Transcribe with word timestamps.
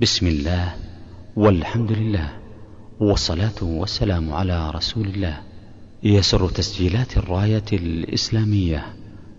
بسم 0.00 0.26
الله 0.26 0.74
والحمد 1.36 1.92
لله 1.92 2.28
والصلاة 3.00 3.62
والسلام 3.62 4.32
على 4.32 4.70
رسول 4.70 5.06
الله. 5.06 5.40
يسر 6.02 6.48
تسجيلات 6.48 7.16
الراية 7.16 7.64
الإسلامية 7.72 8.86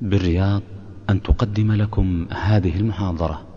بالرياض 0.02 0.62
أن 1.10 1.21
تقدم 1.21 1.71
لكم 1.71 2.28
هذه 2.31 2.76
المحاضرة 2.76 3.47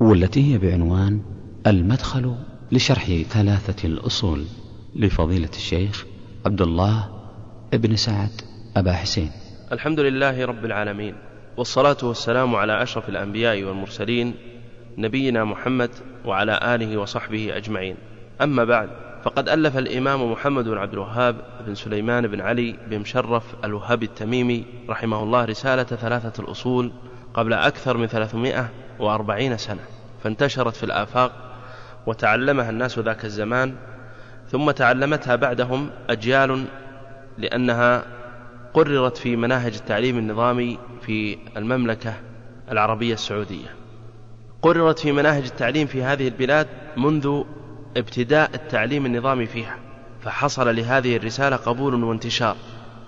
والتي 0.00 0.52
هي 0.52 0.58
بعنوان 0.58 1.20
المدخل 1.66 2.34
لشرح 2.72 3.04
ثلاثة 3.30 3.88
الأصول 3.88 4.44
لفضيلة 4.96 5.50
الشيخ 5.56 6.06
عبد 6.46 6.62
الله 6.62 7.08
ابن 7.74 7.96
سعد 7.96 8.30
أبا 8.76 8.92
حسين. 8.92 9.30
الحمد 9.72 10.00
لله 10.00 10.44
رب 10.44 10.64
العالمين 10.64 11.14
والصلاة 11.56 11.98
والسلام 12.02 12.54
على 12.54 12.82
أشرف 12.82 13.08
الأنبياء 13.08 13.62
والمرسلين 13.64 14.34
نبينا 14.98 15.44
محمد 15.44 15.90
وعلى 16.24 16.60
آله 16.62 16.96
وصحبه 16.96 17.56
أجمعين. 17.56 17.96
أما 18.42 18.64
بعد 18.64 18.90
فقد 19.24 19.48
ألف 19.48 19.78
الإمام 19.78 20.32
محمد 20.32 20.64
بن 20.64 20.78
عبد 20.78 20.92
الوهاب 20.92 21.36
بن 21.66 21.74
سليمان 21.74 22.26
بن 22.26 22.40
علي 22.40 22.76
بن 22.86 22.98
مشرف 22.98 23.44
الوهابي 23.64 24.06
التميمي 24.06 24.64
رحمه 24.88 25.22
الله 25.22 25.44
رسالة 25.44 25.82
ثلاثة 25.82 26.42
الأصول 26.42 26.92
قبل 27.34 27.52
أكثر 27.52 27.96
من 27.96 28.06
ثلاثمائة 28.06 28.68
وأربعين 28.98 29.56
سنة. 29.56 29.82
فانتشرت 30.24 30.76
في 30.76 30.84
الآفاق 30.84 31.32
وتعلمها 32.06 32.70
الناس 32.70 32.98
ذاك 32.98 33.24
الزمان 33.24 33.74
ثم 34.48 34.70
تعلمتها 34.70 35.36
بعدهم 35.36 35.90
أجيال 36.10 36.64
لأنها 37.38 38.02
قررت 38.74 39.16
في 39.16 39.36
مناهج 39.36 39.74
التعليم 39.74 40.18
النظامي 40.18 40.78
في 41.02 41.38
المملكة 41.56 42.14
العربية 42.70 43.14
السعودية. 43.14 43.85
قررت 44.66 44.98
في 44.98 45.12
مناهج 45.12 45.44
التعليم 45.44 45.86
في 45.86 46.02
هذه 46.02 46.28
البلاد 46.28 46.66
منذ 46.96 47.42
ابتداء 47.96 48.50
التعليم 48.54 49.06
النظامي 49.06 49.46
فيها 49.46 49.78
فحصل 50.22 50.76
لهذه 50.76 51.16
الرسالة 51.16 51.56
قبول 51.56 52.04
وانتشار 52.04 52.56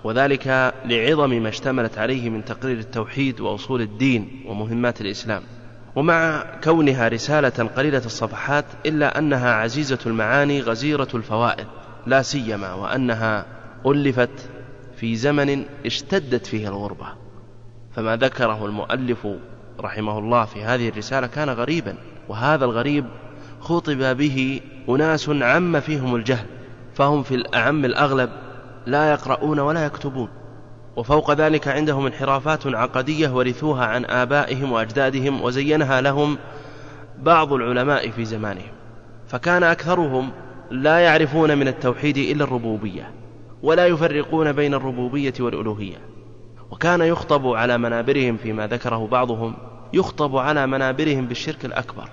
وذلك 0.03 0.73
لعظم 0.85 1.29
ما 1.29 1.49
اشتملت 1.49 1.97
عليه 1.97 2.29
من 2.29 2.45
تقرير 2.45 2.77
التوحيد 2.77 3.41
وأصول 3.41 3.81
الدين 3.81 4.43
ومهمات 4.47 5.01
الإسلام. 5.01 5.43
ومع 5.95 6.45
كونها 6.63 7.07
رسالة 7.07 7.69
قليلة 7.75 8.05
الصفحات 8.05 8.65
إلا 8.85 9.17
أنها 9.17 9.53
عزيزة 9.53 9.99
المعاني 10.05 10.61
غزيرة 10.61 11.07
الفوائد 11.13 11.67
لا 12.07 12.21
سيما 12.21 12.73
وأنها 12.73 13.45
ألفت 13.85 14.49
في 14.95 15.15
زمن 15.15 15.65
اشتدت 15.85 16.47
فيه 16.47 16.67
الغربة. 16.67 17.07
فما 17.95 18.15
ذكره 18.15 18.65
المؤلف 18.65 19.27
رحمه 19.79 20.19
الله 20.19 20.45
في 20.45 20.63
هذه 20.63 20.89
الرسالة 20.89 21.27
كان 21.27 21.49
غريبا 21.49 21.95
وهذا 22.29 22.65
الغريب 22.65 23.05
خطب 23.59 24.17
به 24.17 24.61
أناس 24.89 25.29
عم 25.29 25.79
فيهم 25.79 26.15
الجهل 26.15 26.45
فهم 26.95 27.23
في 27.23 27.35
الأعم 27.35 27.85
الأغلب 27.85 28.29
لا 28.85 29.11
يقرؤون 29.11 29.59
ولا 29.59 29.85
يكتبون 29.85 30.29
وفوق 30.95 31.31
ذلك 31.31 31.67
عندهم 31.67 32.05
انحرافات 32.05 32.67
عقدية 32.67 33.29
ورثوها 33.29 33.85
عن 33.85 34.05
آبائهم 34.05 34.71
وأجدادهم 34.71 35.41
وزينها 35.41 36.01
لهم 36.01 36.37
بعض 37.19 37.53
العلماء 37.53 38.09
في 38.09 38.25
زمانهم 38.25 38.71
فكان 39.27 39.63
أكثرهم 39.63 40.31
لا 40.71 40.99
يعرفون 40.99 41.57
من 41.57 41.67
التوحيد 41.67 42.17
إلا 42.17 42.43
الربوبية 42.43 43.11
ولا 43.63 43.87
يفرقون 43.87 44.51
بين 44.51 44.73
الربوبية 44.73 45.33
والألوهية 45.39 45.97
وكان 46.71 47.01
يخطب 47.01 47.47
على 47.47 47.77
منابرهم 47.77 48.37
فيما 48.37 48.67
ذكره 48.67 49.07
بعضهم 49.07 49.53
يخطب 49.93 50.37
على 50.37 50.67
منابرهم 50.67 51.25
بالشرك 51.25 51.65
الأكبر. 51.65 52.09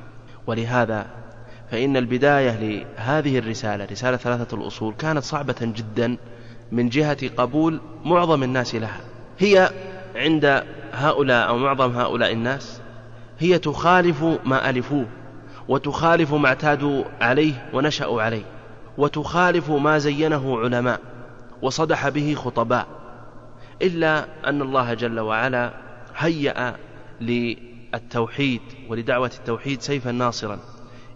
ولهذا 0.46 1.06
فإن 1.70 1.96
البداية 1.96 2.50
لهذه 2.50 3.38
الرسالة 3.38 3.84
رسالة 3.84 4.16
ثلاثة 4.16 4.56
الأصول 4.56 4.94
كانت 4.98 5.22
صعبة 5.24 5.56
جدا 5.60 6.16
من 6.72 6.88
جهة 6.88 7.28
قبول 7.36 7.80
معظم 8.04 8.42
الناس 8.42 8.74
لها. 8.74 9.00
هي 9.38 9.70
عند 10.16 10.64
هؤلاء 10.92 11.48
أو 11.48 11.58
معظم 11.58 11.90
هؤلاء 11.90 12.32
الناس 12.32 12.80
هي 13.38 13.58
تخالف 13.58 14.24
ما 14.44 14.70
ألفوه 14.70 15.06
وتخالف 15.68 16.34
ما 16.34 16.48
اعتادوا 16.48 17.04
عليه 17.20 17.66
ونشأوا 17.72 18.22
عليه 18.22 18.42
وتخالف 18.98 19.70
ما 19.70 19.98
زينه 19.98 20.58
علماء 20.58 21.00
وصدح 21.62 22.08
به 22.08 22.34
خطباء 22.34 22.86
إلا 23.82 24.26
أن 24.46 24.62
الله 24.62 24.94
جل 24.94 25.20
وعلا 25.20 25.70
هيأ 26.16 26.76
للتوحيد 27.20 28.60
ولدعوة 28.88 29.30
التوحيد 29.38 29.80
سيفا 29.80 30.12
ناصرا 30.12 30.58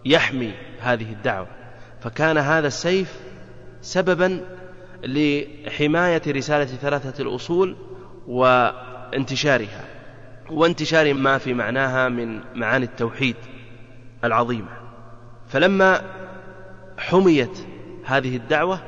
يحمي 0.05 0.53
هذه 0.79 1.11
الدعوة. 1.13 1.47
فكان 2.01 2.37
هذا 2.37 2.67
السيف 2.67 3.19
سببا 3.81 4.41
لحماية 5.03 6.21
رسالة 6.27 6.65
ثلاثة 6.65 7.23
الأصول 7.23 7.75
وانتشارها 8.27 9.85
وانتشار 10.49 11.13
ما 11.13 11.37
في 11.37 11.53
معناها 11.53 12.09
من 12.09 12.41
معاني 12.55 12.85
التوحيد 12.85 13.35
العظيمة. 14.23 14.69
فلما 15.47 16.01
حميت 16.97 17.57
هذه 18.05 18.35
الدعوة 18.35 18.79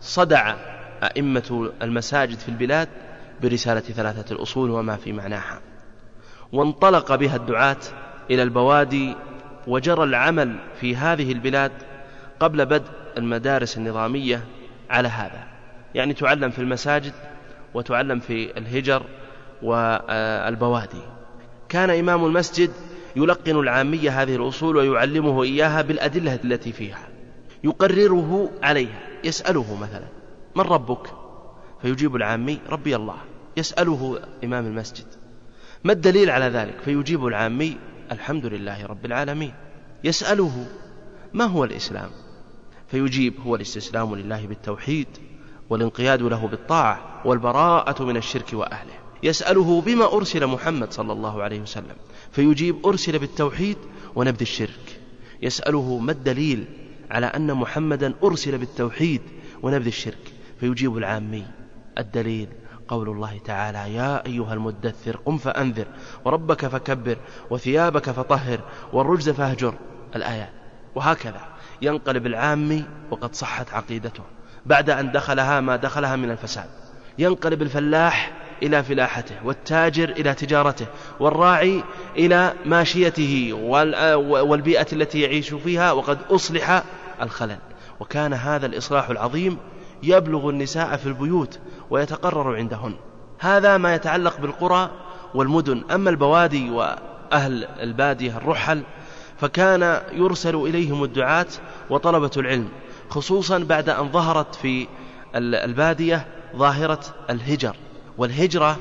صدع 0.00 0.54
أئمة 1.02 1.72
المساجد 1.82 2.38
في 2.38 2.48
البلاد 2.48 2.88
برسالة 3.42 3.80
ثلاثة 3.80 4.34
الأصول 4.34 4.70
وما 4.70 4.96
في 4.96 5.12
معناها. 5.12 5.60
وانطلق 6.56 7.14
بها 7.14 7.36
الدعاة 7.36 7.76
إلى 8.30 8.42
البوادي 8.42 9.14
وجرى 9.66 10.04
العمل 10.04 10.56
في 10.80 10.96
هذه 10.96 11.32
البلاد 11.32 11.72
قبل 12.40 12.66
بدء 12.66 12.90
المدارس 13.18 13.78
النظامية 13.78 14.44
على 14.90 15.08
هذا. 15.08 15.44
يعني 15.94 16.14
تعلم 16.14 16.50
في 16.50 16.58
المساجد 16.58 17.12
وتعلم 17.74 18.20
في 18.20 18.58
الهجر 18.58 19.02
والبوادي. 19.62 21.02
كان 21.68 21.90
إمام 21.90 22.24
المسجد 22.24 22.70
يلقن 23.16 23.60
العامية 23.60 24.22
هذه 24.22 24.36
الأصول 24.36 24.76
ويعلمه 24.76 25.42
إياها 25.42 25.82
بالأدلة 25.82 26.38
التي 26.44 26.72
فيها. 26.72 27.08
يقرره 27.64 28.50
عليها 28.62 29.00
يسأله 29.24 29.76
مثلا 29.80 30.06
من 30.56 30.64
ربك؟ 30.64 31.06
فيجيب 31.82 32.16
العامي 32.16 32.58
ربي 32.70 32.96
الله. 32.96 33.16
يسأله 33.56 34.20
إمام 34.44 34.66
المسجد. 34.66 35.06
ما 35.86 35.92
الدليل 35.92 36.30
على 36.30 36.44
ذلك؟ 36.44 36.74
فيجيب 36.84 37.26
العامي 37.26 37.76
الحمد 38.12 38.46
لله 38.46 38.86
رب 38.86 39.06
العالمين. 39.06 39.54
يسأله 40.04 40.66
ما 41.34 41.44
هو 41.44 41.64
الإسلام؟ 41.64 42.10
فيجيب 42.90 43.34
هو 43.40 43.56
الاستسلام 43.56 44.14
لله 44.14 44.46
بالتوحيد 44.46 45.06
والانقياد 45.70 46.22
له 46.22 46.46
بالطاعة 46.46 47.22
والبراءة 47.24 48.02
من 48.02 48.16
الشرك 48.16 48.52
وأهله. 48.52 48.94
يسأله 49.22 49.80
بما 49.80 50.12
أرسل 50.12 50.46
محمد 50.46 50.92
صلى 50.92 51.12
الله 51.12 51.42
عليه 51.42 51.60
وسلم. 51.60 51.96
فيجيب 52.32 52.86
أرسل 52.86 53.18
بالتوحيد 53.18 53.76
ونبذ 54.14 54.40
الشرك. 54.40 55.00
يسأله 55.42 55.98
ما 55.98 56.12
الدليل 56.12 56.64
على 57.10 57.26
أن 57.26 57.54
محمدا 57.54 58.14
أرسل 58.24 58.58
بالتوحيد 58.58 59.22
ونبذ 59.62 59.86
الشرك؟ 59.86 60.32
فيجيب 60.60 60.96
العامي 60.96 61.44
الدليل 61.98 62.48
قول 62.88 63.08
الله 63.08 63.38
تعالى 63.44 63.94
يا 63.94 64.26
أيها 64.26 64.54
المدثر 64.54 65.16
قم 65.16 65.38
فأنذر 65.38 65.86
وربك 66.24 66.66
فكبر 66.66 67.16
وثيابك 67.50 68.10
فطهر 68.10 68.60
والرجز 68.92 69.30
فاهجر. 69.30 69.74
الآيات 70.16 70.50
وهكذا 70.94 71.40
ينقلب 71.82 72.26
العامي 72.26 72.84
وقد 73.10 73.34
صحت 73.34 73.74
عقيدته. 73.74 74.22
بعد 74.66 74.90
أن 74.90 75.12
دخلها 75.12 75.60
ما 75.60 75.76
دخلها 75.76 76.16
من 76.16 76.30
الفساد. 76.30 76.68
ينقلب 77.18 77.62
الفلاح 77.62 78.32
إلى 78.62 78.82
فلاحته 78.82 79.34
والتاجر 79.44 80.08
إلى 80.08 80.34
تجارته 80.34 80.86
والراعي 81.20 81.82
إلى 82.16 82.52
ماشيته 82.66 83.52
والبيئة 84.22 84.86
التي 84.92 85.20
يعيش 85.20 85.54
فيها 85.54 85.92
وقد 85.92 86.18
أصلح 86.30 86.82
الخلل. 87.22 87.58
وكان 88.00 88.32
هذا 88.32 88.66
الإصلاح 88.66 89.10
العظيم 89.10 89.58
يبلغ 90.02 90.50
النساء 90.50 90.96
في 90.96 91.06
البيوت 91.06 91.58
ويتقرر 91.90 92.56
عندهن. 92.56 92.94
هذا 93.38 93.76
ما 93.76 93.94
يتعلق 93.94 94.40
بالقرى 94.40 94.90
والمدن. 95.34 95.84
أما 95.90 96.10
البوادي 96.10 96.70
وأهل 96.70 97.64
البادية 97.64 98.36
الرحل 98.36 98.82
فكان 99.40 100.02
يرسل 100.12 100.54
إليهم 100.54 101.04
الدعاة 101.04 101.46
وطلبة 101.90 102.30
العلم 102.36 102.68
خصوصا 103.10 103.58
بعد 103.58 103.88
أن 103.88 104.08
ظهرت 104.12 104.54
في 104.54 104.88
البادية 105.34 106.26
ظاهرة 106.56 107.00
الهجر. 107.30 107.76
والهجرة 108.18 108.78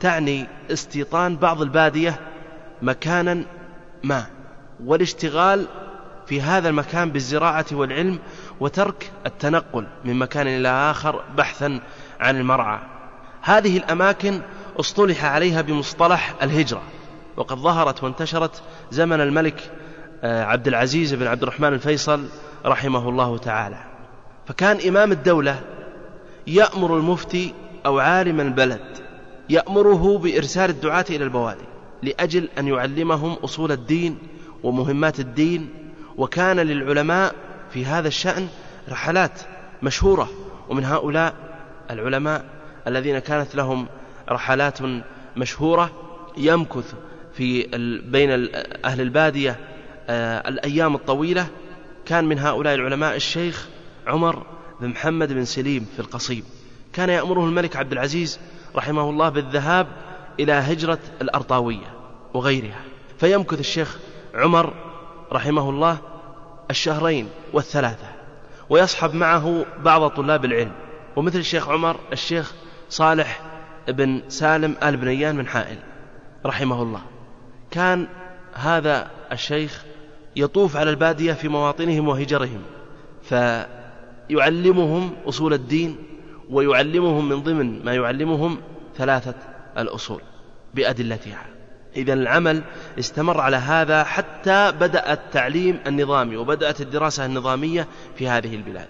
تعني 0.00 0.46
استيطان 0.70 1.36
بعض 1.36 1.62
البادية 1.62 2.20
مكانا 2.82 3.44
ما. 4.04 4.26
والاشتغال 4.84 5.66
في 6.26 6.40
هذا 6.40 6.68
المكان 6.68 7.10
بالزراعة 7.10 7.66
والعلم 7.72 8.18
وترك 8.60 9.12
التنقل 9.26 9.86
من 10.04 10.18
مكان 10.18 10.46
إلى 10.46 10.68
آخر 10.68 11.22
بحثا 11.36 11.80
عن 12.20 12.36
المرعى. 12.36 12.78
هذه 13.42 13.76
الأماكن 13.76 14.40
اصطلح 14.80 15.24
عليها 15.24 15.62
بمصطلح 15.62 16.34
الهجرة 16.42 16.82
وقد 17.36 17.58
ظهرت 17.58 18.04
وانتشرت 18.04 18.62
زمن 18.90 19.20
الملك 19.20 19.70
آه، 20.22 20.44
عبد 20.44 20.68
العزيز 20.68 21.14
بن 21.14 21.26
عبد 21.26 21.42
الرحمن 21.42 21.72
الفيصل 21.72 22.28
رحمه 22.66 23.08
الله 23.08 23.38
تعالى. 23.38 23.78
فكان 24.46 24.88
إمام 24.88 25.12
الدولة 25.12 25.60
يأمر 26.46 26.96
المفتي 26.96 27.54
أو 27.86 27.98
عالم 27.98 28.40
البلد 28.40 29.06
يأمره 29.50 30.18
بإرسال 30.18 30.70
الدعاة 30.70 31.04
إلى 31.10 31.24
البوادي 31.24 31.64
لأجل 32.02 32.48
أن 32.58 32.68
يعلمهم 32.68 33.32
أصول 33.32 33.72
الدين 33.72 34.18
ومهمات 34.62 35.20
الدين 35.20 35.68
وكان 36.16 36.56
للعلماء 36.56 37.34
في 37.70 37.84
هذا 37.84 38.08
الشأن 38.08 38.48
رحلات 38.88 39.40
مشهورة 39.82 40.28
ومن 40.68 40.84
هؤلاء 40.84 41.34
العلماء 41.90 42.44
الذين 42.86 43.18
كانت 43.18 43.54
لهم 43.54 43.86
رحلات 44.28 44.78
مشهورة 45.36 45.90
يمكث 46.36 46.94
في 47.34 47.62
بين 48.06 48.30
أهل 48.84 49.00
البادية 49.00 49.56
آه، 50.08 50.48
الأيام 50.48 50.94
الطويلة. 50.94 51.46
كان 52.06 52.24
من 52.24 52.38
هؤلاء 52.38 52.74
العلماء 52.74 53.16
الشيخ 53.16 53.68
عمر 54.06 54.46
بن 54.80 54.88
محمد 54.88 55.32
بن 55.32 55.44
سليم 55.44 55.86
في 55.96 56.00
القصيم. 56.00 56.44
كان 56.92 57.08
يأمره 57.08 57.44
الملك 57.44 57.76
عبد 57.76 57.92
العزيز 57.92 58.40
رحمه 58.76 59.10
الله 59.10 59.28
بالذهاب 59.28 59.86
إلى 60.40 60.52
هجرة 60.52 60.98
الأرطاوية 61.22 61.94
وغيرها. 62.34 62.80
فيمكث 63.18 63.60
الشيخ 63.60 63.98
عمر 64.34 64.74
رحمه 65.32 65.70
الله 65.70 65.98
الشهرين 66.70 67.28
والثلاثة 67.52 68.06
ويصحب 68.68 69.14
معه 69.14 69.66
بعض 69.84 70.10
طلاب 70.10 70.44
العلم. 70.44 70.72
ومثل 71.16 71.38
الشيخ 71.38 71.68
عمر 71.68 71.96
الشيخ 72.12 72.54
صالح 72.90 73.40
بن 73.88 74.22
سالم 74.28 74.76
آل 74.82 74.96
بنيان 74.96 75.36
من 75.36 75.46
حائل 75.46 75.78
رحمه 76.46 76.82
الله. 76.82 77.00
كان 77.70 78.06
هذا 78.54 79.10
الشيخ 79.32 79.84
يطوف 80.36 80.76
على 80.76 80.90
البادية 80.90 81.32
في 81.32 81.48
مواطنهم 81.48 82.08
وهجرهم 82.08 82.62
فيعلمهم 83.22 85.16
أصول 85.26 85.52
الدين 85.52 85.96
ويعلمهم 86.50 87.28
من 87.28 87.42
ضمن 87.42 87.84
ما 87.84 87.94
يعلمهم 87.94 88.58
ثلاثة 88.96 89.34
الأصول 89.78 90.20
بأدلتها. 90.74 91.46
إذا 91.96 92.12
العمل 92.12 92.62
استمر 92.98 93.40
على 93.40 93.56
هذا 93.56 94.04
حتى 94.04 94.72
بدأ 94.72 95.12
التعليم 95.12 95.80
النظامي 95.86 96.36
وبدأت 96.36 96.80
الدراسة 96.80 97.26
النظامية 97.26 97.86
في 98.16 98.28
هذه 98.28 98.54
البلاد. 98.54 98.88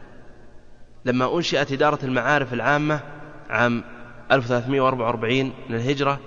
لما 1.07 1.37
أنشئت 1.37 1.73
إدارة 1.73 1.99
المعارف 2.03 2.55
العامة 2.55 3.01
عام 3.51 3.85
1344 4.33 5.53
من 5.69 5.77
الهجرة 5.77 6.21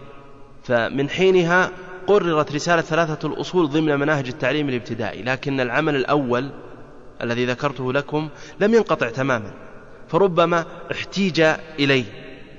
فمن 0.64 1.10
حينها 1.10 1.72
قررت 2.08 2.56
رسالة 2.56 2.82
ثلاثة 2.82 3.28
الأصول 3.28 3.70
ضمن 3.70 4.00
مناهج 4.00 4.28
التعليم 4.28 4.70
الابتدائي 4.70 5.24
لكن 5.24 5.60
العمل 5.60 5.96
الأول 5.96 6.50
الذي 7.22 7.46
ذكرته 7.46 7.94
لكم 7.94 8.30
لم 8.60 8.74
ينقطع 8.74 9.10
تماما 9.10 9.52
فربما 10.08 10.66
احتيج 10.92 11.42
إليه 11.80 12.06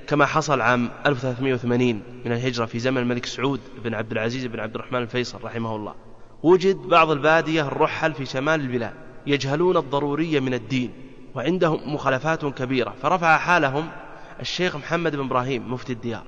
كما 0.07 0.25
حصل 0.25 0.61
عام 0.61 0.89
1380 1.05 2.01
من 2.25 2.31
الهجرة 2.31 2.65
في 2.65 2.79
زمن 2.79 2.97
الملك 2.97 3.25
سعود 3.25 3.59
بن 3.83 3.93
عبد 3.93 4.11
العزيز 4.11 4.45
بن 4.45 4.59
عبد 4.59 4.75
الرحمن 4.75 5.01
الفيصل 5.01 5.43
رحمه 5.43 5.75
الله. 5.75 5.95
وجد 6.43 6.75
بعض 6.75 7.11
البادية 7.11 7.67
الرحل 7.67 8.13
في 8.13 8.25
شمال 8.25 8.61
البلاد 8.61 8.93
يجهلون 9.27 9.77
الضرورية 9.77 10.39
من 10.39 10.53
الدين. 10.53 11.10
وعندهم 11.35 11.93
مخالفات 11.93 12.45
كبيرة. 12.45 12.93
فرفع 13.01 13.37
حالهم 13.37 13.89
الشيخ 14.39 14.75
محمد 14.75 15.15
بن 15.15 15.25
إبراهيم 15.25 15.73
مفتي 15.73 15.93
الديار. 15.93 16.23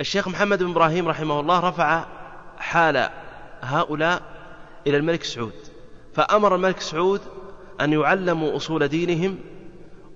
الشيخ 0.00 0.28
محمد 0.28 0.62
بن 0.62 0.70
إبراهيم 0.70 1.08
رحمه 1.08 1.40
الله 1.40 1.60
رفع 1.60 2.04
حال 2.58 3.08
هؤلاء 3.60 4.22
إلى 4.86 4.96
الملك 4.96 5.22
سعود. 5.22 5.52
فأمر 6.14 6.54
الملك 6.54 6.80
سعود 6.80 7.20
أن 7.80 7.92
يعلموا 7.92 8.56
أصول 8.56 8.88
دينهم 8.88 9.38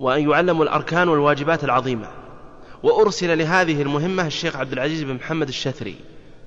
وأن 0.00 0.30
يعلموا 0.30 0.64
الأركان 0.64 1.08
والواجبات 1.08 1.64
العظيمة. 1.64 2.08
وأرسل 2.82 3.38
لهذه 3.38 3.82
المهمة 3.82 4.26
الشيخ 4.26 4.56
عبد 4.56 4.72
العزيز 4.72 5.02
بن 5.02 5.14
محمد 5.14 5.48
الشثري 5.48 5.96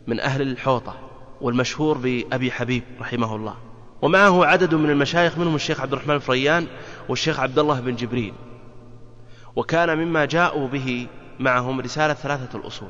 من 0.08 0.20
أهل 0.20 0.42
الحوطة 0.42 0.96
والمشهور 1.42 1.98
بأبي 1.98 2.52
حبيب 2.52 2.84
رحمه 3.02 3.36
الله. 3.36 3.56
ومعه 4.02 4.46
عدد 4.46 4.76
من 4.76 4.90
المشايخ 4.90 5.38
منهم 5.38 5.56
الشيخ 5.56 5.82
عبد 5.82 5.94
الرحمن 5.94 6.16
الفريان 6.16 6.68
والشيخ 7.10 7.40
عبد 7.40 7.60
الله 7.60 7.80
بن 7.80 7.96
جبريل. 7.96 8.34
وكان 9.56 9.98
مما 9.98 10.26
جاءوا 10.26 10.68
به 10.68 11.08
معهم 11.40 11.82
رسالة 11.82 12.14
ثلاثة 12.14 12.60
الأصول. 12.60 12.90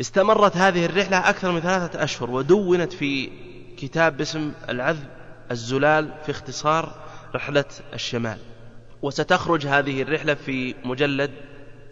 استمرت 0.00 0.56
هذه 0.56 0.86
الرحلة 0.86 1.28
أكثر 1.28 1.52
من 1.52 1.60
ثلاثة 1.60 2.04
أشهر 2.04 2.30
ودونت 2.30 2.92
في 2.92 3.30
كتاب 3.76 4.16
باسم 4.16 4.52
العذب 4.68 5.08
الزلال 5.50 6.12
في 6.24 6.30
اختصار 6.30 6.94
رحلة 7.34 7.64
الشمال. 7.94 8.38
وستخرج 9.02 9.66
هذه 9.66 10.02
الرحلة 10.02 10.34
في 10.34 10.74
مجلد 10.84 11.30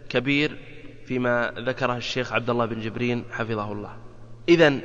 كبير 0.09 0.57
فيما 1.05 1.53
ذكره 1.57 1.97
الشيخ 1.97 2.33
عبد 2.33 2.49
الله 2.49 2.65
بن 2.65 2.81
جبرين 2.81 3.25
حفظه 3.31 3.71
الله. 3.71 3.97
إذا 4.49 4.79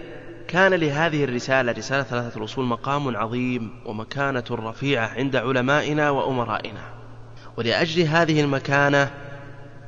كان 0.48 0.75
لهذه 0.75 1.25
الرسالة 1.25 1.72
رسالة 1.72 2.02
ثلاثة 2.02 2.38
الأصول 2.38 2.64
مقام 2.64 3.16
عظيم 3.16 3.70
ومكانة 3.87 4.44
رفيعة 4.50 5.06
عند 5.06 5.37
علمائنا 5.37 6.10
وأمرائنا. 6.10 6.81
ولأجل 7.56 8.02
هذه 8.02 8.40
المكانة 8.40 9.10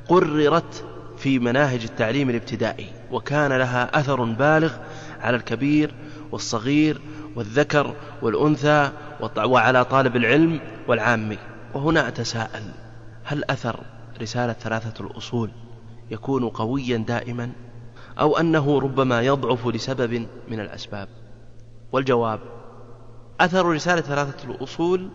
قررت 0.07 0.85
في 1.17 1.39
مناهج 1.39 1.83
التعليم 1.83 2.29
الابتدائي 2.29 2.87
وكان 3.11 3.53
لها 3.53 3.99
أثر 3.99 4.23
بالغ 4.23 4.73
على 5.21 5.37
الكبير 5.37 5.93
والصغير 6.31 7.01
والذكر 7.35 7.95
والأنثى 8.21 8.91
وعلى 9.37 9.85
طالب 9.85 10.15
العلم 10.15 10.59
والعامي. 10.87 11.37
وهنا 11.73 12.07
أتساءل 12.07 12.71
هل 13.23 13.43
أثر 13.49 13.79
رسالة 14.21 14.53
ثلاثة 14.53 15.05
الأصول 15.05 15.51
يكون 16.11 16.49
قويا 16.49 16.97
دائما؟ 16.97 17.51
أو 18.19 18.37
أنه 18.37 18.79
ربما 18.79 19.21
يضعف 19.21 19.67
لسبب 19.67 20.27
من 20.49 20.59
الأسباب. 20.59 21.07
والجواب 21.91 22.39
أثر 23.41 23.65
رسالة 23.65 24.01
ثلاثة 24.01 24.51
الأصول 24.51 25.09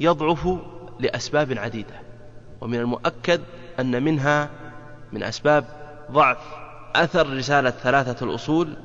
يضعف 0.00 0.48
لأسباب 1.00 1.58
عديدة 1.58 1.94
ومن 2.60 2.78
المؤكد 2.78 3.40
أن 3.80 4.02
منها 4.02 4.50
من 5.12 5.22
أسباب 5.22 5.64
ضعف 6.10 6.38
أثر 6.94 7.36
رسالة 7.36 7.70
ثلاثة 7.70 8.26
الأصول 8.26 8.76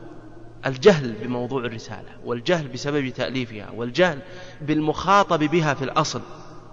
الجهل 0.66 1.14
بموضوع 1.14 1.66
الرسالة 1.66 2.10
والجهل 2.26 2.68
بسبب 2.68 3.10
تأليفها 3.10 3.72
والجهل 3.76 4.20
بالمخاطب 4.62 5.40
بها 5.40 5.74
في 5.74 5.82
الأصل 5.82 6.22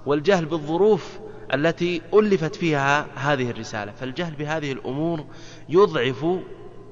والجهل 0.07 0.45
بالظروف 0.45 1.19
التي 1.55 2.03
ألفت 2.15 2.55
فيها 2.55 3.07
هذه 3.15 3.51
الرسالة. 3.51 3.93
فالجهل 3.93 4.35
بهذه 4.35 4.73
الأمور 4.73 5.25
يضعف 5.69 6.27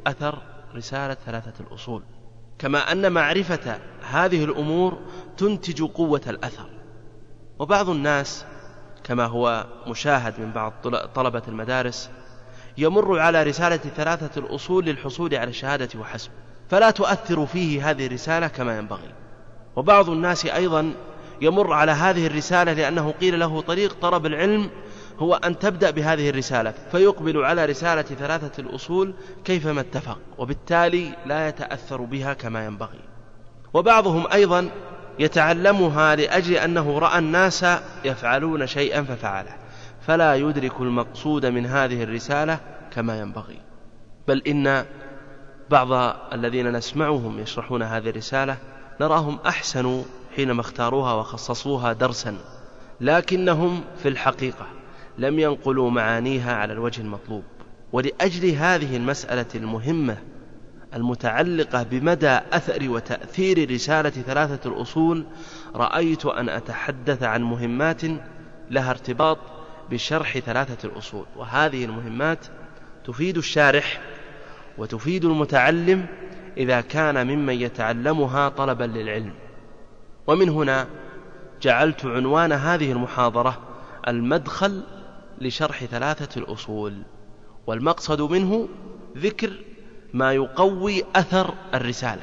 أثر 0.07 0.39
رسالة 0.75 1.17
ثلاثة 1.27 1.53
الأصول. 1.61 2.03
كما 2.59 2.93
أن 2.93 3.13
معرفة 3.13 3.79
هذه 4.11 4.45
الأمور 4.45 4.99
تنتج 5.37 5.83
قوة 5.83 6.21
الأثر. 6.27 6.67
وبعض 7.59 7.89
الناس 7.89 8.45
كما 9.05 9.25
هو 9.25 9.67
مشاهد 9.87 10.41
من 10.41 10.53
بعض 10.53 10.73
طلبة 11.15 11.43
المدارس 11.49 12.11
يمر 12.79 13.19
على 13.19 13.43
رسالة 13.43 13.77
ثلاثة 13.77 14.41
الأصول 14.41 14.85
للحصول 14.85 15.35
على 15.35 15.51
الشهادة 15.51 16.01
وحسب. 16.01 16.31
فلا 16.71 16.91
تؤثر 16.91 17.47
فيه 17.47 17.91
هذه 17.91 18.07
الرسالة 18.07 18.49
كما 18.49 18.79
ينبغي. 18.79 19.15
وبعض 19.77 20.11
الناس 20.11 20.47
أيضا 20.47 20.93
يمر 21.41 21.73
على 21.73 21.93
هذه 21.93 22.27
الرسالة 22.27 22.73
لأنه 22.73 23.11
قيل 23.11 23.41
له 23.41 23.61
طريق 23.61 23.97
طلب 24.03 24.27
العلم 24.27 24.71
هو 25.21 25.35
أن 25.35 25.59
تبدأ 25.59 25.91
بهذه 25.91 26.31
الرسالة 26.31 26.75
فيقبل 26.93 27.45
على 27.45 27.65
رسالة 27.65 28.03
ثلاثة 28.03 28.63
الأصول 28.63 29.15
كيفما 29.45 29.81
اتفق 29.81 30.19
وبالتالي 30.39 31.17
لا 31.27 31.49
يتأثر 31.49 32.01
بها 32.01 32.33
كما 32.33 32.67
ينبغي. 32.67 33.01
وبعضهم 33.75 34.27
أيضا 34.33 34.71
يتعلمها 35.19 36.17
لأجل 36.17 36.55
أنه 36.55 36.99
رأى 36.99 37.19
الناس 37.19 37.67
يفعلون 38.05 38.67
شيئا 38.67 39.03
ففعله 39.03 39.57
فلا 40.07 40.35
يدرك 40.35 40.81
المقصود 40.81 41.47
من 41.47 41.67
هذه 41.67 42.03
الرسالة 42.03 42.59
كما 42.91 43.21
ينبغي. 43.21 43.61
بل 44.29 44.43
إن 44.47 44.85
بعض 45.71 46.17
الذين 46.33 46.73
نسمعهم 46.73 47.39
يشرحون 47.39 47.83
هذه 47.83 48.11
الرسالة 48.11 48.57
نراهم 49.01 49.39
أحسنوا 49.47 50.03
حينما 50.37 50.61
اختاروها 50.61 51.13
وخصصوها 51.13 51.93
درسا 51.93 52.37
لكنهم 53.01 53.81
في 54.03 54.09
الحقيقة 54.09 54.80
لم 55.21 55.39
ينقلوا 55.39 55.91
معانيها 55.91 56.55
على 56.55 56.73
الوجه 56.73 57.01
المطلوب. 57.01 57.43
ولأجل 57.93 58.51
هذه 58.51 58.97
المسألة 58.97 59.47
المهمة 59.55 60.17
المتعلقة 60.95 61.83
بمدى 61.83 62.39
أثر 62.53 62.91
وتأثير 62.91 63.71
رسالة 63.71 64.11
ثلاثة 64.11 64.71
الأصول 64.71 65.27
رأيت 65.75 66.27
أن 66.27 66.49
أتحدث 66.49 67.23
عن 67.23 67.43
مهمات 67.43 68.03
لها 68.71 68.91
ارتباط 68.91 69.39
بشرح 69.91 70.39
ثلاثة 70.39 70.89
الأصول. 70.89 71.27
وهذه 71.37 71.85
المهمات 71.85 72.47
تفيد 73.05 73.37
الشارح 73.37 74.01
وتفيد 74.79 75.25
المتعلم 75.25 76.07
إذا 76.57 76.81
كان 76.81 77.27
ممن 77.27 77.55
يتعلمها 77.55 78.49
طلبا 78.49 78.85
للعلم. 78.85 79.33
ومن 80.27 80.49
هنا 80.49 80.87
جعلت 81.63 82.07
عنوان 82.07 82.53
هذه 82.53 82.93
المحاضرة 82.93 83.59
المدخل 84.09 84.83
لشرح 85.41 85.85
ثلاثة 85.85 86.41
الأصول 86.41 87.03
والمقصد 87.67 88.21
منه 88.21 88.69
ذكر 89.17 89.53
ما 90.15 90.33
يقوي 90.33 91.05
أثر 91.17 91.55
الرسالة 91.75 92.23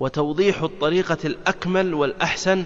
وتوضيح 0.00 0.62
الطريقة 0.62 1.18
الأكمل 1.24 1.94
والأحسن 1.94 2.64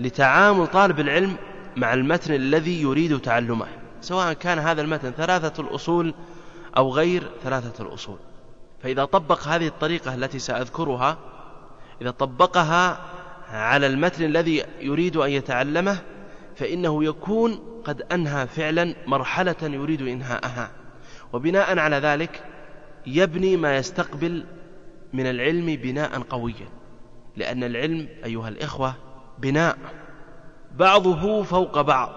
لتعامل 0.00 0.66
طالب 0.66 1.00
العلم 1.00 1.36
مع 1.76 1.94
المتن 1.94 2.34
الذي 2.34 2.82
يريد 2.82 3.20
تعلمه 3.20 3.66
سواء 4.00 4.32
كان 4.32 4.58
هذا 4.58 4.82
المتن 4.82 5.10
ثلاثة 5.10 5.62
الأصول 5.62 6.14
أو 6.76 6.90
غير 6.90 7.22
ثلاثة 7.44 7.84
الأصول. 7.84 8.16
فإذا 8.82 9.04
طبق 9.04 9.48
هذه 9.48 9.66
الطريقة 9.66 10.14
التي 10.14 10.38
سأذكرها 10.38 11.18
إذا 12.02 12.10
طبقها 12.10 12.98
على 13.50 13.86
المتن 13.86 14.24
الذي 14.24 14.64
يريد 14.80 15.16
أن 15.16 15.30
يتعلمه 15.30 15.98
فإنه 16.62 17.04
يكون 17.04 17.60
قد 17.84 18.02
أنهى 18.02 18.46
فعلا 18.46 18.94
مرحلة 19.06 19.56
يريد 19.62 20.02
إنهاءها. 20.02 20.70
وبناء 21.32 21.78
على 21.78 21.96
ذلك 21.96 22.44
يبني 23.06 23.56
ما 23.56 23.76
يستقبل 23.76 24.44
من 25.12 25.26
العلم 25.26 25.66
بناء 25.66 26.20
قويا. 26.20 26.68
لأن 27.36 27.64
العلم 27.64 28.08
أيها 28.24 28.48
الإخوة 28.48 28.94
بناء. 29.38 29.78
بعضه 30.74 31.42
فوق 31.42 31.80
بعض. 31.80 32.12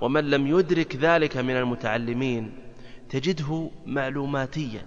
ومن 0.00 0.30
لم 0.30 0.46
يدرك 0.46 0.96
ذلك 0.96 1.36
من 1.36 1.56
المتعلمين 1.56 2.52
تجده 3.08 3.70
معلوماتيا. 3.86 4.86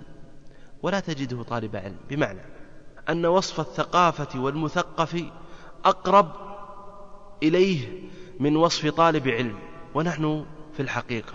ولا 0.83 0.99
تجده 0.99 1.43
طالب 1.43 1.75
علم. 1.75 1.97
بمعنى 2.09 2.41
أن 3.09 3.25
وصف 3.25 3.59
الثقافة 3.59 4.39
والمثقف 4.39 5.25
أقرب 5.85 6.31
إليه 7.43 7.87
من 8.39 8.55
وصف 8.55 8.87
طالب 8.87 9.27
علم 9.27 9.55
ونحن 9.93 10.45
في 10.73 10.79
الحقيقة 10.79 11.33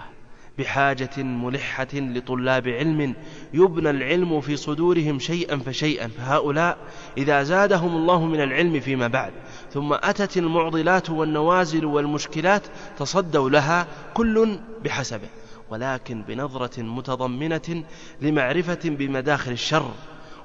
بحاجة 0.58 1.22
ملحة 1.22 1.88
لطلاب 1.94 2.68
علم 2.68 3.14
يبنى 3.54 3.90
العلم 3.90 4.40
في 4.40 4.56
صدورهم 4.56 5.18
شيئا 5.18 5.56
فشيئا 5.56 6.08
فهؤلاء 6.08 6.78
إذا 7.18 7.42
زادهم 7.42 7.96
الله 7.96 8.24
من 8.24 8.40
العلم 8.40 8.80
فيما 8.80 9.06
بعد 9.06 9.32
ثم 9.72 9.92
أتت 9.92 10.36
المعضلات 10.36 11.10
والنوازل 11.10 11.84
والمشكلات 11.84 12.62
تصدوا 12.98 13.50
لها 13.50 13.86
كل 14.14 14.58
بحسبه 14.84 15.28
ولكن 15.70 16.22
بنظرة 16.22 16.82
متضمنة 16.82 17.84
لمعرفة 18.20 18.80
بمداخل 18.84 19.52
الشر 19.52 19.90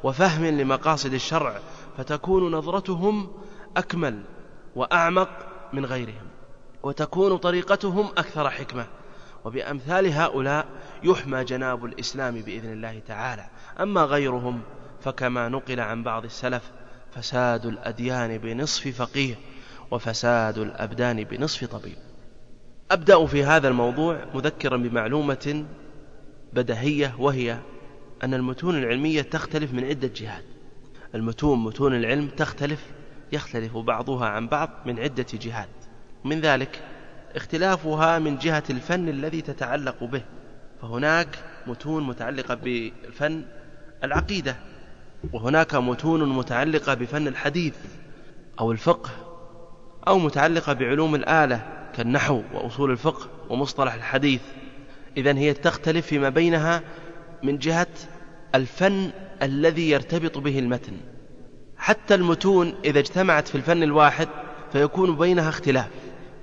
وفهم 0.03 0.45
لمقاصد 0.45 1.13
الشرع 1.13 1.59
فتكون 1.97 2.51
نظرتهم 2.51 3.27
أكمل 3.77 4.23
وأعمق 4.75 5.29
من 5.73 5.85
غيرهم. 5.85 6.28
وتكون 6.83 7.37
طريقتهم 7.37 8.05
أكثر 8.17 8.49
حكمة. 8.49 8.87
وبأمثال 9.45 10.13
هؤلاء 10.13 10.65
يحمى 11.03 11.43
جناب 11.43 11.85
الإسلام 11.85 12.41
بإذن 12.41 12.73
الله 12.73 13.01
تعالى. 13.07 13.45
أما 13.79 14.03
غيرهم 14.03 14.61
فكما 15.01 15.49
نقل 15.49 15.79
عن 15.79 16.03
بعض 16.03 16.23
السلف 16.23 16.71
فساد 17.11 17.65
الأديان 17.65 18.37
بنصف 18.37 18.87
فقيه 18.87 19.35
وفساد 19.91 20.57
الأبدان 20.57 21.23
بنصف 21.23 21.65
طبيب. 21.65 21.97
أبدأ 22.91 23.25
في 23.25 23.43
هذا 23.43 23.67
الموضوع 23.67 24.25
مذكرا 24.33 24.77
بمعلومة 24.77 25.65
بدهية 26.53 27.15
وهي 27.19 27.57
أن 28.23 28.33
المتون 28.33 28.77
العلمية 28.77 29.21
تختلف 29.21 29.73
من 29.73 29.85
عدة 29.85 30.11
جهات. 30.15 30.43
المتون 31.15 31.63
متون 31.63 31.95
العلم 31.95 32.27
تختلف 32.27 32.85
يختلف 33.31 33.77
بعضها 33.77 34.27
عن 34.27 34.47
بعض 34.47 34.69
من 34.85 34.99
عدة 34.99 35.25
جهات. 35.33 35.78
من 36.23 36.41
ذلك 36.41 36.81
اختلافها 37.35 38.19
من 38.19 38.37
جهة 38.37 38.63
الفن 38.69 39.09
الذي 39.09 39.41
تتعلق 39.41 40.03
به 40.03 40.21
فهناك 40.81 41.27
متون 41.67 42.03
متعلقة 42.03 42.57
بفن 42.63 43.43
العقيدة 44.03 44.55
وهناك 45.33 45.75
متون 45.75 46.29
متعلقة 46.29 46.93
بفن 46.93 47.27
الحديث 47.27 47.75
أو 48.59 48.71
الفقه 48.71 49.09
أو 50.07 50.19
متعلقة 50.19 50.73
بعلوم 50.73 51.15
الآلة 51.15 51.61
كالنحو 51.95 52.41
وأصول 52.53 52.91
الفقه 52.91 53.27
ومصطلح 53.49 53.93
الحديث. 53.93 54.41
إذن 55.17 55.37
هي 55.37 55.53
تختلف 55.53 56.05
فيما 56.05 56.29
بينها 56.29 56.81
من 57.43 57.57
جهة 57.57 57.87
الفن 58.55 59.09
الذي 59.41 59.89
يرتبط 59.89 60.37
به 60.37 60.59
المتن. 60.59 60.97
حتى 61.77 62.15
المتون 62.15 62.73
إذا 62.85 62.99
اجتمعت 62.99 63.47
في 63.47 63.55
الفن 63.55 63.83
الواحد 63.83 64.27
فيكون 64.71 65.15
بينها 65.15 65.49
اختلاف. 65.49 65.89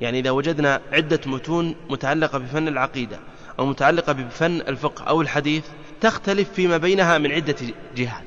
يعني 0.01 0.19
إذا 0.19 0.31
وجدنا 0.31 0.81
عدة 0.93 1.21
متون 1.27 1.75
متعلقة 1.91 2.39
بفن 2.39 2.69
العقيدة 2.69 3.19
أو 3.59 3.67
متعلقة 3.67 4.13
بفن 4.13 4.61
الفقه 4.61 5.05
أو 5.05 5.21
الحديث 5.21 5.65
تختلف 6.01 6.53
فيما 6.53 6.77
بينها 6.77 7.19
من 7.19 7.33
عدة 7.33 7.57
جهات. 7.97 8.25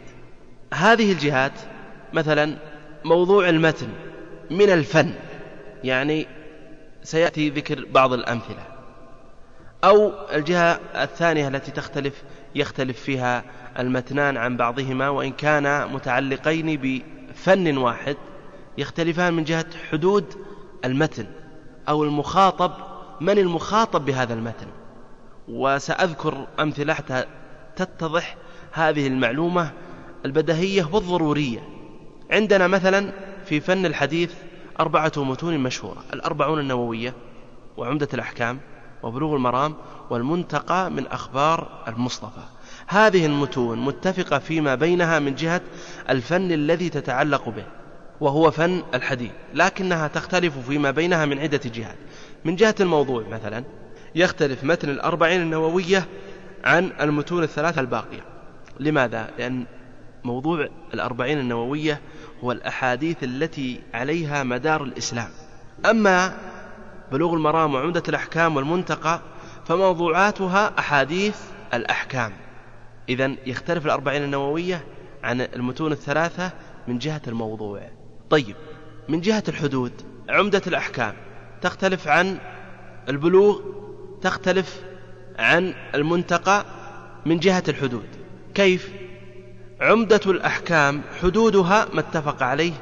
هذه 0.74 1.12
الجهات 1.12 1.54
مثلا 2.14 2.58
موضوع 3.06 3.50
المتن 3.50 3.88
من 4.52 4.70
الفن 4.70 5.14
يعني 5.84 6.28
سيأتي 7.04 7.50
ذكر 7.50 7.86
بعض 7.92 8.14
الأمثلة. 8.14 8.64
أو 9.84 10.12
الجهة 10.34 10.80
الثانية 10.96 11.48
التي 11.48 11.72
تختلف 11.72 12.24
يختلف 12.56 13.02
فيها 13.02 13.44
المتنان 13.80 14.38
عن 14.38 14.58
بعضهما 14.58 15.10
وإن 15.10 15.32
كانا 15.32 15.86
متعلقين 15.86 16.78
بفن 16.82 17.78
واحد 17.78 18.18
يختلفان 18.78 19.34
من 19.34 19.44
جهة 19.44 19.66
حدود 19.92 20.34
المتن. 20.86 21.26
أو 21.90 22.04
المخاطب 22.04 22.72
من 23.22 23.38
المخاطب 23.38 24.06
بهذا 24.06 24.34
المتن؟ 24.34 24.68
وسأذكر 25.48 26.48
أمثلة 26.60 26.94
حتى 26.94 27.26
تتضح 27.76 28.38
هذه 28.72 29.08
المعلومة 29.08 29.72
البدهية 30.26 30.90
والضرورية. 30.92 31.60
عندنا 32.32 32.68
مثلا 32.68 33.12
في 33.46 33.60
فن 33.60 33.86
الحديث 33.86 34.34
أربعة 34.80 35.12
متون 35.18 35.60
مشهورة 35.60 36.04
الأربعون 36.14 36.60
النووية 36.60 37.14
وعمدة 37.78 38.08
الأحكام 38.14 38.60
وبلوغ 39.04 39.36
المرام 39.36 39.76
والمنتقى 40.10 40.92
من 40.92 41.08
أخبار 41.08 41.84
المصطفى. 41.88 42.42
هذه 42.88 43.26
المتون 43.26 43.80
متفقة 43.80 44.40
فيما 44.40 44.76
بينها 44.76 45.20
من 45.20 45.36
جهة 45.36 45.62
الفن 46.10 46.52
الذي 46.52 46.90
تتعلق 46.90 47.50
به. 47.50 47.79
وهو 48.22 48.52
فن 48.52 48.84
الحديث 48.94 49.32
لكنها 49.54 50.08
تختلف 50.08 50.58
فيما 50.58 50.92
بينها 50.92 51.26
من 51.26 51.40
عدة 51.40 51.62
جهات. 51.66 51.98
من 52.46 52.56
جهة 52.56 52.76
الموضوع 52.80 53.28
مثلا 53.28 53.64
يختلف 54.16 54.64
متن 54.64 54.90
الأربعين 54.90 55.42
النووية 55.42 56.06
عن 56.64 56.92
المتون 57.02 57.44
الثلاثة 57.44 57.82
الباقية. 57.82 58.22
لماذا؟ 58.80 59.30
لأن 59.38 59.66
موضوع 60.24 60.68
الأربعين 60.94 61.40
النووية 61.40 62.02
هو 62.44 62.52
الأحاديث 62.52 63.24
التي 63.24 63.82
عليها 63.94 64.44
مدار 64.44 64.84
الإسلام. 64.84 65.30
أما 65.86 66.38
بلوغ 67.12 67.34
المرام 67.34 67.74
وعمدة 67.74 68.04
الأحكام 68.10 68.56
والمنتقى 68.56 69.22
فموضوعاتها 69.66 70.80
أحاديث 70.80 71.38
الأحكام. 71.74 72.34
إذا 73.10 73.36
يختلف 73.46 73.86
الأربعين 73.86 74.24
النووية 74.24 74.84
عن 75.24 75.42
المتون 75.42 75.92
الثلاثة 75.92 76.52
من 76.88 76.98
جهة 76.98 77.22
الموضوع. 77.28 77.99
طيب 78.30 78.56
من 79.10 79.22
جهة 79.22 79.44
الحدود 79.48 79.92
عمدة 80.30 80.62
الأحكام 80.68 81.14
تختلف 81.62 82.08
عن 82.08 82.38
البلوغ 83.10 83.60
تختلف 84.22 84.82
عن 85.40 85.74
المنتقى 85.96 86.66
من 87.26 87.40
جهة 87.40 87.64
الحدود 87.68 88.08
كيف؟ 88.54 88.92
عمدة 89.82 90.22
الأحكام 90.26 91.02
حدودها 91.22 91.88
ما 91.94 92.00
اتفق 92.00 92.44
عليه 92.44 92.74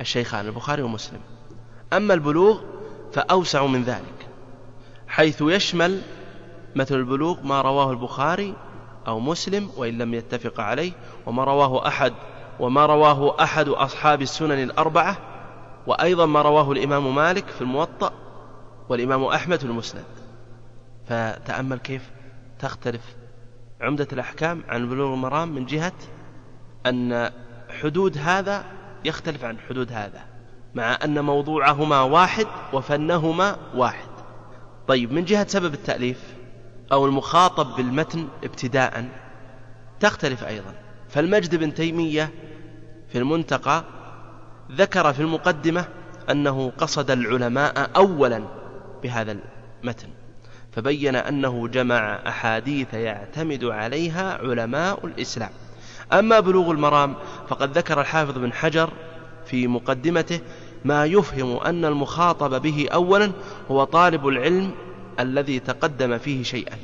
الشيخان 0.00 0.46
البخاري 0.46 0.82
ومسلم 0.82 1.20
أما 1.92 2.14
البلوغ 2.14 2.60
فأوسع 3.12 3.66
من 3.66 3.82
ذلك 3.82 4.28
حيث 5.08 5.42
يشمل 5.42 6.00
مثل 6.76 6.94
البلوغ 6.94 7.42
ما 7.42 7.60
رواه 7.60 7.90
البخاري 7.90 8.54
أو 9.06 9.20
مسلم 9.20 9.70
وإن 9.76 9.98
لم 9.98 10.14
يتفق 10.14 10.60
عليه 10.60 10.92
وما 11.26 11.44
رواه 11.44 11.88
أحد 11.88 12.12
وما 12.60 12.86
رواه 12.86 13.42
أحد 13.42 13.68
أصحاب 13.68 14.22
السنن 14.22 14.62
الأربعة 14.62 15.16
وأيضا 15.86 16.26
ما 16.26 16.42
رواه 16.42 16.72
الإمام 16.72 17.14
مالك 17.14 17.48
في 17.48 17.60
الموطأ 17.60 18.12
والإمام 18.88 19.24
أحمد 19.24 19.58
في 19.58 19.64
المسند. 19.64 20.04
فتأمل 21.06 21.78
كيف 21.78 22.10
تختلف 22.58 23.02
عمدة 23.80 24.08
الأحكام 24.12 24.62
عن 24.68 24.88
بلوغ 24.88 25.14
المرام 25.14 25.48
من 25.48 25.66
جهة 25.66 25.92
أن 26.86 27.30
حدود 27.82 28.18
هذا 28.18 28.64
يختلف 29.04 29.44
عن 29.44 29.58
حدود 29.58 29.92
هذا 29.92 30.20
مع 30.74 30.98
أن 31.04 31.24
موضوعهما 31.24 32.02
واحد 32.02 32.46
وفنهما 32.72 33.56
واحد. 33.74 34.08
طيب 34.88 35.12
من 35.12 35.24
جهة 35.24 35.46
سبب 35.48 35.74
التأليف 35.74 36.34
أو 36.92 37.06
المخاطب 37.06 37.76
بالمتن 37.76 38.28
ابتداء 38.44 39.08
تختلف 40.00 40.44
أيضا. 40.44 40.74
فالمجد 41.08 41.56
بن 41.56 41.74
تيمية 41.74 42.30
في 43.12 43.18
المنتقى 43.18 43.84
ذكر 44.72 45.12
في 45.12 45.20
المقدمة 45.20 45.84
أنه 46.30 46.72
قصد 46.78 47.10
العلماء 47.10 47.90
أولا 47.96 48.44
بهذا 49.02 49.36
المتن 49.84 50.08
فبين 50.72 51.16
أنه 51.16 51.68
جمع 51.68 52.18
أحاديث 52.26 52.94
يعتمد 52.94 53.64
عليها 53.64 54.38
علماء 54.42 55.06
الإسلام. 55.06 55.50
أما 56.12 56.40
بلوغ 56.40 56.70
المرام 56.70 57.16
فقد 57.48 57.78
ذكر 57.78 58.00
الحافظ 58.00 58.38
بن 58.38 58.52
حجر 58.52 58.90
في 59.46 59.66
مقدمته 59.66 60.40
ما 60.84 61.04
يفهم 61.04 61.56
أن 61.56 61.84
المخاطب 61.84 62.62
به 62.62 62.88
أولا 62.92 63.32
هو 63.70 63.84
طالب 63.84 64.28
العلم 64.28 64.70
الذي 65.20 65.60
تقدم 65.60 66.18
فيه 66.18 66.42
شيئا. 66.42 66.76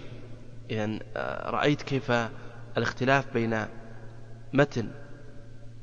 إذا 0.71 0.99
آه، 1.17 1.51
رأيت 1.51 1.83
كيف 1.83 2.13
الاختلاف 2.77 3.25
بين 3.35 3.67
متن 4.53 4.89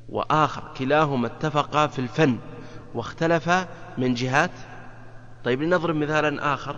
وآخر 0.09 0.63
كلاهما 0.77 1.27
اتفقا 1.27 1.87
في 1.87 1.99
الفن 1.99 2.37
واختلفا 2.93 3.67
من 3.97 4.13
جهات. 4.13 4.51
طيب 5.43 5.61
لنضرب 5.61 5.95
مثالا 5.95 6.53
آخر 6.53 6.75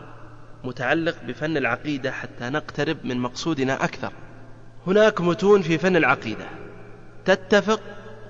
متعلق 0.63 1.15
بفن 1.27 1.57
العقيدة 1.57 2.11
حتى 2.11 2.49
نقترب 2.49 2.97
من 3.03 3.17
مقصودنا 3.17 3.83
أكثر. 3.83 4.11
هناك 4.87 5.21
متون 5.21 5.61
في 5.61 5.77
فن 5.77 5.95
العقيدة. 5.95 6.45
تتفق 7.25 7.81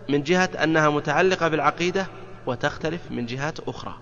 من 0.10 0.24
جهة 0.24 0.50
أنها 0.64 0.90
متعلقة 0.90 1.48
بالعقيدة 1.48 2.08
وتختلف 2.46 3.12
من 3.12 3.25
جهات 3.25 3.60
أخرى. 3.60 3.96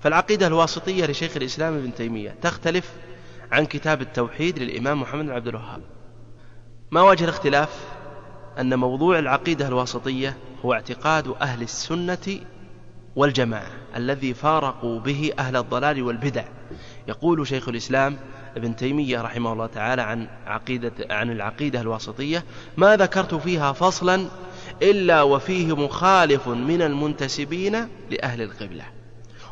فالعقيدة 0.00 0.46
الواسطية 0.46 1.06
لشيخ 1.06 1.36
الإسلام 1.36 1.74
ابن 1.74 1.94
تيمية 1.94 2.34
تختلف 2.42 2.92
عن 3.52 3.66
كتاب 3.66 4.02
التوحيد 4.02 4.58
للإمام 4.58 5.00
محمد 5.00 5.24
بن 5.24 5.30
عبد 5.30 5.48
الوهاب. 5.48 5.82
ما 6.90 7.02
وجه 7.02 7.24
الاختلاف؟ 7.24 7.99
أن 8.58 8.78
موضوع 8.78 9.18
العقيدة 9.18 9.68
الواسطية 9.68 10.36
هو 10.64 10.72
اعتقاد 10.72 11.34
أهل 11.40 11.62
السنة 11.62 12.40
والجماعة 13.16 13.70
الذي 13.96 14.34
فارقوا 14.34 15.00
به 15.00 15.32
أهل 15.38 15.56
الضلال 15.56 16.02
والبدع. 16.02 16.44
يقول 17.08 17.46
شيخ 17.46 17.68
الإسلام 17.68 18.16
ابن 18.56 18.76
تيمية 18.76 19.20
رحمه 19.20 19.52
الله 19.52 19.66
تعالى 19.66 20.02
عن 20.02 20.28
عقيدة 20.46 20.92
عن 21.10 21.30
العقيدة 21.30 21.80
الواسطية 21.80 22.44
ما 22.76 22.96
ذكرت 22.96 23.34
فيها 23.34 23.72
فصلا 23.72 24.28
إلا 24.82 25.22
وفيه 25.22 25.76
مخالف 25.76 26.48
من 26.48 26.82
المنتسبين 26.82 27.88
لأهل 28.10 28.42
القبلة 28.42 28.84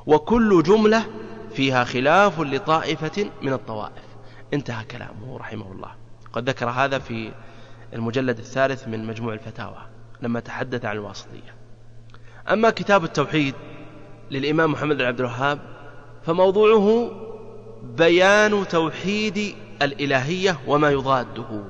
وكل 0.06 0.62
جملة 0.62 1.04
فيها 1.54 1.84
خلاف 1.84 2.40
لطائفة 2.40 3.30
من 3.42 3.52
الطوائف. 3.52 4.02
انتهى 4.54 4.84
كلامه 4.84 5.38
رحمه 5.38 5.72
الله. 5.72 5.90
قد 6.32 6.48
ذكر 6.48 6.70
هذا 6.70 6.98
في 6.98 7.32
المجلد 7.94 8.38
الثالث 8.38 8.88
من 8.88 9.06
مجموع 9.06 9.34
الفتاوى 9.34 9.78
لما 10.22 10.40
تحدث 10.40 10.84
عن 10.84 10.96
الواسطية. 10.96 11.54
أما 12.50 12.70
كتاب 12.70 13.04
التوحيد 13.04 13.54
للإمام 14.30 14.72
محمد 14.72 14.96
بن 14.96 15.04
عبد 15.04 15.20
الوهاب 15.20 15.58
فموضوعه 16.22 17.10
بيان 17.82 18.68
توحيد 18.68 19.54
الإلهية 19.82 20.58
وما 20.66 20.90
يضاده. 20.90 21.64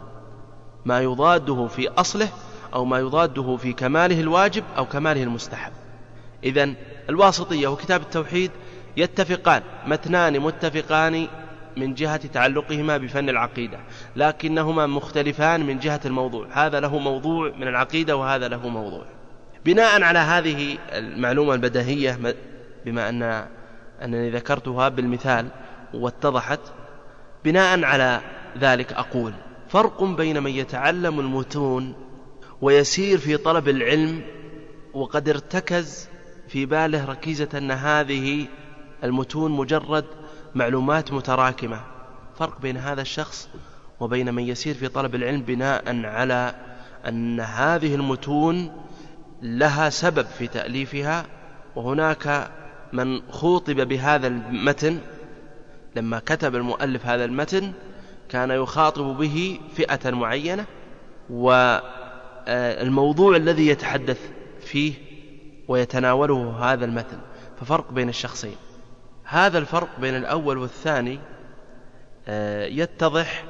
ما 0.84 1.00
يضاده 1.00 1.66
في 1.66 1.88
أصله 1.88 2.28
أو 2.74 2.84
ما 2.84 2.98
يضاده 2.98 3.56
في 3.56 3.72
كماله 3.72 4.20
الواجب 4.20 4.64
أو 4.76 4.86
كماله 4.86 5.22
المستحب. 5.22 5.72
إذا 6.44 6.74
الواسطية 7.08 7.68
وكتاب 7.68 8.00
التوحيد 8.00 8.50
يتفقان 8.96 9.62
متنان 9.86 10.40
متفقان 10.40 11.28
من 11.80 11.94
جهة 11.94 12.26
تعلقهما 12.26 12.96
بفن 12.96 13.28
العقيدة 13.28 13.78
لكنهما 14.16 14.86
مختلفان 14.86 15.66
من 15.66 15.78
جهة 15.78 16.00
الموضوع. 16.04 16.46
هذا 16.52 16.80
له 16.80 16.98
موضوع 16.98 17.52
من 17.56 17.68
العقيدة 17.68 18.16
وهذا 18.16 18.48
له 18.48 18.68
موضوع. 18.68 19.04
بناء 19.64 20.02
على 20.02 20.18
هذه 20.18 20.78
المعلومة 20.92 21.54
البديهية 21.54 22.18
بما 22.86 23.08
أن 23.08 23.46
أنني 24.02 24.30
ذكرتها 24.30 24.88
بالمثال 24.88 25.48
واتضحت 25.94 26.60
بناء 27.44 27.84
على 27.84 28.20
ذلك 28.58 28.92
أقول 28.92 29.32
فرق 29.68 30.04
بين 30.04 30.42
من 30.42 30.50
يتعلم 30.50 31.20
المتون 31.20 31.94
ويسير 32.60 33.18
في 33.18 33.36
طلب 33.36 33.68
العلم 33.68 34.22
وقد 34.94 35.28
ارتكز 35.28 36.08
في 36.48 36.66
باله 36.66 37.04
ركيزة 37.04 37.48
أن 37.54 37.70
هذه 37.70 38.46
المتون 39.04 39.50
مجرد 39.50 40.04
معلومات 40.54 41.12
متراكمة. 41.12 41.80
فرق 42.38 42.60
بين 42.60 42.76
هذا 42.76 43.02
الشخص 43.02 43.48
وبين 44.00 44.34
من 44.34 44.42
يسير 44.42 44.74
في 44.74 44.88
طلب 44.88 45.14
العلم 45.14 45.42
بناء 45.42 46.06
على 46.06 46.54
أن 47.08 47.40
هذه 47.40 47.94
المتون 47.94 48.72
لها 49.42 49.90
سبب 49.90 50.26
في 50.26 50.46
تأليفها 50.46 51.26
وهناك 51.76 52.50
من 52.92 53.20
خوطب 53.30 53.88
بهذا 53.88 54.26
المتن. 54.26 54.98
لما 55.96 56.18
كتب 56.18 56.54
المؤلف 56.54 57.06
هذا 57.06 57.24
المتن 57.24 57.72
كان 58.28 58.50
يخاطب 58.50 59.04
به 59.04 59.60
فئة 59.74 60.10
معينة 60.10 60.64
والموضوع 61.30 63.36
الذي 63.36 63.66
يتحدث 63.66 64.20
فيه 64.60 64.94
ويتناوله 65.68 66.72
هذا 66.72 66.84
المتن. 66.84 67.18
ففرق 67.60 67.92
بين 67.92 68.08
الشخصين. 68.08 68.56
هذا 69.30 69.58
الفرق 69.58 69.88
بين 70.00 70.16
الأول 70.16 70.58
والثاني 70.58 71.18
آه، 72.28 72.66
يتضح 72.66 73.44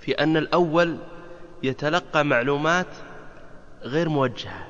في 0.00 0.12
أن 0.12 0.36
الأول 0.36 0.96
يتلقى 1.62 2.24
معلومات 2.24 2.86
غير 3.82 4.08
موجهة. 4.08 4.66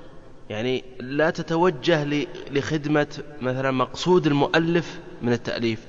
يعني 0.50 0.84
لا 1.00 1.30
تتوجه 1.30 2.26
لخدمة 2.50 3.06
مثلا 3.40 3.70
مقصود 3.70 4.26
المؤلف 4.26 4.98
من 5.22 5.32
التأليف 5.32 5.80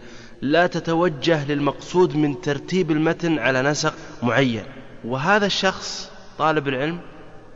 لا 0.42 0.68
تتوجه 0.68 1.52
للمقصود 1.52 2.16
من 2.16 2.42
ترتيب 2.42 2.92
المتن 2.92 3.40
على 3.40 3.62
نسق 3.62 3.94
معين. 4.24 4.64
وهذا 5.04 5.46
الشخص 5.46 6.12
طالب 6.38 6.68
العلم 6.68 7.00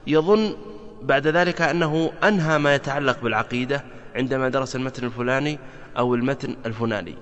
يظن 0.08 0.56
بعد 1.02 1.28
ذلك 1.28 1.62
أنه 1.62 2.12
أنهى 2.24 2.58
ما 2.58 2.76
يتعلق 2.76 3.22
بالعقيدة 3.22 3.84
عندما 4.16 4.50
درس 4.50 4.76
المتن 4.76 5.06
الفلاني 5.06 5.60
أو 5.98 6.16
المتن 6.16 6.56
الفلاني. 6.66 7.16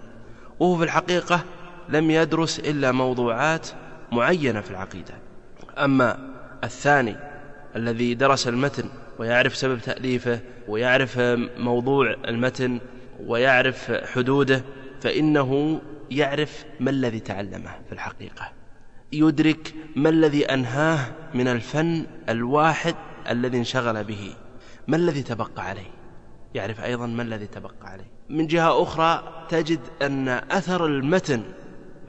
وهو 0.59 0.77
في 0.77 0.83
الحقيقة 0.83 1.43
لم 1.89 2.11
يدرس 2.11 2.59
إلا 2.59 2.91
موضوعات 2.91 3.67
معينة 4.11 4.61
في 4.61 4.71
العقيدة. 4.71 5.13
أما 5.77 6.33
الثاني 6.63 7.15
الذي 7.75 8.13
درس 8.13 8.47
المتن 8.47 8.89
ويعرف 9.19 9.55
سبب 9.55 9.79
تأليفه 9.79 10.39
ويعرف 10.67 11.19
موضوع 11.57 12.15
المتن 12.27 12.79
ويعرف 13.25 13.91
حدوده 13.91 14.63
فإنه 15.01 15.81
يعرف 16.11 16.65
ما 16.79 16.89
الذي 16.89 17.19
تعلمه 17.19 17.71
في 17.87 17.91
الحقيقة. 17.91 18.51
يدرك 19.13 19.73
ما 19.95 20.09
الذي 20.09 20.45
أنهاه 20.45 20.99
من 21.33 21.47
الفن 21.47 22.05
الواحد 22.29 22.95
الذي 23.29 23.57
انشغل 23.57 24.03
به. 24.03 24.33
ما 24.87 24.97
الذي 24.97 25.23
تبقى 25.23 25.65
عليه؟ 25.65 25.96
يعرف 26.55 26.81
أيضا 26.81 27.05
ما 27.05 27.23
الذي 27.23 27.47
تبقى 27.47 27.75
عليه. 27.81 28.11
من 28.29 28.47
جهة 28.47 28.83
أخرى 28.83 29.23
تجد 29.49 29.79
أن 30.01 30.29
أثر 30.29 30.85
المتن 30.85 31.43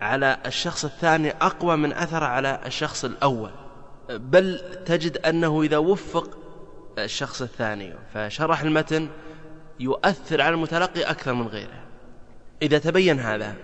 على 0.00 0.38
الشخص 0.46 0.84
الثاني 0.84 1.30
أقوى 1.30 1.76
من 1.76 1.92
أثر 1.92 2.24
على 2.24 2.60
الشخص 2.66 3.04
الأول. 3.04 3.50
بل 4.10 4.60
تجد 4.86 5.16
أنه 5.18 5.62
إذا 5.62 5.76
وفق 5.76 6.38
الشخص 6.98 7.42
الثاني 7.42 7.94
فشرح 8.14 8.60
المتن 8.60 9.08
يؤثر 9.80 10.42
على 10.42 10.54
المتلقي 10.54 11.02
أكثر 11.02 11.34
من 11.34 11.46
غيره. 11.46 11.82
إذا 12.62 12.78
تبين 12.78 13.20
هذا 13.20 13.54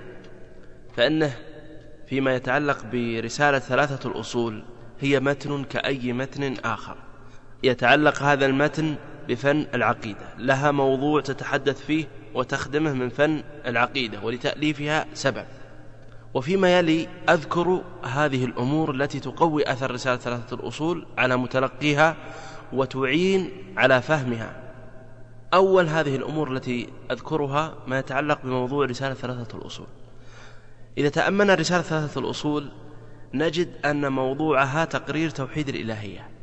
فإنه 0.96 1.32
فيما 2.06 2.34
يتعلق 2.34 2.84
برسالة 2.92 3.58
ثلاثة 3.58 4.10
الأصول 4.10 4.64
هي 5.00 5.20
متن 5.20 5.64
كأي 5.64 6.12
متن 6.12 6.56
آخر. 6.64 6.96
يتعلق 7.62 8.22
هذا 8.22 8.46
المتن 8.46 8.96
بفن 9.28 9.66
العقيدة. 9.74 10.28
لها 10.38 10.70
موضوع 10.70 11.20
تتحدث 11.20 11.80
فيه 11.84 12.04
وتخدمه 12.34 12.92
من 12.92 13.08
فن 13.08 13.42
العقيدة 13.66 14.20
ولتأليفها 14.22 15.06
سبب. 15.14 15.44
وفيما 16.34 16.78
يلي 16.78 17.08
أذكر 17.28 17.82
هذه 18.04 18.44
الأمور 18.44 18.94
التي 18.94 19.20
تقوي 19.20 19.72
أثر 19.72 19.90
رسالة 19.90 20.16
ثلاثة 20.16 20.56
الأصول 20.56 21.06
على 21.18 21.36
متلقيها 21.36 22.16
وتعين 22.72 23.50
على 23.76 24.02
فهمها. 24.02 24.56
أول 25.54 25.88
هذه 25.88 26.16
الأمور 26.16 26.52
التي 26.52 26.88
أذكرها 27.10 27.74
ما 27.86 27.98
يتعلق 27.98 28.38
بموضوع 28.44 28.86
رسالة 28.86 29.14
ثلاثة 29.14 29.58
الأصول. 29.58 29.86
إذا 30.98 31.08
تأملنا 31.08 31.54
رسالة 31.54 31.82
ثلاثة 31.82 32.20
الأصول 32.20 32.68
نجد 33.34 33.68
أن 33.84 34.12
موضوعها 34.12 34.84
تقرير 34.84 35.30
توحيد 35.30 35.68
الإلهية. 35.68 36.33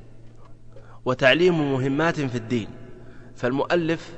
وتعليم 1.06 1.74
مهمات 1.74 2.22
في 2.22 2.36
الدين. 2.36 2.68
فالمؤلف 3.36 4.14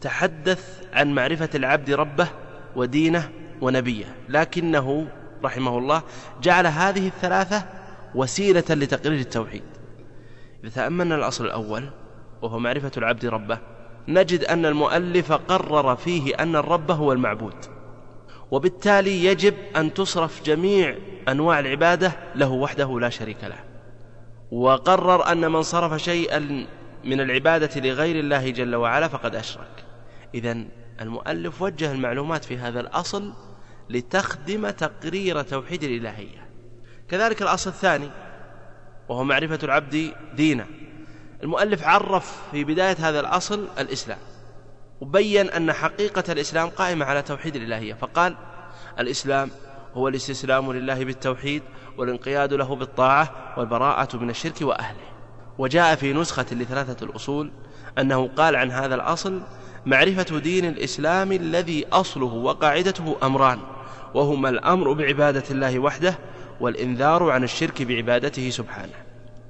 تحدث 0.00 0.82
عن 0.92 1.14
معرفة 1.14 1.50
العبد 1.54 1.90
ربه 1.90 2.28
ودينه 2.76 3.30
ونبيه 3.60 4.04
لكنه 4.28 5.08
رحمه 5.44 5.78
الله 5.78 6.02
جعل 6.42 6.66
هذه 6.66 7.06
الثلاثة 7.06 7.64
وسيلة 8.14 8.64
لتقرير 8.70 9.20
التوحيد. 9.20 9.62
إذا 10.64 10.70
تأملنا 10.70 11.14
الأصل 11.14 11.44
الأول 11.44 11.90
وهو 12.42 12.58
معرفة 12.58 12.90
العبد 12.96 13.26
ربه 13.26 13.58
نجد 14.08 14.44
أن 14.44 14.66
المؤلف 14.66 15.32
قرر 15.32 15.96
فيه 15.96 16.34
أن 16.34 16.56
الرب 16.56 16.90
هو 16.90 17.12
المعبود 17.12 17.54
وبالتالي 18.50 19.24
يجب 19.24 19.54
أن 19.76 19.94
تصرف 19.94 20.42
جميع 20.42 20.96
أنواع 21.28 21.58
العبادة 21.58 22.12
له 22.34 22.50
وحده 22.50 23.00
لا 23.00 23.08
شريك 23.08 23.44
له. 23.44 23.65
وقرر 24.50 25.32
أن 25.32 25.52
من 25.52 25.62
صرف 25.62 26.02
شيئا 26.02 26.66
من 27.04 27.20
العبادة 27.20 27.80
لغير 27.80 28.16
الله 28.20 28.50
جل 28.50 28.74
وعلا 28.74 29.08
فقد 29.08 29.34
أشرك. 29.34 29.84
إذا 30.34 30.64
المؤلف 31.00 31.62
وجه 31.62 31.92
المعلومات 31.92 32.44
في 32.44 32.58
هذا 32.58 32.80
الأصل 32.80 33.32
لتخدم 33.90 34.70
تقرير 34.70 35.42
توحيد 35.42 35.82
الإلهية. 35.82 36.48
كذلك 37.08 37.42
الأصل 37.42 37.70
الثاني 37.70 38.10
وهو 39.08 39.24
معرفة 39.24 39.58
العبد 39.62 40.12
دينه. 40.34 40.66
المؤلف 41.42 41.84
عرف 41.84 42.42
في 42.50 42.64
بداية 42.64 42.96
هذا 42.98 43.20
الأصل 43.20 43.68
الإسلام 43.78 44.18
وبين 45.00 45.50
أن 45.50 45.72
حقيقة 45.72 46.32
الإسلام 46.32 46.68
قائمة 46.68 47.04
على 47.04 47.22
توحيد 47.22 47.56
الإلهية. 47.56 47.94
فقال 47.94 48.36
الإسلام 48.98 49.50
هو 49.96 50.08
الاستسلام 50.08 50.72
لله 50.72 51.04
بالتوحيد 51.04 51.62
والانقياد 51.98 52.54
له 52.54 52.76
بالطاعة 52.76 53.54
والبراءة 53.56 54.16
من 54.16 54.30
الشرك 54.30 54.56
وأهله. 54.60 55.06
وجاء 55.58 55.94
في 55.94 56.12
نسخة 56.12 56.46
لثلاثة 56.52 57.06
الأصول 57.06 57.50
أنه 57.98 58.28
قال 58.36 58.56
عن 58.56 58.70
هذا 58.70 58.94
الأصل 58.94 59.40
معرفة 59.86 60.38
دين 60.38 60.64
الإسلام 60.64 61.32
الذي 61.32 61.86
أصله 61.92 62.24
وقاعدته 62.24 63.16
أمران 63.22 63.58
وهما 64.14 64.48
الأمر 64.48 64.92
بعبادة 64.92 65.44
الله 65.50 65.78
وحده 65.78 66.18
والإنذار 66.60 67.30
عن 67.30 67.44
الشرك 67.44 67.82
بعبادته 67.82 68.50
سبحانه. 68.50 68.94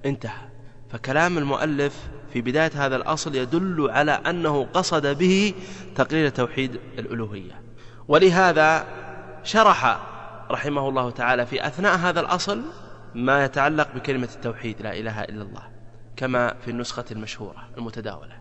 انتهى. 0.07 0.47
فكلام 0.91 1.39
المؤلف 1.39 1.97
في 2.33 2.41
بداية 2.41 2.71
هذا 2.75 2.97
الأصل 2.97 3.35
يدل 3.35 3.91
على 3.91 4.13
أنه 4.13 4.67
قصد 4.75 5.07
به 5.07 5.55
تقرير 5.95 6.29
توحيد 6.29 6.81
الألوهية. 6.99 7.61
ولهذا 8.09 8.87
شرح 9.45 9.99
رحمه 10.51 10.89
الله 10.89 11.11
تعالى 11.11 11.47
في 11.47 11.67
أثناء 11.67 11.97
هذا 11.97 12.21
الأصل 12.21 12.63
ما 13.15 13.45
يتعلق 13.45 13.89
بكلمة 13.95 14.29
التوحيد 14.35 14.83
لا 14.83 14.93
إله 14.93 15.23
إلا 15.23 15.43
الله 15.43 15.63
كما 16.17 16.55
في 16.65 16.71
النسخة 16.71 17.05
المشهورة 17.11 17.69
المتداولة. 17.79 18.33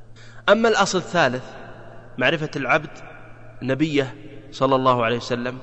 أما 0.49 0.69
الأصل 0.69 0.97
الثالث 0.97 1.43
معرفة 2.17 2.49
العبد 2.55 2.89
نبيه 3.61 4.15
صلى 4.51 4.75
الله 4.75 5.05
عليه 5.05 5.17
وسلم 5.17 5.57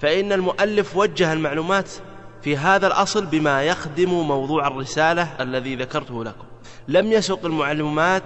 فإن 0.00 0.32
المؤلف 0.32 0.96
وجه 0.96 1.32
المعلومات 1.32 1.90
في 2.42 2.56
هذا 2.56 2.86
الأصل 2.86 3.26
بما 3.26 3.62
يخدم 3.62 4.10
موضوع 4.10 4.66
الرسالة 4.66 5.28
الذي 5.40 5.76
ذكرته 5.76 6.24
لكم. 6.24 6.44
لم 6.88 7.12
يسق 7.12 7.44
المعلومات 7.44 8.22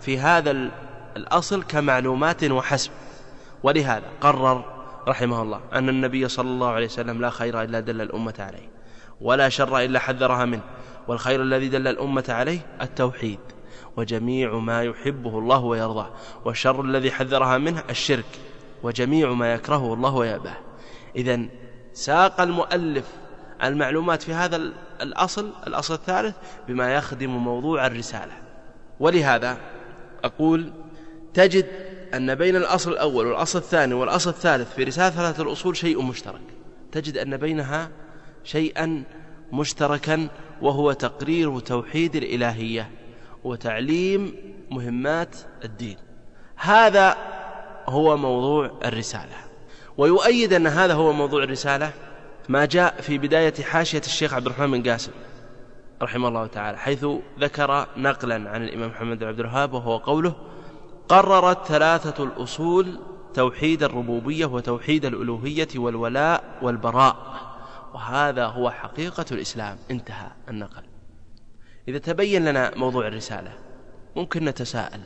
في 0.00 0.18
هذا 0.18 0.70
الأصل 1.16 1.62
كمعلومات 1.62 2.44
وحسب. 2.44 2.90
ولهذا 3.62 4.06
قرر 4.20 4.75
رحمه 5.08 5.42
الله 5.42 5.60
أن 5.72 5.88
النبي 5.88 6.28
صلى 6.28 6.48
الله 6.48 6.70
عليه 6.70 6.86
وسلم 6.86 7.20
لا 7.20 7.30
خير 7.30 7.62
إلا 7.62 7.80
دل 7.80 8.00
الأمة 8.00 8.34
عليه 8.38 8.68
ولا 9.20 9.48
شر 9.48 9.78
إلا 9.78 9.98
حذرها 9.98 10.44
منه 10.44 10.62
والخير 11.08 11.42
الذي 11.42 11.68
دل 11.68 11.88
الأمة 11.88 12.24
عليه 12.28 12.60
التوحيد 12.82 13.38
وجميع 13.96 14.54
ما 14.58 14.82
يحبه 14.82 15.38
الله 15.38 15.58
ويرضاه 15.58 16.10
والشر 16.44 16.80
الذي 16.80 17.10
حذرها 17.10 17.58
منه 17.58 17.82
الشرك 17.90 18.40
وجميع 18.82 19.32
ما 19.32 19.54
يكرهه 19.54 19.94
الله 19.94 20.14
ويأباه. 20.14 20.56
إذا 21.16 21.40
ساق 21.92 22.40
المؤلف 22.40 23.04
المعلومات 23.62 24.22
في 24.22 24.34
هذا 24.34 24.56
الأصل 25.02 25.50
الأصل 25.66 25.94
الثالث 25.94 26.36
بما 26.68 26.94
يخدم 26.94 27.30
موضوع 27.30 27.86
الرسالة. 27.86 28.32
ولهذا 29.00 29.58
أقول 30.24 30.72
تجد 31.34 31.66
أن 32.16 32.34
بين 32.34 32.56
الأصل 32.56 32.92
الأول 32.92 33.26
والأصل 33.26 33.58
الثاني 33.58 33.94
والأصل 33.94 34.30
الثالث 34.30 34.74
في 34.74 34.84
رسالة 34.84 35.10
ثلاثة 35.10 35.42
الأصول 35.42 35.76
شيء 35.76 36.02
مشترك. 36.02 36.40
تجد 36.92 37.16
أن 37.16 37.36
بينها 37.36 37.90
شيئا 38.44 39.04
مشتركا 39.52 40.28
وهو 40.62 40.92
تقرير 40.92 41.60
توحيد 41.60 42.16
الإلهية 42.16 42.90
وتعليم 43.44 44.34
مهمات 44.70 45.36
الدين. 45.64 45.96
هذا 46.56 47.16
هو 47.86 48.16
موضوع 48.16 48.70
الرسالة. 48.84 49.36
ويؤيد 49.98 50.52
أن 50.52 50.66
هذا 50.66 50.94
هو 50.94 51.12
موضوع 51.12 51.42
الرسالة 51.42 51.92
ما 52.48 52.64
جاء 52.64 53.00
في 53.00 53.18
بداية 53.18 53.54
حاشية 53.62 53.98
الشيخ 53.98 54.34
عبد 54.34 54.46
الرحمن 54.46 54.82
بن 54.82 54.90
قاسم 54.90 55.12
رحمه 56.02 56.28
الله 56.28 56.46
تعالى 56.46 56.78
حيث 56.78 57.06
ذكر 57.40 57.86
نقلا 57.96 58.50
عن 58.50 58.62
الإمام 58.62 58.88
محمد 58.88 59.18
بن 59.18 59.26
عبد 59.26 59.40
الوهاب 59.40 59.72
وهو 59.72 59.96
قوله 59.96 60.34
قررت 61.08 61.66
ثلاثة 61.66 62.24
الأصول 62.24 62.98
توحيد 63.34 63.82
الربوبية 63.82 64.46
وتوحيد 64.46 65.04
الألوهية 65.04 65.68
والولاء 65.76 66.58
والبراء. 66.62 67.16
وهذا 67.94 68.46
هو 68.46 68.70
حقيقة 68.70 69.24
الإسلام. 69.32 69.78
انتهى 69.90 70.28
النقل. 70.48 70.82
إذا 71.88 71.98
تبين 71.98 72.44
لنا 72.44 72.72
موضوع 72.76 73.06
الرسالة 73.06 73.52
ممكن 74.16 74.44
نتساءل 74.44 75.00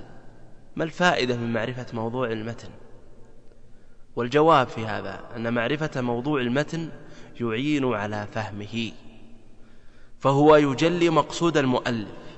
ما 0.77 0.85
الفائدة 0.85 1.37
من 1.37 1.53
معرفة 1.53 1.87
موضوع 1.93 2.33
المتن؟ 2.33 2.69
والجواب 4.17 4.69
في 4.69 4.87
هذا 4.87 5.21
أن 5.37 5.55
معرفة 5.55 6.01
موضوع 6.01 6.41
المتن 6.41 6.89
يعين 7.41 7.95
على 7.95 8.27
فهمه 8.33 8.93
فهو 10.19 10.57
يجلي 10.57 11.11
مقصود 11.11 11.57
المؤلف. 11.57 12.30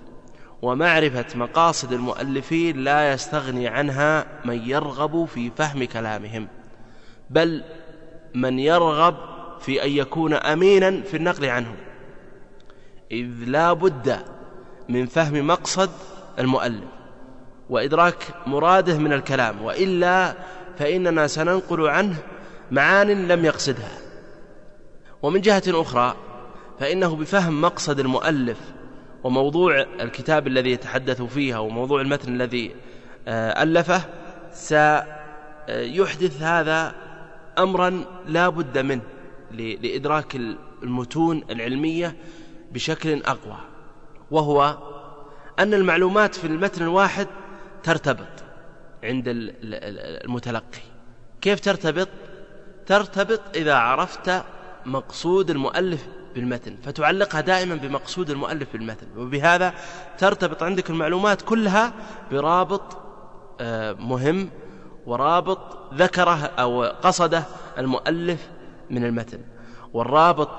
ومعرفة 0.63 1.25
مقاصد 1.35 1.93
المؤلفين 1.93 2.85
لا 2.85 3.13
يستغني 3.13 3.69
عنها 3.69 4.27
من 4.45 4.69
يرغب 4.69 5.25
في 5.25 5.51
فهم 5.51 5.85
كلامهم 5.85 6.49
بل 7.31 7.65
من 8.35 8.59
يرغب 8.59 9.17
في 9.61 9.85
أن 9.85 9.91
يكون 9.91 10.35
أمينا 10.35 11.03
في 11.03 11.17
النقل 11.17 11.45
عنهم 11.45 11.77
إذ 13.13 13.27
لا 13.47 13.73
بد 13.73 14.19
من 14.89 15.07
فهم 15.07 15.47
مقصد 15.47 15.91
المؤلف 16.39 16.85
وإدراك 17.71 18.25
مراده 18.47 18.99
من 18.99 19.13
الكلام 19.13 19.63
وإلا 19.63 20.35
فإننا 20.79 21.27
سننقل 21.27 21.89
عنه 21.89 22.17
معان 22.71 23.29
لم 23.29 23.45
يقصدها. 23.45 23.99
ومن 25.23 25.41
جهة 25.41 25.63
أخرى 25.69 26.17
فإنه 26.81 27.17
بفهم 27.17 27.61
مقصد 27.61 28.01
المؤلف 28.01 28.59
وموضوع 29.25 29.87
الكتاب 30.01 30.47
الذي 30.47 30.71
يتحدث 30.71 31.23
فيها 31.23 31.59
وموضوع 31.59 32.01
المتن 32.01 32.35
الذي 32.35 32.75
آه، 33.29 33.63
ألفه 33.63 34.03
سيحدث 34.53 36.43
هذا 36.43 36.95
أمرا 37.59 38.05
لا 38.27 38.49
بد 38.49 38.79
منه 38.79 39.03
لإدراك 39.51 40.37
المتون 40.83 41.45
العلمية 41.51 42.17
بشكل 42.73 43.23
أقوى 43.23 43.59
وهو 44.31 44.79
أن 45.59 45.75
المعلومات 45.75 46.35
في 46.35 46.47
المتن 46.47 46.83
الواحد 46.83 47.27
ترتبط 47.83 48.45
عند 49.05 49.25
المتلقي. 49.27 50.83
كيف 51.41 51.61
ترتبط؟ 51.61 52.09
ترتبط 52.87 53.41
إذا 53.57 53.75
عرفت 53.75 54.45
مقصود 54.87 55.51
المؤلف 55.51 56.07
بالمتن 56.35 56.77
فتعلقها 56.83 57.41
دائما 57.41 57.75
بمقصود 57.75 58.31
المؤلف 58.31 58.73
بالمتن. 58.73 59.07
وبهذا 59.17 59.75
ترتبط 60.19 60.63
عندك 60.63 60.91
المعلومات 60.91 61.43
كلها 61.43 61.93
برابط 62.31 62.83
آه، 63.61 63.93
مهم 63.93 64.49
ورابط 65.07 65.59
ذكره 65.95 66.45
أو 66.45 66.85
قصده 66.85 67.45
المؤلف 67.79 68.49
من 68.91 69.05
المتن. 69.05 69.39
والرابط 69.93 70.51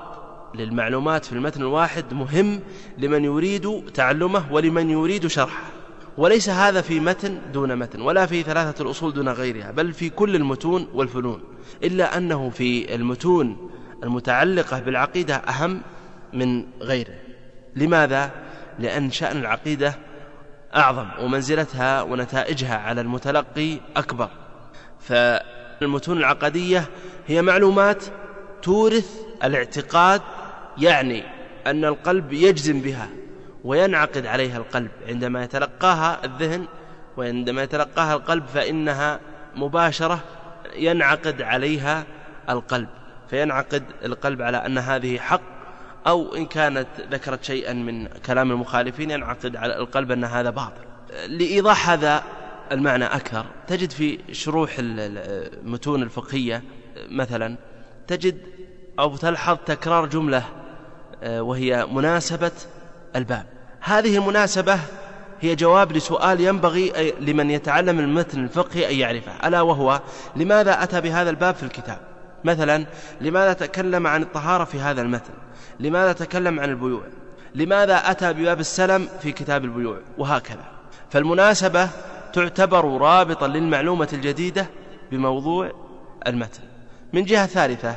للمعلومات 0.54 1.24
في 1.24 1.32
المتن 1.32 1.60
الواحد 1.60 2.14
مهم 2.14 2.60
لمن 2.98 3.24
يريد 3.24 3.84
تعلمه 3.94 4.52
ولمن 4.52 4.90
يريد 4.90 5.26
شرحه. 5.26 5.74
وليس 6.18 6.48
هذا 6.48 6.80
في 6.80 7.00
متن 7.00 7.38
دون 7.52 7.76
متن 7.76 8.00
ولا 8.00 8.26
في 8.26 8.42
ثلاثة 8.42 8.84
الأصول 8.84 9.12
دون 9.12 9.28
غيرها 9.28 9.70
بل 9.70 9.92
في 9.92 10.10
كل 10.10 10.36
المتون 10.36 10.88
والفنون 10.94 11.40
إلا 11.84 12.16
أنه 12.16 12.50
في 12.50 12.94
المتون 12.94 13.70
المتعلقة 14.04 14.80
بالعقيدة 14.80 15.34
أهم 15.36 15.82
من 16.32 16.66
غيره. 16.80 17.14
لماذا؟ 17.76 18.30
لأن 18.78 19.10
شأن 19.10 19.36
العقيدة 19.36 19.94
أعظم 20.76 21.06
ومنزلتها 21.20 22.02
ونتائجها 22.02 22.76
على 22.76 23.00
المتلقي 23.00 23.76
أكبر. 23.96 24.28
فالمتون 25.00 26.18
العقدية 26.18 26.84
هي 27.26 27.42
معلومات 27.42 28.04
تورث 28.62 29.20
الاعتقاد 29.44 30.22
يعني 30.78 31.22
أن 31.66 31.84
القلب 31.84 32.32
يجزم 32.32 32.80
بها 32.80 33.08
وينعقد 33.64 34.26
عليها 34.26 34.58
القلب. 34.58 34.90
عندما 35.08 35.44
يتلقاها 35.44 36.24
الذهن 36.24 36.66
وعندما 37.16 37.62
يتلقاها 37.62 38.14
القلب 38.14 38.46
فإنها 38.46 39.20
مباشرة 39.56 40.20
ينعقد 40.76 41.42
عليها 41.42 42.04
القلب. 42.48 42.88
فينعقد 43.30 43.82
القلب 44.04 44.42
على 44.42 44.56
أن 44.56 44.78
هذه 44.78 45.18
حق 45.18 45.40
أو 46.06 46.34
إن 46.34 46.46
كانت 46.46 46.86
ذكرت 47.10 47.44
شيئا 47.44 47.72
من 47.72 48.06
كلام 48.06 48.50
المخالفين 48.50 49.10
ينعقد 49.10 49.56
على 49.56 49.76
القلب 49.76 50.12
أن 50.12 50.24
هذا 50.24 50.50
باطل. 50.50 50.82
لإيضاح 51.28 51.90
هذا 51.90 52.22
المعنى 52.72 53.04
أكثر 53.04 53.46
تجد 53.66 53.90
في 53.90 54.18
شروح 54.32 54.76
المتون 54.78 56.02
الفقهية 56.02 56.62
مثلا 57.08 57.56
تجد 58.06 58.38
أو 58.98 59.16
تلحظ 59.16 59.58
تكرار 59.66 60.06
جملة 60.06 60.44
آه، 61.22 61.42
وهي 61.42 61.86
مناسبة 61.92 62.52
الباب. 63.16 63.46
هذه 63.80 64.16
المناسبة 64.16 64.78
هي 65.40 65.54
جواب 65.54 65.92
لسؤال 65.92 66.40
ينبغي 66.40 67.12
لمن 67.20 67.50
يتعلم 67.50 67.98
المتن 67.98 68.44
الفقهي 68.44 68.90
أن 68.90 68.94
يعرفه 68.94 69.48
ألا 69.48 69.60
وهو 69.60 70.00
لماذا 70.36 70.82
أتى 70.82 71.00
بهذا 71.00 71.30
الباب 71.30 71.54
في 71.54 71.62
الكتاب؟ 71.62 72.13
مثلا 72.44 72.86
لماذا 73.20 73.52
تكلم 73.52 74.06
عن 74.06 74.22
الطهارة 74.22 74.64
في 74.64 74.80
هذا 74.80 75.02
المتن 75.02 75.34
لماذا 75.80 76.12
تكلم 76.12 76.60
عن 76.60 76.70
البيوع؟ 76.70 77.02
لماذا 77.54 78.10
أتى 78.10 78.32
بباب 78.32 78.60
السلم 78.60 79.08
في 79.20 79.32
كتاب 79.32 79.64
البيوع؟ 79.64 79.98
وهكذا. 80.18 80.64
فالمناسبة 81.10 81.88
تعتبر 82.32 83.00
رابطا 83.00 83.46
للمعلومة 83.46 84.08
الجديدة 84.12 84.66
بموضوع 85.10 85.70
المتن 86.26 86.62
من 87.12 87.24
جهة 87.24 87.46
ثالثة 87.46 87.96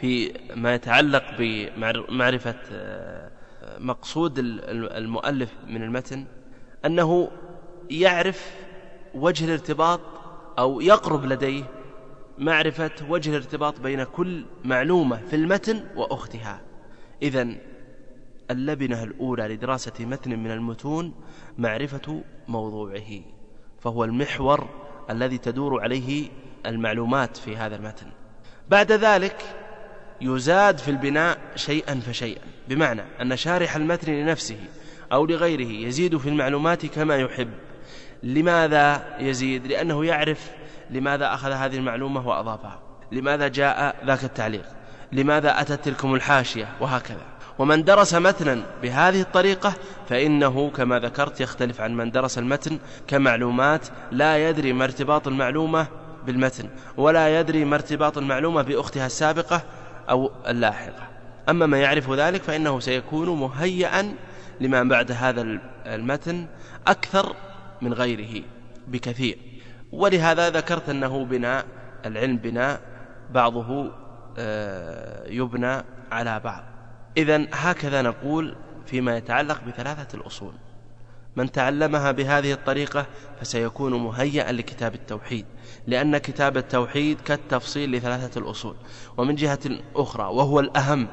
في 0.00 0.32
ما 0.54 0.74
يتعلق 0.74 1.24
بمعرفة 1.38 2.54
آه، 2.72 3.30
مقصود 3.78 4.34
المؤلف 4.38 5.50
من 5.66 5.82
المتن 5.82 6.24
أنه 6.86 7.30
يعرف 7.90 8.50
وجه 9.14 9.44
الارتباط 9.44 10.00
أو 10.58 10.80
يقرب 10.80 11.24
لديه 11.24 11.64
معرفة 12.40 12.90
وجه 13.08 13.30
الارتباط 13.30 13.80
بين 13.80 14.04
كل 14.04 14.44
معلومة 14.64 15.20
في 15.30 15.36
المتن 15.36 15.84
وأختها. 15.96 16.60
إذا 17.22 17.48
اللبنة 18.50 19.02
الأولى 19.02 19.48
لدراسة 19.48 19.92
متن 20.00 20.38
من 20.38 20.50
المتون 20.50 21.14
معرفة 21.58 22.22
موضوعه 22.48 23.20
فهو 23.80 24.04
المحور 24.04 24.68
الذي 25.10 25.38
تدور 25.38 25.82
عليه 25.82 26.28
المعلومات 26.66 27.36
في 27.36 27.56
هذا 27.56 27.76
المتن. 27.76 28.06
بعد 28.68 28.92
ذلك 28.92 29.42
يزاد 30.20 30.78
في 30.78 30.90
البناء 30.90 31.38
شيئا 31.56 32.00
فشيئا 32.00 32.42
بمعنى 32.68 33.02
أن 33.20 33.36
شارح 33.36 33.76
المتن 33.76 34.12
لنفسه 34.12 34.58
أو 35.12 35.26
لغيره 35.26 35.86
يزيد 35.86 36.16
في 36.16 36.28
المعلومات 36.28 36.86
كما 36.86 37.16
يحب. 37.16 37.50
لماذا 38.22 39.16
يزيد؟ 39.20 39.66
لأنه 39.66 40.04
يعرف 40.04 40.59
لماذا 40.90 41.34
أخذ 41.34 41.52
هذه 41.52 41.76
المعلومة 41.76 42.28
وأضافها؟ 42.28 42.78
لماذا 43.12 43.48
جاء 43.48 43.96
ذاك 44.06 44.24
التعليق؟ 44.24 44.64
لماذا 45.12 45.60
أتت 45.60 45.84
تلكم 45.84 46.14
الحاشية؟ 46.14 46.68
وهكذا. 46.80 47.22
ومن 47.58 47.84
درس 47.84 48.14
متنا 48.14 48.62
بهذه 48.82 49.20
الطريقة 49.20 49.74
فإنه 50.08 50.70
كما 50.70 50.98
ذكرت 50.98 51.40
يختلف 51.40 51.80
عن 51.80 51.96
من 51.96 52.10
درس 52.10 52.38
المتن 52.38 52.78
كمعلومات 53.08 53.88
لا 54.12 54.48
يدري 54.48 54.72
ما 54.72 54.84
ارتباط 54.84 55.28
المعلومة 55.28 55.86
بالمتن 56.26 56.68
ولا 56.96 57.40
يدري 57.40 57.64
ما 57.64 57.76
ارتباط 57.76 58.18
المعلومة 58.18 58.62
بأختها 58.62 59.06
السابقة 59.06 59.62
أو 60.10 60.30
اللاحقة. 60.48 61.08
أما 61.48 61.66
من 61.66 61.78
يعرف 61.78 62.10
ذلك 62.10 62.42
فإنه 62.42 62.80
سيكون 62.80 63.40
مهيئا 63.40 64.14
لما 64.60 64.82
بعد 64.82 65.12
هذا 65.12 65.58
المتن 65.86 66.46
أكثر 66.86 67.36
من 67.82 67.92
غيره 67.92 68.42
بكثير. 68.88 69.49
ولهذا 69.92 70.50
ذكرت 70.50 70.88
أنه 70.88 71.24
بناء 71.24 71.64
العلم 72.06 72.36
بناء 72.36 72.80
بعضه 73.30 73.90
آه، 74.38 75.28
يبنى 75.28 75.84
على 76.12 76.40
بعض. 76.40 76.62
إذا 77.16 77.46
هكذا 77.52 78.02
نقول 78.02 78.56
فيما 78.86 79.16
يتعلق 79.16 79.60
بثلاثة 79.66 80.18
الأصول. 80.18 80.52
من 81.36 81.52
تعلمها 81.52 82.10
بهذه 82.10 82.52
الطريقة 82.52 83.06
فسيكون 83.40 83.94
مهيئا 83.94 84.52
لكتاب 84.52 84.94
التوحيد 84.94 85.46
لأن 85.86 86.18
كتاب 86.18 86.56
التوحيد 86.56 87.20
كالتفصيل 87.20 87.92
لثلاثة 87.92 88.40
الأصول. 88.40 88.74
ومن 89.16 89.34
جهة 89.34 89.58
أخرى 89.96 90.24
وهو 90.24 90.60
الأهم 90.60 91.08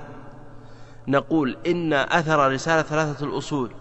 نقول 1.08 1.58
إن 1.68 1.94
أثر 1.94 2.52
رسالة 2.52 2.82
ثلاثة 2.82 3.26
الأصول 3.26 3.72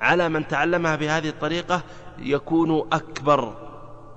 على 0.00 0.28
من 0.28 0.48
تعلمها 0.48 0.96
بهذه 0.96 1.28
الطريقة 1.28 1.82
يكون 2.18 2.88
أكبر 2.92 3.71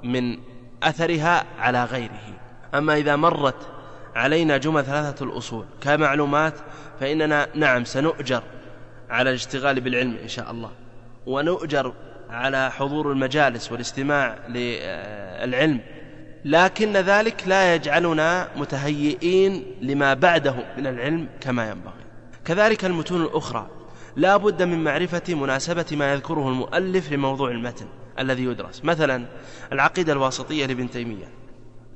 من 0.05 0.37
أثرها 0.83 1.45
على 1.59 1.83
غيره. 1.83 2.33
أما 2.75 2.97
إذا 2.97 3.15
مرت 3.15 3.67
علينا 4.15 4.57
جمل 4.57 4.85
ثلاثة 4.85 5.25
الأصول 5.25 5.65
كمعلومات 5.81 6.53
فإننا 6.99 7.47
نعم 7.55 7.85
سنؤجر 7.85 8.43
على 9.09 9.29
الاشتغال 9.29 9.81
بالعلم 9.81 10.17
إن 10.23 10.27
شاء 10.27 10.51
الله. 10.51 10.71
ونؤجر 11.25 11.93
على 12.29 12.71
حضور 12.71 13.11
المجالس 13.11 13.71
والاستماع 13.71 14.37
للعلم. 14.49 15.79
لكن 16.45 16.93
ذلك 16.93 17.43
لا 17.47 17.75
يجعلنا 17.75 18.47
متهيئين 18.55 19.65
لما 19.81 20.13
بعده 20.13 20.55
من 20.77 20.87
العلم 20.87 21.27
كما 21.41 21.69
ينبغي. 21.69 22.05
كذلك 22.45 22.85
المتون 22.85 23.21
الأخرى. 23.21 23.67
لا 24.15 24.37
بد 24.37 24.63
من 24.63 24.83
معرفة 24.83 25.35
مناسبة 25.35 25.85
ما 25.91 26.13
يذكره 26.13 26.49
المؤلف 26.49 27.11
لموضوع 27.11 27.51
المتن. 27.51 27.85
الذي 28.19 28.43
يدرس. 28.43 28.85
مثلا 28.85 29.25
العقيدة 29.71 30.13
الواسطية 30.13 30.65
لابن 30.65 30.89
تيمية. 30.89 31.29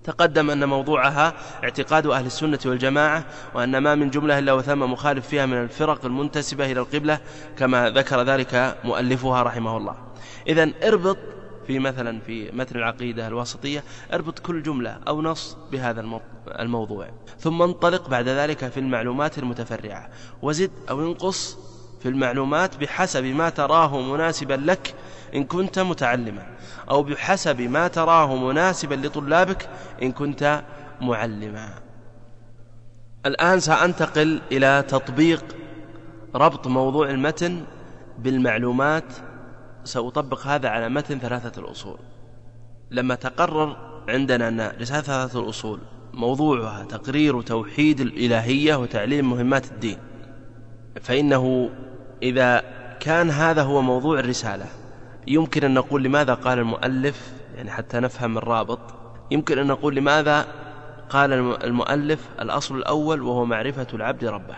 تقدم 0.04 0.50
أن 0.50 0.70
موضوعها 0.70 1.34
اعتقاد 1.64 2.08
أهل 2.08 2.26
السنة 2.26 2.60
والجماعة 2.66 3.26
وأن 3.54 3.78
ما 3.78 3.96
من 3.96 4.10
جملة 4.10 4.40
إلا 4.40 4.54
وثم 4.54 4.80
مخالف 4.80 5.28
فيها 5.28 5.46
من 5.46 5.58
الفرق 5.58 6.06
المنتسبة 6.06 6.72
إلى 6.72 6.80
القبلة 6.80 7.20
كما 7.58 7.90
ذكر 7.90 8.22
ذلك 8.22 8.78
مؤلفها 8.84 9.44
رحمه 9.44 9.78
الله. 9.78 9.96
إذا 10.48 10.72
اربط 10.84 11.18
في 11.68 11.80
مثلا 11.80 12.20
في 12.20 12.52
متن 12.52 12.76
العقيدة 12.76 13.28
الواسطية 13.28 13.84
اربط 14.14 14.40
كل 14.40 14.64
جملة 14.64 14.98
أو 15.08 15.22
نص 15.22 15.58
بهذا 15.72 16.20
الموضوع. 16.60 17.10
ثم 17.40 17.62
انطلق 17.62 18.10
بعد 18.10 18.28
ذلك 18.28 18.68
في 18.68 18.80
المعلومات 18.80 19.38
المتفرعة. 19.38 20.10
وزد 20.42 20.72
أو 20.90 21.00
انقص 21.02 21.58
في 22.02 22.10
المعلومات 22.10 22.78
بحسب 22.78 23.24
ما 23.24 23.50
تراه 23.50 24.02
مناسبا 24.02 24.54
لك 24.54 24.96
إن 25.36 25.44
كنت 25.44 25.80
متعلما 25.80 26.46
أو 26.90 27.04
بحسب 27.04 27.62
ما 27.62 27.88
تراه 27.88 28.36
مناسبا 28.36 28.96
لطلابك 28.96 29.70
إن 30.02 30.12
كنت 30.12 30.64
معلما. 31.02 31.70
الآن 33.26 33.60
سأنتقل 33.60 34.42
إلى 34.52 34.84
تطبيق 34.88 35.46
ربط 36.36 36.68
موضوع 36.68 37.10
المتن 37.10 37.64
بالمعلومات. 38.18 39.14
سأطبق 39.84 40.48
هذا 40.48 40.70
على 40.70 40.90
متن 40.90 41.20
ثلاثة 41.20 41.62
الأصول. 41.62 41.98
لما 42.92 43.16
تقرر 43.16 43.78
عندنا 44.10 44.48
أن 44.48 44.62
رسالة 44.82 45.02
ثلاثة 45.02 45.40
الأصول 45.40 45.80
موضوعها 46.14 46.84
تقرير 46.84 47.42
توحيد 47.42 48.02
الإلهية 48.02 48.76
وتعليم 48.76 49.30
مهمات 49.30 49.72
الدين 49.72 49.98
فإنه 51.02 51.70
إذا 52.24 52.64
كان 53.00 53.30
هذا 53.30 53.62
هو 53.62 53.82
موضوع 53.82 54.20
الرسالة 54.20 54.66
يمكن 55.28 55.64
أن 55.64 55.74
نقول 55.74 56.04
لماذا 56.04 56.34
قال 56.34 56.60
المؤلف 56.60 57.34
يعني 57.56 57.72
حتى 57.72 58.00
نفهم 58.00 58.38
الرابط 58.38 58.80
يمكن 59.32 59.58
أن 59.60 59.68
نقول 59.68 59.96
لماذا 59.96 60.48
قال 61.10 61.34
المؤلف 61.64 62.30
الأصل 62.42 62.78
الأول 62.78 63.22
وهو 63.22 63.46
معرفة 63.46 63.88
العبد 63.94 64.26
ربه 64.26 64.56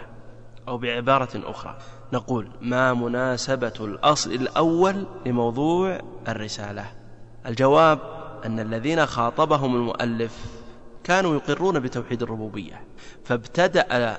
أو 0.68 0.78
بعبارة 0.78 1.30
أخرى. 1.36 1.78
نقول 2.14 2.48
ما 2.62 2.94
مناسبة 2.94 3.74
الأصل 3.80 4.32
الأول 4.32 5.06
لموضوع 5.26 6.00
الرسالة. 6.28 6.86
الجواب 7.46 8.00
أن 8.46 8.60
الذين 8.60 9.06
خاطبهم 9.06 9.76
المؤلف 9.76 10.46
كانوا 11.04 11.36
يقرون 11.36 11.80
بتوحيد 11.80 12.22
الربوبية. 12.24 12.82
فابتدأ 13.26 14.18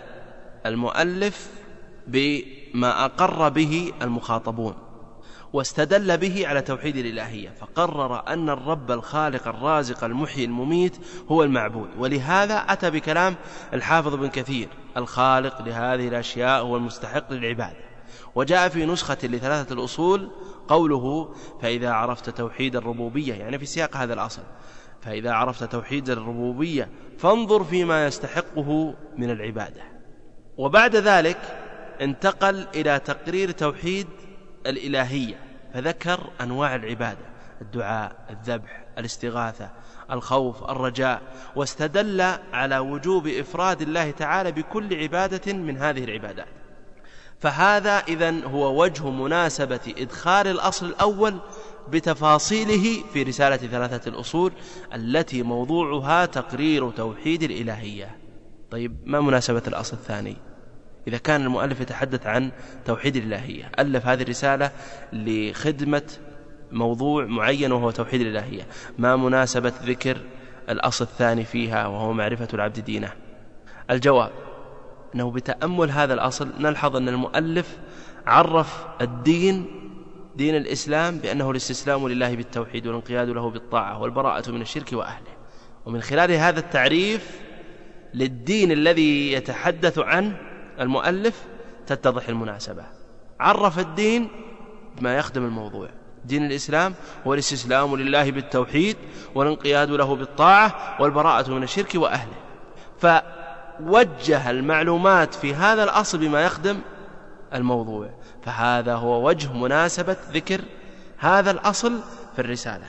المؤلف 0.67 1.51
بما 2.07 3.05
أقر 3.05 3.49
به 3.49 3.93
المخاطبون. 4.03 4.75
واستدل 5.53 6.17
به 6.17 6.49
على 6.49 6.63
توحيد 6.63 6.97
الإلهية 6.97 7.51
فقرر 7.61 8.29
أن 8.29 8.51
الرب 8.51 8.91
الخالق 8.91 9.49
الرازق 9.49 10.05
المحيي 10.05 10.45
المميت 10.45 10.97
هو 11.31 11.43
المعبود 11.43 11.89
ولهذا 11.99 12.55
أتى 12.55 12.91
بكلام 12.91 13.35
الحافظ 13.73 14.15
بن 14.15 14.29
كثير 14.29 14.69
الخالق 14.97 15.63
لهذه 15.63 16.09
الأشياء 16.09 16.63
هو 16.63 16.77
المستحق 16.77 17.33
للعبادة. 17.33 17.93
وجاء 18.35 18.69
في 18.69 18.87
نسخة 18.87 19.19
لثلاثة 19.23 19.75
الأصول 19.75 20.31
قوله 20.69 21.35
فإذا 21.63 21.91
عرفت 21.91 22.31
توحيد 22.31 22.77
الربوبية 22.77 23.35
يعني 23.35 23.59
في 23.59 23.67
سياق 23.67 23.97
هذا 23.97 24.15
الأصل 24.15 24.43
فإذا 25.03 25.33
عرفت 25.33 25.65
توحيد 25.65 26.11
الربوبية 26.11 26.89
فانظر 27.19 27.65
فيما 27.65 28.07
يستحقه 28.07 28.95
من 29.19 29.31
العبادة 29.31 29.83
وبعد 30.57 30.97
ذلك 30.97 31.39
انتقل 32.01 32.67
إلى 32.75 32.99
تقرير 32.99 33.51
توحيد 33.51 34.07
الإلهية 34.67 35.41
فذكر 35.75 36.31
أنواع 36.41 36.75
العبادة 36.75 37.33
الدعاء 37.61 38.17
الذبح 38.31 38.85
الاستغاثة 38.99 39.71
الخوف 40.11 40.71
الرجاء 40.71 41.23
واستدل 41.57 42.21
على 42.53 42.79
وجوب 42.79 43.27
إفراد 43.27 43.83
الله 43.83 44.11
تعالى 44.11 44.53
بكل 44.53 44.95
عبادة 45.03 45.53
من 45.53 45.79
هذه 45.79 46.05
العبادات. 46.05 46.47
فهذا 47.41 47.99
إذن 47.99 48.45
هو 48.45 48.83
وجه 48.83 49.11
مناسبة 49.11 49.95
إدخال 49.99 50.47
الأصل 50.47 50.87
الأول 50.87 51.39
بتفاصيله 51.89 53.05
في 53.13 53.23
رسالة 53.23 53.57
ثلاثة 53.57 54.09
الأصول 54.09 54.53
التي 54.95 55.43
موضوعها 55.43 56.27
تقرير 56.27 56.91
توحيد 56.91 57.43
الإلهية. 57.43 58.17
طيب 58.71 58.97
ما 59.05 59.21
مناسبة 59.21 59.63
الأصل 59.67 59.97
الثاني؟ 59.97 60.37
إذا 61.09 61.19
كان 61.19 61.43
المؤلف 61.43 61.81
يتحدث 61.81 62.27
عن 62.27 62.51
توحيد 62.85 63.17
الإلهية. 63.17 63.71
ألف 63.79 64.07
هذه 64.07 64.23
الرسالة 64.23 64.71
لخدمة 65.13 66.03
موضوع 66.73 67.25
معين 67.25 67.73
وهو 67.73 67.91
توحيد 67.91 68.21
الإلهية. 68.21 68.67
ما 68.99 69.17
مناسبة 69.17 69.73
ذكر 69.83 70.17
الأصل 70.69 71.05
الثاني 71.05 71.45
فيها 71.45 71.87
وهو 71.87 72.13
معرفة 72.13 72.49
العبد 72.55 72.81
دينه. 72.81 73.13
الجواب 73.91 74.31
أنه 75.15 75.31
بتأمل 75.31 75.91
هذا 75.91 76.15
الأصل 76.15 76.49
نلحظ 76.61 76.97
أن 76.97 77.09
المؤلف 77.09 77.79
عرف 78.27 78.87
الدين 79.01 79.67
دين 80.37 80.57
الإسلام 80.57 81.19
بأنه 81.19 81.51
الاستسلام 81.51 82.09
لله 82.09 82.37
بالتوحيد 82.37 82.87
والانقياد 82.87 83.29
له 83.29 83.51
بالطاعة 83.51 84.03
والبراءة 84.03 84.51
من 84.51 84.63
الشرك 84.63 84.93
وأهله. 84.93 85.33
ومن 85.87 86.01
خلال 86.01 86.33
هذا 86.33 86.61
التعريف 86.61 87.41
للدين 88.15 88.73
الذي 88.73 89.33
يتحدث 89.33 89.99
عنه 89.99 90.52
المؤلف 90.81 91.43
تتضح 91.87 92.29
المناسبة. 92.29 92.85
عرف 93.41 93.79
الدين 93.79 94.29
بما 94.99 95.17
يخدم 95.17 95.45
الموضوع. 95.45 95.89
دين 96.25 96.47
الإسلام 96.47 96.95
هو 97.27 97.35
الاستسلام 97.35 97.97
لله 97.97 98.31
بالتوحيد 98.31 98.97
والانقياد 99.35 99.91
له 99.91 100.17
بالطاعة 100.17 100.97
والبراءة 101.01 101.51
من 101.51 101.63
الشرك 101.63 101.95
وأهله. 101.95 102.35
فوجه 103.01 104.51
المعلومات 104.51 105.35
في 105.35 105.55
هذا 105.55 105.85
الأصل 105.85 106.19
بما 106.19 106.41
يخدم 106.45 106.79
الموضوع. 107.55 108.11
فهذا 108.45 108.95
هو 108.95 109.29
وجه 109.29 109.53
مناسبة 109.53 110.17
ذكر 110.33 110.61
هذا 111.19 111.51
الأصل 111.51 112.01
في 112.35 112.39
الرسالة. 112.39 112.87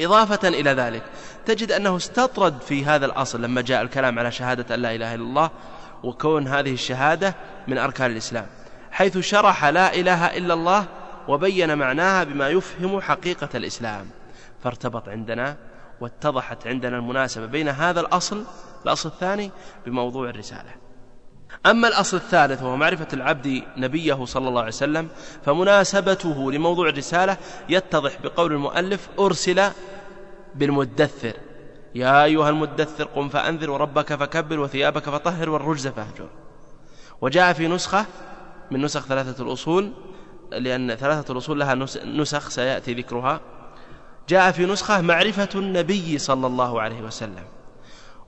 إضافة 0.00 0.48
إلى 0.48 0.70
ذلك 0.70 1.02
تجد 1.46 1.72
أنه 1.72 1.96
استطرد 1.96 2.60
في 2.60 2.84
هذا 2.84 3.06
الأصل 3.06 3.42
لما 3.42 3.60
جاء 3.60 3.82
الكلام 3.82 4.18
على 4.18 4.32
شهادة 4.32 4.74
أن 4.74 4.80
لا 4.80 4.94
إله 4.94 5.14
إلا 5.14 5.22
الله 5.24 5.50
وكون 6.04 6.48
هذه 6.48 6.72
الشهادة 6.72 7.34
من 7.68 7.78
أركان 7.78 8.10
الإسلام. 8.10 8.46
حيث 8.90 9.18
شرح 9.18 9.64
لا 9.64 9.94
إله 9.94 10.26
إلا 10.26 10.54
الله 10.54 10.86
وبين 11.28 11.78
معناها 11.78 12.24
بما 12.24 12.48
يفهم 12.48 13.00
حقيقة 13.00 13.48
الإسلام. 13.54 14.06
فارتبط 14.64 15.08
عندنا 15.08 15.56
واتضحت 16.00 16.66
عندنا 16.66 16.96
المناسبة 16.96 17.46
بين 17.46 17.68
هذا 17.68 18.00
الأصل 18.00 18.44
الأصل 18.84 19.08
الثاني 19.08 19.50
بموضوع 19.86 20.30
الرسالة. 20.30 20.74
أما 21.66 21.88
الأصل 21.88 22.16
الثالث 22.16 22.62
وهو 22.62 22.76
معرفة 22.76 23.08
العبد 23.12 23.62
نبيه 23.76 24.24
صلى 24.24 24.48
الله 24.48 24.60
عليه 24.60 24.68
وسلم 24.68 25.08
فمناسبته 25.44 26.52
لموضوع 26.52 26.88
الرسالة 26.88 27.36
يتضح 27.68 28.12
بقول 28.24 28.52
المؤلف 28.52 29.08
أرسل 29.18 29.70
بالمدثر. 30.54 31.32
يا 31.94 32.24
أيها 32.24 32.50
المدثر 32.50 33.04
قم 33.04 33.28
فأنذر 33.28 33.70
وربك 33.70 34.14
فكبر 34.14 34.60
وثيابك 34.60 35.02
فطهر 35.02 35.50
والرجز 35.50 35.88
فاهجر. 35.88 36.28
وجاء 37.20 37.52
في 37.52 37.68
نسخة 37.68 38.06
من 38.70 38.82
نسخ 38.82 39.06
ثلاثة 39.06 39.42
الأصول 39.42 39.92
لأن 40.52 40.94
ثلاثة 40.94 41.32
الأصول 41.32 41.60
لها 41.60 41.74
نسخ 42.04 42.48
سيأتي 42.48 42.94
ذكرها. 42.94 43.40
جاء 44.28 44.50
في 44.50 44.66
نسخة 44.66 45.00
معرفة 45.00 45.48
النبي 45.54 46.18
صلى 46.18 46.46
الله 46.46 46.80
عليه 46.80 47.00
وسلم. 47.00 47.44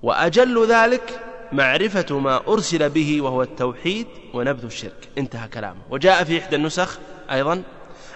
وأجل 0.02 0.66
ذلك 0.66 1.20
معرفة 1.52 2.18
ما 2.18 2.40
أرسل 2.48 2.90
به 2.90 3.20
وهو 3.20 3.42
التوحيد 3.42 4.06
ونبذ 4.34 4.64
الشرك. 4.64 5.08
انتهى 5.18 5.48
كلامه. 5.48 5.80
وجاء 5.90 6.24
في 6.24 6.38
إحدى 6.38 6.56
النسخ 6.56 6.98
أيضا 7.30 7.62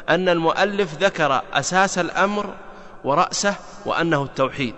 أن 0.09 0.29
المؤلف 0.29 1.03
ذكر 1.03 1.43
أساس 1.53 1.99
الأمر 1.99 2.55
ورأسه 3.05 3.55
وأنه 3.87 4.23
التوحيد. 4.23 4.75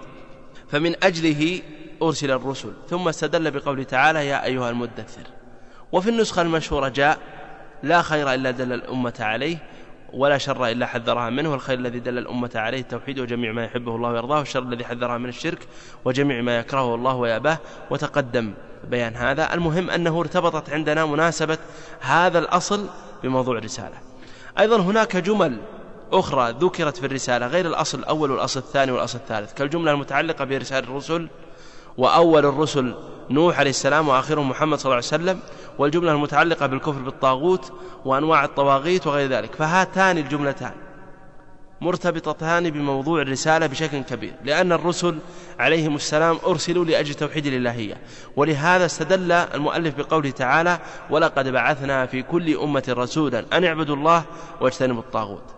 فمن 0.70 1.04
أجله 1.04 1.60
أرسل 2.02 2.30
الرسل. 2.30 2.72
ثم 2.90 3.08
استدل 3.08 3.50
بقوله 3.50 3.82
تعالى 3.82 4.26
يا 4.26 4.44
أيها 4.44 4.70
المدثر. 4.70 5.22
وفي 5.92 6.10
النسخة 6.10 6.42
المشهورة 6.42 6.88
جاء 6.88 7.18
لا 7.82 8.02
خير 8.02 8.34
إلا 8.34 8.50
دل 8.50 8.72
الأمة 8.72 9.14
عليه 9.20 9.56
ولا 10.12 10.38
شر 10.38 10.66
إلا 10.66 10.86
حذرها 10.86 11.30
منه 11.30 11.50
والخير 11.50 11.78
الذي 11.78 11.98
دل 11.98 12.18
الأمة 12.18 12.50
عليه 12.54 12.80
التوحيد 12.80 13.18
وجميع 13.18 13.52
ما 13.52 13.64
يحبه 13.64 13.96
الله 13.96 14.08
ويرضاه 14.08 14.38
والشر 14.38 14.62
الذي 14.62 14.84
حذرها 14.84 15.18
من 15.18 15.28
الشرك 15.28 15.58
وجميع 16.04 16.40
ما 16.40 16.58
يكرهه 16.58 16.94
الله 16.94 17.14
ويأباه. 17.14 17.58
وتقدم 17.90 18.54
بيان 18.90 19.14
هذا. 19.14 19.54
المهم 19.54 19.90
أنه 19.90 20.20
ارتبطت 20.20 20.70
عندنا 20.70 21.06
مناسبة 21.06 21.58
هذا 22.00 22.38
الأصل 22.38 22.86
بموضوع 23.22 23.58
الرسالة. 23.58 23.96
أيضا 24.58 24.76
هناك 24.76 25.16
جمل 25.16 25.56
أخرى 26.12 26.54
ذكرت 26.60 26.96
في 26.96 27.06
الرسالة 27.06 27.46
غير 27.46 27.66
الأصل 27.66 27.98
الأول 27.98 28.30
والأصل 28.30 28.60
الثاني 28.60 28.92
والأصل 28.92 29.18
الثالث 29.18 29.54
كالجملة 29.54 29.92
المتعلقة 29.92 30.44
برسالة 30.44 30.88
الرسل 30.88 31.28
وأول 31.98 32.46
الرسل 32.46 32.94
نوح 33.30 33.58
عليه 33.58 33.70
السلام 33.70 34.08
وآخرهم 34.08 34.48
محمد 34.48 34.78
صلى 34.78 34.84
الله 34.84 34.94
عليه 34.96 35.06
وسلم 35.06 35.40
والجملة 35.78 36.12
المتعلقة 36.12 36.66
بالكفر 36.66 37.02
بالطاغوت 37.02 37.72
وأنواع 38.04 38.44
الطواغيت 38.44 39.06
وغير 39.06 39.30
ذلك. 39.30 39.54
فهاتان 39.54 40.18
الجملتان 40.18 40.72
مرتبطتان 41.80 42.70
بموضوع 42.70 43.22
الرسالة 43.22 43.66
بشكل 43.66 44.00
كبير 44.00 44.32
لأن 44.44 44.72
الرسل 44.72 45.18
عليهم 45.58 45.94
السلام 45.94 46.38
أرسلوا 46.46 46.84
لأجل 46.84 47.14
توحيد 47.14 47.46
الإلهية 47.46 47.96
ولهذا 48.36 48.84
استدل 48.86 49.32
المؤلف 49.32 49.94
بقوله 49.98 50.30
تعالى 50.30 50.78
ولقد 51.10 51.48
بعثنا 51.48 52.06
في 52.06 52.22
كل 52.22 52.56
أمة 52.56 52.84
رسولا 52.88 53.44
أن 53.52 53.64
اعبدوا 53.64 53.96
الله 53.96 54.24
واجتنبوا 54.60 55.02
الطاغوت 55.02 55.57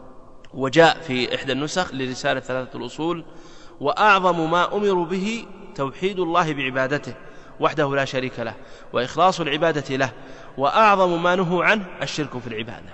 وجاء 0.54 1.00
في 1.00 1.34
إحدى 1.34 1.52
النسخ 1.52 1.94
لرسالة 1.94 2.40
ثلاثة 2.40 2.78
الأصول 2.78 3.24
وأعظم 3.80 4.50
ما 4.50 4.76
أمروا 4.76 5.06
به 5.06 5.46
توحيد 5.74 6.18
الله 6.18 6.52
بعبادته 6.52 7.14
وحده 7.60 7.96
لا 7.96 8.04
شريك 8.04 8.40
له 8.40 8.54
وإخلاص 8.92 9.40
العبادة 9.40 9.96
له 9.96 10.12
وأعظم 10.58 11.22
ما 11.22 11.34
نهوا 11.34 11.64
عنه 11.64 11.86
الشرك 12.02 12.38
في 12.38 12.46
العبادة. 12.46 12.90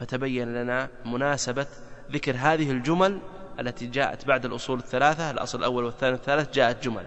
فتبين 0.00 0.54
لنا 0.54 0.88
مناسبة 1.04 1.66
ذكر 2.12 2.36
هذه 2.38 2.70
الجمل 2.70 3.18
التي 3.60 3.86
جاءت 3.86 4.26
بعد 4.26 4.44
الأصول 4.44 4.78
الثلاثة 4.78 5.30
الأصل 5.30 5.58
الأول 5.58 5.84
والثاني 5.84 6.12
والثالث 6.12 6.54
جاءت 6.54 6.84
جمل. 6.84 7.06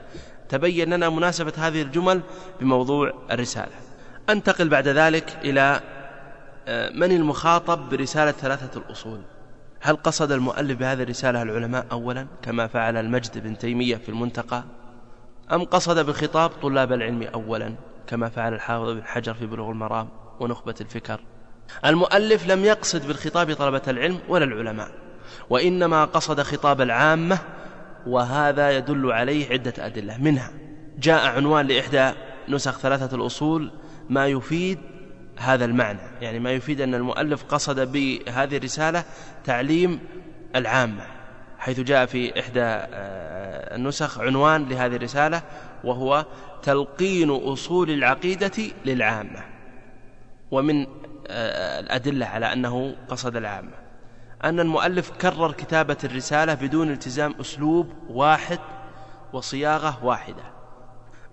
تبين 0.50 0.94
لنا 0.94 1.10
مناسبة 1.10 1.54
هذه 1.58 1.82
الجمل 1.82 2.22
بموضوع 2.60 3.14
الرسالة. 3.32 3.72
أنتقل 4.30 4.70
بعد 4.70 4.88
ذلك 4.88 5.38
إلى 5.44 5.82
آه، 6.68 6.90
من 6.90 7.12
المخاطب 7.12 7.90
برسالة 7.90 8.32
ثلاثة 8.32 8.80
الأصول؟ 8.80 9.22
هل 9.82 9.96
قصد 9.96 10.32
المؤلف 10.32 10.78
بهذه 10.80 11.04
الرسالة 11.04 11.42
العلماء 11.42 11.86
أولا 11.92 12.28
كما 12.42 12.68
فعل 12.68 12.98
المجد 12.98 13.44
بن 13.44 13.58
تيمية 13.58 13.96
في 13.96 14.10
المنتقى؟ 14.10 14.64
أم 15.52 15.64
قصد 15.64 16.06
بخطاب 16.06 16.50
طلاب 16.50 16.94
العلم 16.94 17.24
أولا 17.24 17.76
كما 18.08 18.30
فعل 18.30 18.54
الحافظ 18.54 18.90
بن 18.90 19.04
حجر 19.04 19.34
في 19.34 19.46
بلوغ 19.46 19.70
المرام 19.72 20.10
ونخبة 20.40 20.76
الفكر؟ 20.82 21.20
المؤلف 21.86 22.48
لم 22.48 22.66
يقصد 22.66 23.08
بالخطاب 23.08 23.54
طلبة 23.54 23.82
العلم 23.88 24.20
ولا 24.30 24.46
العلماء 24.46 24.90
وإنما 25.50 26.06
قصد 26.06 26.42
خطاب 26.42 26.82
العامة 26.82 27.40
وهذا 28.08 28.78
يدل 28.78 29.12
عليه 29.12 29.50
عدة 29.50 29.74
أدلة. 29.80 30.18
منها 30.18 30.52
جاء 31.00 31.28
عنوان 31.28 31.68
لإحدى 31.68 32.12
نسخ 32.50 32.80
ثلاثة 32.80 33.16
الأصول 33.16 33.72
ما 34.10 34.28
يفيد 34.28 34.80
هذا 35.38 35.66
المعنى. 35.66 36.00
يعني 36.22 36.40
ما 36.40 36.52
يفيد 36.52 36.82
أن 36.82 36.96
المؤلف 36.96 37.44
قصد 37.44 37.92
بهذه 37.92 38.58
الرسالة 38.58 39.04
تعليم 39.46 40.00
العامة 40.56 41.18
حيث 41.60 41.80
جاء 41.80 42.06
في 42.06 42.40
إحدى 42.40 42.62
آه، 42.64 43.76
النسخ 43.76 44.20
عنوان 44.20 44.70
لهذه 44.70 44.96
الرسالة 44.96 45.42
وهو 45.84 46.26
تلقين 46.64 47.30
أصول 47.30 47.90
العقيدة 47.90 48.64
للعامة 48.86 49.40
ومن 50.52 50.88
آه، 51.28 51.80
الأدلة 51.80 52.26
على 52.26 52.54
أنه 52.54 52.96
قصد 53.10 53.36
العامة. 53.36 53.72
أن 54.44 54.60
المؤلف 54.60 55.10
كرر 55.10 55.52
كتابة 55.52 55.98
الرسالة 56.04 56.54
بدون 56.54 56.92
التزام 56.92 57.36
أسلوب 57.42 57.94
واحد 58.10 58.60
وصياغة 59.34 60.06
واحدة. 60.06 60.57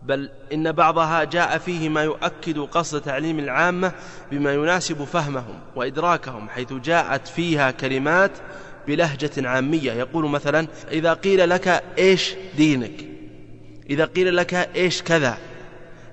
بل 0.04 0.30
إن 0.52 0.72
بعضها 0.72 1.24
جاء 1.24 1.58
فيه 1.58 1.88
ما 1.88 2.02
يؤكد 2.02 2.58
قصد 2.58 3.00
تعليم 3.00 3.38
العامة 3.38 3.92
بما 4.30 4.54
يناسب 4.54 5.04
فهمهم 5.04 5.60
وإدراكهم 5.76 6.48
حيث 6.48 6.72
جاءت 6.72 7.28
فيها 7.28 7.70
كلمات 7.70 8.30
بلهجة 8.86 9.48
عامية. 9.48 9.92
يقول 9.92 10.30
مثلا 10.30 10.66
إذا 10.90 11.12
قيل 11.12 11.50
لك 11.50 11.82
إيش 11.98 12.34
دينك؟ 12.56 13.04
إذا 13.90 14.04
قيل 14.04 14.36
لك 14.36 14.54
إيش 14.54 15.02
كذا؟ 15.02 15.38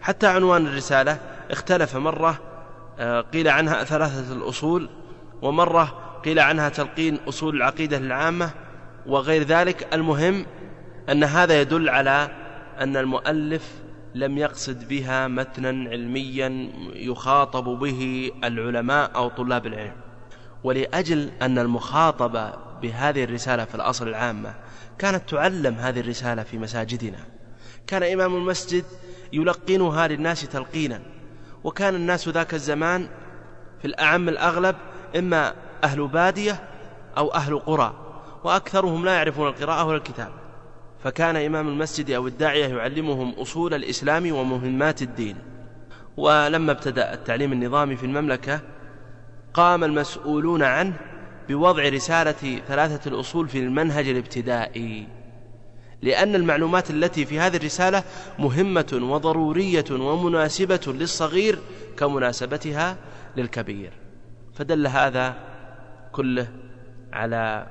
حتى 0.01 0.27
عنوان 0.27 0.67
الرسالة 0.67 1.17
اختلف 1.51 1.95
مرة 1.95 2.39
آه، 2.99 3.21
قيل 3.21 3.47
عنها 3.47 3.83
ثلاثة 3.83 4.33
الأصول 4.33 4.89
ومرة 5.41 5.83
قيل 6.25 6.39
عنها 6.39 6.69
تلقين 6.69 7.19
أصول 7.27 7.55
العقيدة 7.55 7.99
للعامة 7.99 8.51
وغير 9.05 9.43
ذلك. 9.43 9.87
المهم 9.93 10.45
أن 11.09 11.23
هذا 11.23 11.61
يدل 11.61 11.89
على 11.89 12.29
أن 12.79 12.97
المؤلف 12.97 13.80
لم 14.15 14.37
يقصد 14.37 14.87
بها 14.87 15.27
متنا 15.27 15.89
علميا 15.89 16.69
يخاطب 16.93 17.63
به 17.63 18.31
العلماء 18.43 19.15
أو 19.15 19.29
طلاب 19.29 19.67
العلم. 19.67 19.95
ولأجل 20.63 21.31
أن 21.41 21.57
المخاطبة 21.57 22.53
بهذه 22.81 23.23
الرسالة 23.23 23.65
في 23.65 23.75
الأصل 23.75 24.07
العامة 24.07 24.55
كانت 24.97 25.29
تعلم 25.29 25.75
هذه 25.75 25.99
الرسالة 25.99 26.43
في 26.43 26.57
مساجدنا. 26.57 27.19
كان 27.87 28.03
إمام 28.03 28.35
المسجد 28.35 28.85
يلقنها 29.33 30.07
للناس 30.07 30.41
تلقينا. 30.41 31.01
وكان 31.63 31.95
الناس 31.95 32.27
ذاك 32.27 32.53
الزمان 32.53 33.07
في 33.81 33.87
الأعم 33.87 34.29
الأغلب 34.29 34.75
إما 35.17 35.53
أهل 35.83 36.07
بادية 36.07 36.63
أو 37.17 37.33
أهل 37.33 37.59
قرى 37.59 37.93
وأكثرهم 38.43 39.05
لا 39.05 39.13
يعرفون 39.13 39.47
القراءة 39.47 39.83
ولا 39.83 39.97
الكتابة 39.97 40.40
فكان 41.03 41.35
إمام 41.35 41.67
المسجد 41.67 42.11
أو 42.11 42.27
الداعية 42.27 42.67
يعلمهم 42.67 43.29
أصول 43.29 43.73
الإسلام 43.73 44.31
ومهمات 44.31 45.01
الدين. 45.01 45.35
ولما 46.17 46.71
ابتدأ 46.71 47.13
التعليم 47.13 47.53
النظامي 47.53 47.95
في 47.95 48.05
المملكة 48.05 48.59
قام 49.53 49.83
المسؤولون 49.83 50.63
عنه 50.63 50.93
بوضع 51.49 51.89
رسالة 51.89 52.61
ثلاثة 52.67 53.09
الأصول 53.09 53.49
في 53.49 53.59
المنهج 53.59 54.07
الابتدائي. 54.07 55.07
لأن 56.01 56.35
المعلومات 56.35 56.89
التي 56.89 57.25
في 57.25 57.39
هذه 57.39 57.57
الرسالة 57.57 58.03
مهمة 58.39 58.99
وضرورية 59.01 59.85
ومناسبة 59.91 60.81
للصغير 60.87 61.59
كمناسبتها 61.97 62.97
للكبير. 63.37 63.93
فدل 64.53 64.87
هذا 64.87 65.35
كله 66.11 66.47
على 67.13 67.67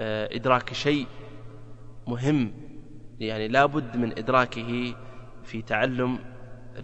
آه، 0.00 0.28
إدراك 0.36 0.72
شيء 0.72 1.06
مهم 2.06 2.61
يعني 3.22 3.48
لا 3.48 3.66
بد 3.66 3.96
من 3.96 4.18
إدراكه 4.18 4.94
في 5.44 5.62
تعلم 5.62 6.18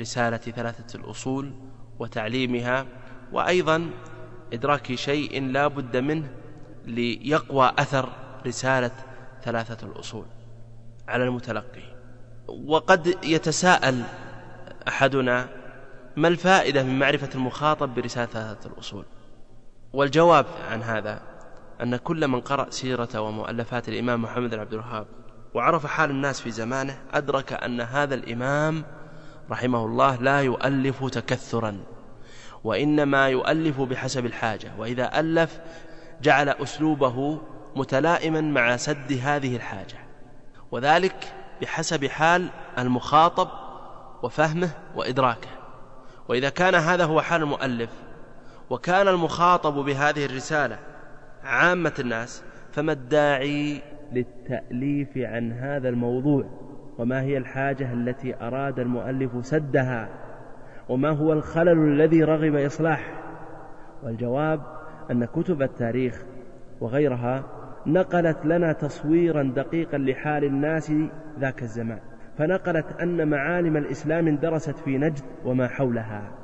رسالة 0.01 0.37
ثلاثة 0.37 0.99
الأصول 0.99 1.53
وتعليمها 1.99 2.87
وأيضا 3.33 3.91
إدراك 4.53 4.95
شيء 4.95 5.43
لا 5.47 5.67
بد 5.67 5.97
منه 5.97 6.31
ليقوى 6.85 7.73
أثر 7.79 8.09
رسالة 8.47 8.91
ثلاثة 9.43 9.87
الأصول 9.87 10.27
على 11.09 11.25
المتلقي. 11.25 11.83
وقد 12.49 13.17
يتساءل 13.25 14.03
أحدنا 14.89 15.49
ما 16.17 16.29
الفائدة 16.29 16.83
من 16.83 16.99
معرفة 16.99 17.29
المخاطب 17.35 17.95
برسالة 17.95 18.27
ثلاثة 18.27 18.71
الأصول؟ 18.71 19.05
والجواب 19.93 20.47
عن 20.71 20.83
هذا 20.83 21.23
أن 21.83 21.97
كل 21.97 22.29
من 22.29 22.41
قرأ 22.41 22.71
سيرة 22.71 23.21
ومؤلفات 23.21 23.89
الإمام 23.89 24.23
محمد 24.23 24.51
بن 24.51 24.61
عبد 24.61 24.73
الوهاب 24.73 25.07
وعرف 25.59 25.87
حال 25.87 26.11
الناس 26.11 26.41
في 26.41 26.51
زمانه 26.51 26.99
أدرك 27.13 27.53
أن 27.53 27.81
هذا 27.81 28.15
الإمام 28.15 28.85
رحمه 29.51 29.85
الله 29.85 30.17
لا 30.17 30.41
يؤلف 30.41 31.05
تكثرا 31.05 31.81
وإنما 32.65 33.29
يؤلف 33.29 33.81
بحسب 33.81 34.27
الحاجة 34.27 34.73
وإذا 34.79 35.21
ألف 35.21 35.61
جعل 36.23 36.49
أسلوبه 36.49 37.41
متلائما 37.77 38.41
مع 38.41 38.77
سد 38.77 39.21
هذه 39.23 39.57
الحاجة 39.57 39.99
وذلك 40.71 41.35
بحسب 41.63 42.07
حال 42.07 42.49
المخاطب 42.79 43.49
وفهمه 44.23 44.71
وإدراكه. 44.95 45.51
وإذا 46.29 46.49
كان 46.49 46.75
هذا 46.75 47.05
هو 47.05 47.23
حال 47.23 47.43
المؤلف 47.43 47.91
وكان 48.71 49.09
المخاطب 49.09 49.75
بهذه 49.75 50.25
الرسالة 50.25 50.79
عامة 51.45 51.95
الناس 51.99 52.43
فما 52.73 52.93
الداعي 52.93 53.83
للتأليف 54.13 55.19
عن 55.19 55.53
هذا 55.53 55.89
الموضوع 55.89 56.45
وما 56.99 57.23
هي 57.23 57.39
الحاجة 57.39 57.93
التي 57.93 58.35
أراد 58.35 58.79
المؤلف 58.79 59.47
سدها 59.47 60.09
وما 60.89 61.11
هو 61.11 61.33
الخلل 61.33 61.93
الذي 61.93 62.25
رغب 62.25 62.55
إصلاحه 62.55 63.13
والجواب 64.03 64.61
أن 65.11 65.25
كتب 65.25 65.63
التاريخ 65.63 66.25
وغيرها 66.81 67.45
نقلت 67.87 68.47
لنا 68.47 68.73
تصويرا 68.73 69.43
دقيقا 69.57 69.99
لحال 69.99 70.45
الناس 70.45 70.93
ذاك 71.39 71.63
الزمان 71.63 71.99
فنقلت 72.39 72.87
أن 73.03 73.29
معالم 73.29 73.77
الإسلام 73.77 74.29
اندرست 74.29 74.79
في 74.79 74.99
نجد 74.99 75.25
وما 75.45 75.69
حولها 75.69 76.39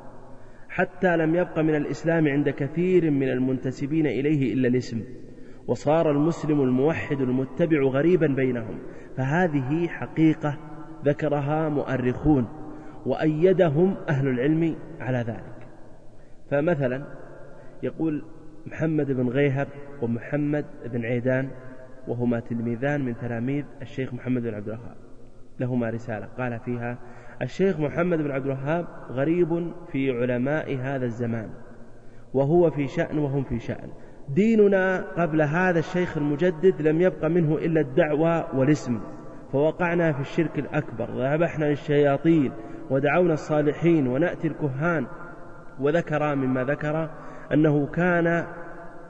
حتى 0.69 1.17
لم 1.17 1.35
يبق 1.35 1.59
من 1.59 1.75
الإسلام 1.75 2.27
عند 2.27 2.49
كثير 2.49 3.11
من 3.11 3.29
المنتسبين 3.29 4.07
إليه 4.07 4.53
إلا 4.53 4.67
الاسم. 4.67 5.03
وصار 5.67 6.11
المسلم 6.11 6.61
الموحد 6.61 7.21
المتبع 7.21 7.81
غريبا 7.83 8.27
بينهم. 8.27 8.79
فهذه 9.17 9.87
حقيقة 9.87 10.57
ذكرها 11.05 11.69
مؤرخون 11.69 12.47
وأيدهم 13.05 13.95
أهل 14.09 14.27
العلم 14.27 14.75
على 14.99 15.17
ذلك. 15.17 15.67
فمثلا 16.51 17.03
يقول 17.83 18.23
محمد 18.65 19.11
بن 19.11 19.29
غيهب 19.29 19.67
ومحمد 20.01 20.65
بن 20.85 21.05
عيدان 21.05 21.49
وهما 22.07 22.39
تلميذان 22.39 23.05
من 23.05 23.17
تلاميذ 23.17 23.65
الشيخ 23.81 24.13
محمد 24.13 24.41
بن 24.41 24.53
عبد 24.53 24.67
الوهاب. 24.67 24.95
لهما 25.59 25.89
رسالة 25.89 26.25
قال 26.37 26.59
فيها 26.59 26.97
الشيخ 27.41 27.79
محمد 27.79 28.17
بن 28.17 28.31
عبد 28.31 28.45
الوهاب 28.45 28.85
غريب 29.09 29.71
في 29.91 30.11
علماء 30.11 30.77
هذا 30.77 31.05
الزمان 31.05 31.49
وهو 32.33 32.71
في 32.71 32.87
شأن 32.87 33.17
وهم 33.17 33.43
في 33.43 33.59
شأن. 33.59 33.89
ديننا 34.29 35.05
قبل 35.17 35.41
هذا 35.41 35.79
الشيخ 35.79 36.17
المجدد 36.17 36.81
لم 36.81 37.01
يبق 37.01 37.25
منه 37.25 37.55
إلا 37.57 37.81
الدعوة 37.81 38.55
والاسم 38.55 38.99
فوقعنا 39.51 40.13
في 40.13 40.19
الشرك 40.19 40.59
الأكبر 40.59 41.11
وذبحنا 41.11 41.65
للشياطين 41.65 42.51
ودعونا 42.89 43.33
الصالحين 43.33 44.07
ونأتي 44.07 44.47
الكهان 44.47 45.07
وذكر 45.79 46.35
مما 46.35 46.63
ذكر 46.63 47.09
أنه 47.53 47.87
كان 47.87 48.27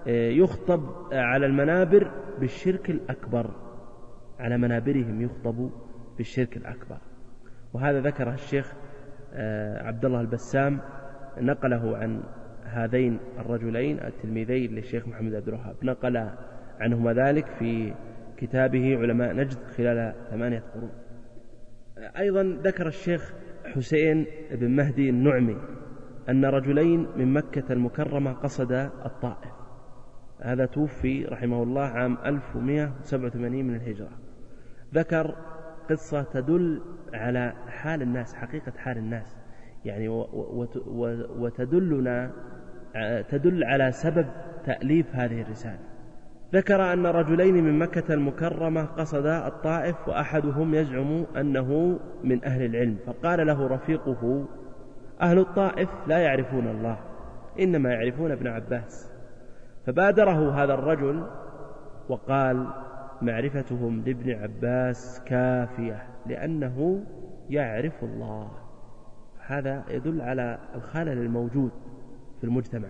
آه، 0.08 0.30
يخطب 0.30 0.82
على 1.14 1.46
المنابر 1.46 2.12
بالشرك 2.40 2.90
الأكبر 2.90 3.52
على 4.40 4.58
منابرهم 4.58 5.22
يخطب 5.22 5.70
بالشرك 6.18 6.58
الأكبر. 6.58 6.98
وهذا 7.74 8.00
ذكره 8.02 8.34
الشيخ 8.34 8.74
آه، 9.34 9.88
عبد 9.88 10.06
الله 10.06 10.22
البسام 10.22 10.80
نقله 11.38 11.98
عن 11.98 12.24
هذين 12.76 13.20
الرجلين 13.40 14.00
التلميذين 14.00 14.72
للشيخ 14.72 15.08
محمد 15.08 15.36
عبد 15.36 15.48
الوهاب. 15.48 15.76
نقل 15.84 16.30
عنهما 16.80 17.14
ذلك 17.14 17.46
في 17.48 17.94
كتابه 18.38 18.98
علماء 18.98 19.34
نجد 19.34 19.58
خلال 19.78 20.16
ثمانية 20.30 20.60
قرون. 20.60 20.92
أيضا 22.18 22.44
ذكر 22.64 22.88
الشيخ 22.88 23.34
حسين 23.66 24.26
بن 24.52 24.76
مهدي 24.76 25.10
النعمي 25.10 25.58
أن 26.30 26.46
رجلين 26.46 27.08
من 27.18 27.34
مكة 27.34 27.74
المكرمة 27.74 28.34
قصد 28.34 28.72
الطائف. 29.06 29.52
هذا 30.42 30.66
توفي 30.66 31.26
رحمه 31.26 31.64
الله 31.64 31.82
عام 31.82 32.18
1187 32.26 33.66
من 33.66 33.76
الهجرة. 33.76 34.12
ذكر 34.94 35.36
قصة 35.90 36.24
تدل 36.24 36.82
على 37.14 37.54
حال 37.68 38.02
الناس 38.02 38.36
حقيقة 38.36 38.72
حال 38.78 38.98
الناس. 38.98 39.38
يعني 39.86 40.08
وتدلنا 41.38 42.32
تدل 43.30 43.64
على 43.64 43.92
سبب 43.92 44.26
تأليف 44.66 45.16
هذه 45.16 45.42
الرسالة. 45.42 45.80
ذكر 46.54 46.94
أن 46.94 47.06
رجلين 47.06 47.64
من 47.64 47.80
مكة 47.80 48.14
المكرمة 48.14 48.86
قصدا 48.86 49.48
الطائف 49.48 50.08
وأحدهم 50.08 50.76
يزعم 50.76 51.26
أنه 51.38 52.00
من 52.24 52.46
أهل 52.46 52.66
العلم 52.66 52.98
فقال 53.06 53.48
له 53.48 53.68
رفيقه 53.68 54.46
أهل 55.22 55.40
الطائف 55.40 55.90
لا 56.08 56.18
يعرفون 56.18 56.68
الله 56.68 56.98
إنما 57.60 57.94
يعرفون 57.94 58.32
ابن 58.32 58.48
عباس. 58.48 59.12
فبادره 59.86 60.64
هذا 60.64 60.74
الرجل 60.74 61.28
وقال 62.10 62.68
معرفتهم 63.22 64.04
لابن 64.06 64.32
عباس 64.32 65.22
كافية 65.26 66.04
لأنه 66.26 67.04
يعرف 67.50 68.04
الله. 68.04 68.52
هذا 69.48 69.84
يدل 69.90 70.22
على 70.22 70.58
الخلل 70.76 71.18
الموجود. 71.18 71.72
في 72.38 72.44
المجتمع. 72.44 72.90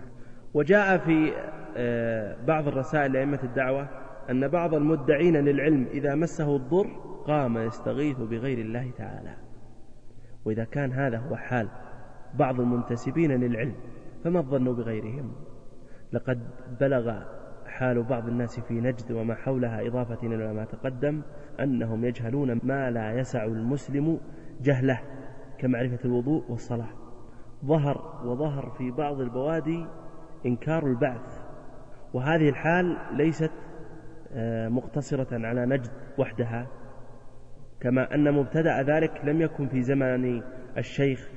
وجاء 0.54 0.98
في 0.98 1.32
آه، 1.76 2.36
بعض 2.46 2.68
الرسائل 2.68 3.12
لأئمة 3.12 3.40
الدعوة 3.42 3.88
أن 4.30 4.48
بعض 4.48 4.74
المدعين 4.74 5.36
للعلم 5.36 5.86
إذا 5.90 6.14
مسه 6.14 6.56
الضر 6.56 6.86
قام 7.26 7.58
يستغيث 7.58 8.16
بغير 8.16 8.58
الله 8.58 8.90
تعالى. 8.98 9.34
وإذا 10.44 10.64
كان 10.64 10.92
هذا 10.92 11.18
هو 11.18 11.36
حال 11.36 11.68
بعض 12.34 12.60
المنتسبين 12.60 13.32
للعلم 13.32 13.74
فما 14.24 14.38
الظن 14.38 14.64
بغيرهم؟ 14.64 15.32
لقد 16.12 16.40
بلغ 16.80 17.22
حال 17.66 18.02
بعض 18.02 18.28
الناس 18.28 18.60
في 18.60 18.74
نجد 18.74 19.12
وما 19.12 19.34
حولها 19.34 19.86
إضافة 19.86 20.26
إلى 20.26 20.52
ما 20.52 20.64
تقدم 20.64 21.22
أنهم 21.60 22.04
يجهلون 22.04 22.60
ما 22.62 22.90
لا 22.90 23.12
يسع 23.12 23.44
المسلم 23.44 24.20
جهله 24.62 25.00
كمعرفة 25.58 25.98
الوضوء 26.04 26.44
والصلاة. 26.48 27.05
ظهر 27.64 28.22
وظهر 28.24 28.70
في 28.78 28.90
بعض 28.90 29.20
البوادي 29.20 29.86
إنكار 30.46 30.86
البعث 30.86 31.40
وهذه 32.14 32.48
الحال 32.48 32.96
ليست 33.12 33.50
آه، 34.32 34.68
مقتصرة 34.68 35.46
على 35.46 35.66
نجد 35.66 35.90
وحدها 36.18 36.66
كما 37.80 38.14
أن 38.14 38.32
مبتدأ 38.32 38.82
ذلك 38.82 39.20
لم 39.24 39.40
يكن 39.40 39.68
في 39.68 39.82
زمن 39.82 40.42
الشيخ 40.78 41.28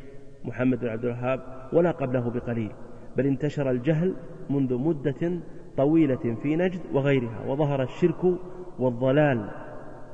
محمد 0.46 0.80
بن 0.80 0.88
عبد 0.88 1.06
الوهاب 1.06 1.70
ولا 1.74 1.92
قبله 1.92 2.30
بقليل 2.30 2.72
بل 3.18 3.26
انتشر 3.26 3.72
الجهل 3.72 4.16
منذ 4.50 4.78
مدة 4.78 5.40
طويلة 5.78 6.36
في 6.44 6.56
نجد 6.56 6.82
وغيرها 6.94 7.46
وظهر 7.48 7.84
الشرك 7.84 8.24
والضلال 8.80 9.50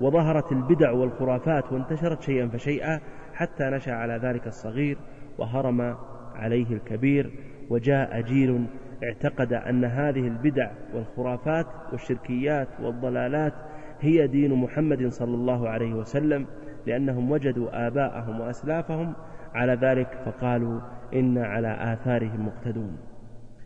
وظهرت 0.01 0.51
البدع 0.51 0.91
والخرافات 0.91 1.71
وانتشرت 1.73 2.21
شيئا 2.21 2.47
فشيئا 2.47 3.01
حتى 3.33 3.63
نشأ 3.63 3.91
على 3.91 4.13
ذلك 4.17 4.47
الصغير 4.47 4.97
وهرم 5.37 5.95
عليه 6.35 6.73
الكبير 6.73 7.31
وجاء 7.69 8.21
جيل 8.21 8.65
اعتقد 9.03 9.53
أن 9.53 9.85
هذه 9.85 10.27
البدع 10.27 10.71
والخرافات 10.93 11.65
والشركيات 11.91 12.67
والضلالات 12.81 13.53
هي 13.99 14.27
دين 14.27 14.53
محمد 14.53 15.07
صلى 15.07 15.35
الله 15.35 15.69
عليه 15.69 15.93
وسلم 15.93 16.45
لأنهم 16.87 17.31
وجدوا 17.31 17.87
آباءهم 17.87 18.39
وأسلافهم 18.39 19.13
على 19.53 19.73
ذلك 19.73 20.07
فقالوا 20.25 20.81
إنا 21.13 21.45
على 21.45 21.93
آثارهم 21.93 22.45
مقتدون. 22.45 22.97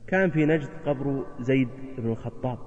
كان 0.07 0.29
في 0.29 0.45
نجد 0.45 0.69
قبر 0.85 1.25
زيد 1.39 1.67
بن 1.97 2.11
الخطاب 2.11 2.57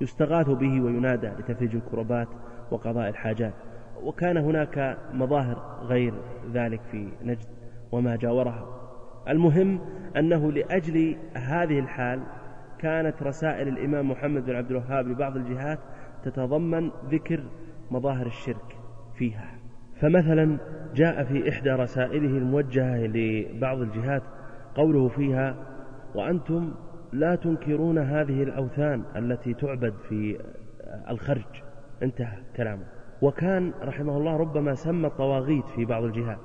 يستغاث 0.00 0.48
به 0.50 0.80
وينادى 0.80 1.28
لتفريج 1.28 1.74
الكربات 1.74 2.28
وقضاء 2.70 3.08
الحاجات 3.08 3.54
وكان 4.02 4.36
هناك 4.36 4.98
مظاهر 5.12 5.78
غير 5.82 6.14
ذلك 6.52 6.80
في 6.90 7.08
نجد. 7.22 7.46
وما 7.96 8.16
جاورها. 8.16 8.66
المهم 9.28 9.80
أنه 10.16 10.52
لأجل 10.52 11.16
هذه 11.34 11.78
الحال 11.78 12.22
كانت 12.78 13.22
رسائل 13.22 13.68
الإمام 13.68 14.10
محمد 14.10 14.44
بن 14.44 14.56
عبد 14.56 14.70
الوهاب 14.70 15.08
لبعض 15.08 15.36
الجهات 15.36 15.78
تتضمن 16.24 16.90
ذكر 17.10 17.42
مظاهر 17.90 18.26
الشرك 18.26 18.76
فيها. 19.14 19.54
فمثلا 20.00 20.58
جاء 20.94 21.24
في 21.24 21.48
إحدى 21.48 21.70
رسائله 21.70 22.38
الموجهة 22.38 23.06
لبعض 23.06 23.78
الجهات 23.78 24.22
قوله 24.74 25.08
فيها 25.08 25.56
وأنتم 26.14 26.74
لا 27.12 27.34
تنكرون 27.34 27.98
هذه 27.98 28.42
الأوثان 28.42 29.02
التي 29.16 29.54
تعبد 29.54 29.94
في 30.08 30.38
الخرج 31.08 31.62
انتهى 32.02 32.38
كلامه. 32.56 32.84
وكان 33.22 33.72
رحمه 33.82 34.16
الله 34.16 34.36
ربما 34.36 34.74
سمى 34.74 35.06
الطواغيت 35.06 35.64
في 35.66 35.84
بعض 35.84 36.02
الجهات. 36.02 36.38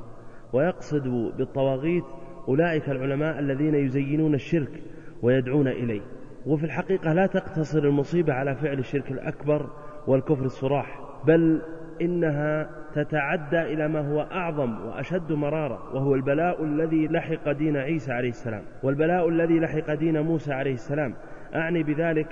ويقصد 0.53 1.07
بالطواغيت 1.37 2.03
أولئك 2.47 2.89
العلماء 2.89 3.39
الذين 3.39 3.75
يزينون 3.75 4.33
الشرك 4.33 4.83
ويدعون 5.21 5.67
إليه. 5.67 6.01
وفي 6.45 6.63
الحقيقة 6.63 7.13
لا 7.13 7.25
تقتصر 7.25 7.83
المصيبة 7.83 8.33
على 8.33 8.55
فعل 8.55 8.79
الشرك 8.79 9.11
الأكبر 9.11 9.69
والكفر 10.07 10.45
الصراح 10.45 11.01
بل 11.27 11.61
إنها 12.01 12.69
تتعدى 12.93 13.61
إلى 13.61 13.87
ما 13.87 14.13
هو 14.13 14.21
أعظم 14.21 14.85
وأشد 14.85 15.31
مرارة 15.31 15.95
وهو 15.95 16.15
البلاء 16.15 16.63
الذي 16.63 17.07
لحق 17.07 17.51
دين 17.51 17.77
عيسى 17.77 18.11
عليه 18.11 18.29
السلام 18.29 18.63
والبلاء 18.83 19.29
الذي 19.29 19.59
لحق 19.59 19.93
دين 19.93 20.21
موسى 20.21 20.53
عليه 20.53 20.73
السلام. 20.73 21.13
أعني 21.55 21.83
بذلك 21.83 22.27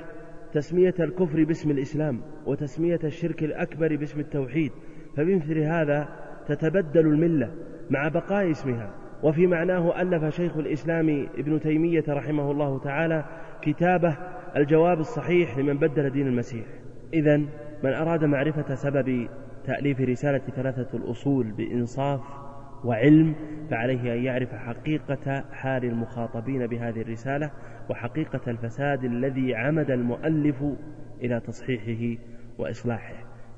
تسمية 0.53 0.93
الكفر 0.99 1.43
باسم 1.43 1.71
الإسلام 1.71 2.21
وتسمية 2.45 2.99
الشرك 3.03 3.43
الأكبر 3.43 3.95
باسم 3.95 4.19
التوحيد. 4.19 4.71
فبمثل 5.17 5.57
هذا 5.57 6.07
تتبدل 6.47 7.07
الملة 7.07 7.51
مع 7.89 8.07
بقاء 8.07 8.51
اسمها. 8.51 8.89
وفي 9.23 9.47
معناه 9.47 10.01
ألف 10.01 10.35
شيخ 10.35 10.57
الإسلام 10.57 11.27
ابن 11.37 11.59
تيمية 11.59 12.03
رحمه 12.09 12.51
الله 12.51 12.79
تعالى 12.79 13.25
كتابه 13.61 14.17
الجواب 14.55 14.99
الصحيح 14.99 15.57
لمن 15.57 15.77
بدل 15.77 16.09
دين 16.09 16.27
المسيح. 16.27 16.65
إذا 17.13 17.37
من 17.83 17.93
أراد 17.93 18.23
معرفة 18.23 18.75
سبب 18.75 19.27
تأليف 19.65 20.01
رسالة 20.01 20.41
ثلاثة 20.55 20.97
الأصول 20.97 21.51
بإنصاف 21.51 22.21
وعلم 22.83 23.35
فعليه 23.69 24.13
أن 24.13 24.23
يعرف 24.23 24.55
حقيقة 24.55 25.43
حال 25.51 25.85
المخاطبين 25.85 26.67
بهذه 26.67 27.01
الرسالة 27.01 27.51
وحقيقة 27.89 28.41
الفساد 28.47 29.03
الذي 29.03 29.55
عمد 29.55 29.91
المؤلف 29.91 30.63
إلى 31.21 31.39
تصحيحه 31.39 32.21
وإصلاحه. 32.57 33.13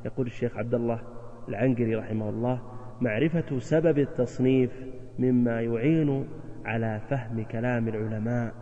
يقول 0.05 0.25
الشيخ 0.27 0.57
عبد 0.57 0.73
الله 0.73 1.01
العنقري 1.49 1.95
رحمه 1.95 2.29
الله 2.29 2.61
معرفة 3.01 3.59
سبب 3.59 3.99
التصنيف 3.99 4.71
مما 5.19 5.61
يعين 5.61 6.27
على 6.65 7.01
فهم 7.09 7.43
كلام 7.43 7.87
العلماء. 7.87 8.53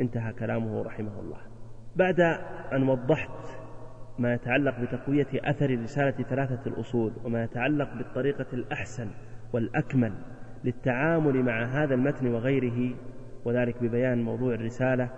انتهى 0.00 0.32
كلامه 0.32 0.82
رحمه 0.82 1.20
الله. 1.20 1.38
بعد 1.96 2.20
أن 2.72 2.88
وضحت 2.88 3.30
ما 4.18 4.34
يتعلق 4.34 4.80
بتقوية 4.80 5.26
أثر 5.34 5.82
رسالة 5.82 6.10
ثلاثة 6.10 6.60
الأصول 6.66 7.12
وما 7.24 7.44
يتعلق 7.44 7.94
بالطريقة 7.94 8.46
الأحسن 8.52 9.08
والأكمل 9.52 10.12
للتعامل 10.64 11.42
مع 11.42 11.64
هذا 11.64 11.94
المتن 11.94 12.26
وغيره 12.26 12.94
وذلك 13.44 13.82
ببيان 13.82 14.22
موضوع 14.22 14.54
الرسالة 14.54 15.08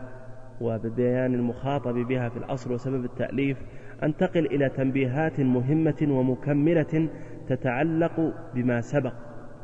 وببيان 0.61 1.35
المخاطب 1.35 1.95
بها 1.95 2.29
في 2.29 2.37
الأصل 2.37 2.73
وسبب 2.73 3.05
التأليف 3.05 3.59
أنتقل 4.03 4.47
إلى 4.47 4.69
تنبيهات 4.69 5.41
مهمة 5.41 6.07
ومكملة 6.11 7.09
تتعلق 7.49 8.35
بما 8.55 8.81
سبق 8.81 9.15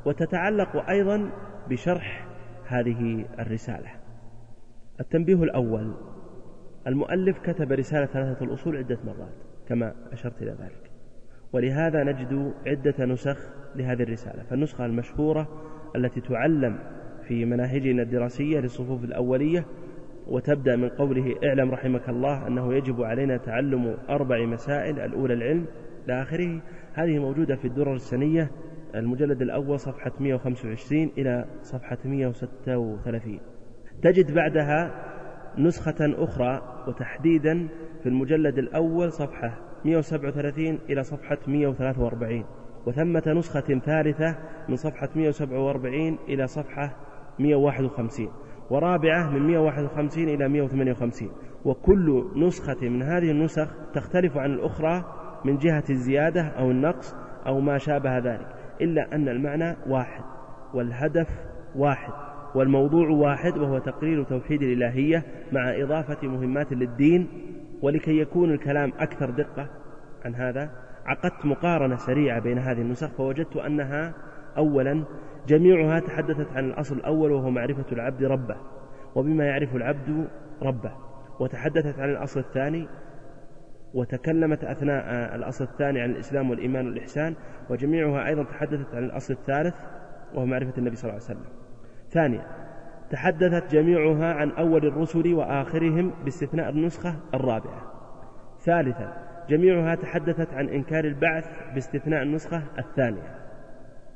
وتتعلق 0.05 0.89
أيضا 0.89 1.30
بشرح 1.70 2.26
هذه 2.66 3.24
الرسالة. 3.39 3.91
التنبيه 5.01 5.43
الأول 5.43 5.95
المؤلف 6.87 7.39
كتب 7.39 7.72
رسالة 7.72 8.07
ثلاثة 8.07 8.45
الأصول 8.45 8.76
عدة 8.76 8.99
مرات 9.05 9.35
كما 9.68 9.95
أشرت 10.12 10.43
إلى 10.43 10.51
ذلك. 10.51 10.91
ولهذا 11.53 12.05
نجد 12.05 12.55
عدة 12.66 13.05
نسخ 13.05 13.39
لهذه 13.76 14.03
الرسالة. 14.03 14.43
فالنسخة 14.43 14.87
المشهورة 14.87 15.49
التي 15.97 16.20
تعلم 16.20 16.78
في 17.28 17.45
مناهجنا 17.45 18.03
الدراسية 18.03 18.61
للصفوف 18.61 19.05
الأولية 19.05 19.64
وتبدأ 20.26 20.76
من 20.76 20.88
قوله 20.88 21.34
اعلم 21.44 21.70
رحمك 21.70 22.08
الله 22.08 22.46
أنه 22.46 22.74
يجب 22.74 23.02
علينا 23.02 23.36
تعلم 23.36 23.96
أربع 24.10 24.46
مسائل 24.46 25.00
الأولى 25.00 25.34
العلم 25.34 25.66
إلى 26.06 26.22
آخره 26.22 26.60
هذه 26.94 27.18
موجودة 27.18 27.56
في 27.56 27.64
الدرر 27.64 27.94
السنية 27.94 28.50
المجلد 28.94 29.42
الأول 29.42 29.80
صفحة 29.80 30.12
125 30.20 31.10
إلى 31.18 31.44
صفحة 31.62 31.98
136 32.04 33.40
تجد 34.02 34.34
بعدها 34.34 34.90
نسخة 35.58 35.96
أخرى 36.00 36.62
وتحديدا 36.88 37.68
في 38.02 38.08
المجلد 38.08 38.58
الأول 38.58 39.12
صفحة 39.12 39.58
137 39.84 40.78
إلى 40.90 41.02
صفحة 41.02 41.38
143 41.46 42.44
وثمة 42.86 43.22
نسخة 43.26 43.78
ثالثة 43.78 44.38
من 44.68 44.76
صفحة 44.76 45.08
147 45.16 46.18
إلى 46.28 46.46
صفحة 46.46 46.96
151 47.38 48.28
ورابعة 48.70 49.30
من 49.30 49.46
151 49.46 50.28
إلى 50.28 50.48
158 50.48 51.30
وكل 51.64 52.24
نسخة 52.36 52.88
من 52.88 53.02
هذه 53.02 53.30
النسخ 53.30 53.68
تختلف 53.94 54.36
عن 54.36 54.52
الأخرى 54.52 55.04
من 55.44 55.58
جهة 55.58 55.84
الزيادة 55.90 56.42
أو 56.42 56.70
النقص 56.70 57.16
أو 57.46 57.60
ما 57.60 57.78
شابه 57.78 58.18
ذلك 58.18 58.46
إلا 58.80 59.14
أن 59.14 59.28
المعنى 59.28 59.76
واحد 59.86 60.24
والهدف 60.74 61.28
واحد 61.76 62.12
والموضوع 62.54 63.08
واحد 63.08 63.58
وهو 63.58 63.78
تقرير 63.78 64.22
توحيد 64.22 64.62
الإلهية 64.62 65.22
مع 65.52 65.82
إضافة 65.82 66.28
مهمات 66.28 66.72
للدين 66.72 67.28
ولكي 67.82 68.18
يكون 68.18 68.50
الكلام 68.50 68.92
أكثر 68.98 69.30
دقة. 69.30 69.68
عن 70.24 70.34
هذا 70.34 70.70
عقدت 71.06 71.46
مقارنة 71.46 71.96
سريعة 71.96 72.40
بين 72.40 72.58
هذه 72.58 72.80
النسخ 72.80 73.08
فوجدت 73.08 73.56
أنها 73.56 74.14
أولا 74.56 75.04
جميعها 75.49 76.01
تحدثت 76.01 76.57
عن 76.57 76.64
الأصل 76.64 76.97
الأول 76.97 77.32
وهو 77.32 77.51
معرفة 77.51 77.84
العبد 77.92 78.24
ربه 78.24 78.57
وبما 79.14 79.45
يعرف 79.45 79.76
العبد 79.76 80.28
ربه 80.62 80.92
وتحدثت 81.40 81.99
عن 81.99 82.11
الأصل 82.11 82.40
الثاني 82.40 82.88
وتكلمت 83.95 84.64
أثناء 84.64 85.34
الأصل 85.34 85.64
الثاني 85.64 86.01
عن 86.01 86.11
الإسلام 86.11 86.51
والإيمان 86.51 86.86
والإحسان 86.86 87.34
وجميعها 87.70 88.26
أيضا 88.26 88.42
تحدثت 88.42 88.95
عن 88.95 89.05
الأصل 89.05 89.34
الثالث 89.34 89.74
وهو 90.34 90.47
معرفة 90.47 90.72
النبي 90.78 90.97
صلى 90.97 91.11
الله 91.11 91.22
عليه 91.24 91.38
وسلم. 91.40 91.53
ثانيا 92.11 92.47
تحدثت 93.11 93.72
جميعها 93.72 94.34
عن 94.34 94.51
أول 94.51 94.86
الرسل 94.86 95.34
وآخرهم 95.34 96.12
باستثناء 96.24 96.70
النسخة 96.70 97.16
الرابعة. 97.34 97.92
ثالثا 98.61 99.12
جميعها 99.49 99.95
تحدثت 99.95 100.55
عن 100.55 100.68
إنكار 100.68 101.05
البعث 101.05 101.45
باستثناء 101.74 102.22
النسخة 102.22 102.62
الثانية. 102.78 103.34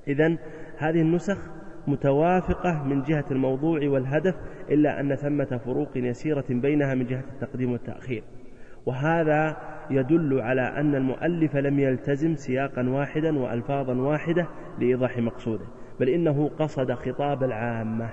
إذا 0.08 0.36
هذه 0.78 1.00
النسخ 1.00 1.38
متوافقة 1.86 2.84
من 2.84 3.02
جهة 3.02 3.24
الموضوع 3.30 3.80
والهدف 3.84 4.34
إلا 4.70 5.00
أن 5.00 5.14
ثمة 5.14 5.60
فروق 5.64 5.96
يسيرة 5.96 6.44
بينها 6.50 6.94
من 6.94 7.06
جهة 7.06 7.24
التقديم 7.32 7.72
والتأخير. 7.72 8.22
وهذا 8.86 9.56
يدل 9.90 10.40
على 10.40 10.62
أن 10.62 10.94
المؤلف 10.94 11.56
لم 11.56 11.78
يلتزم 11.78 12.34
سياقا 12.34 12.88
واحدا 12.88 13.38
وألفاظا 13.38 13.94
واحدة 13.94 14.46
لإيضاح 14.78 15.18
مقصوده 15.18 15.64
بل 16.00 16.08
إنه 16.08 16.48
قصد 16.48 16.92
خطاب 16.92 17.42
العامة 17.44 18.10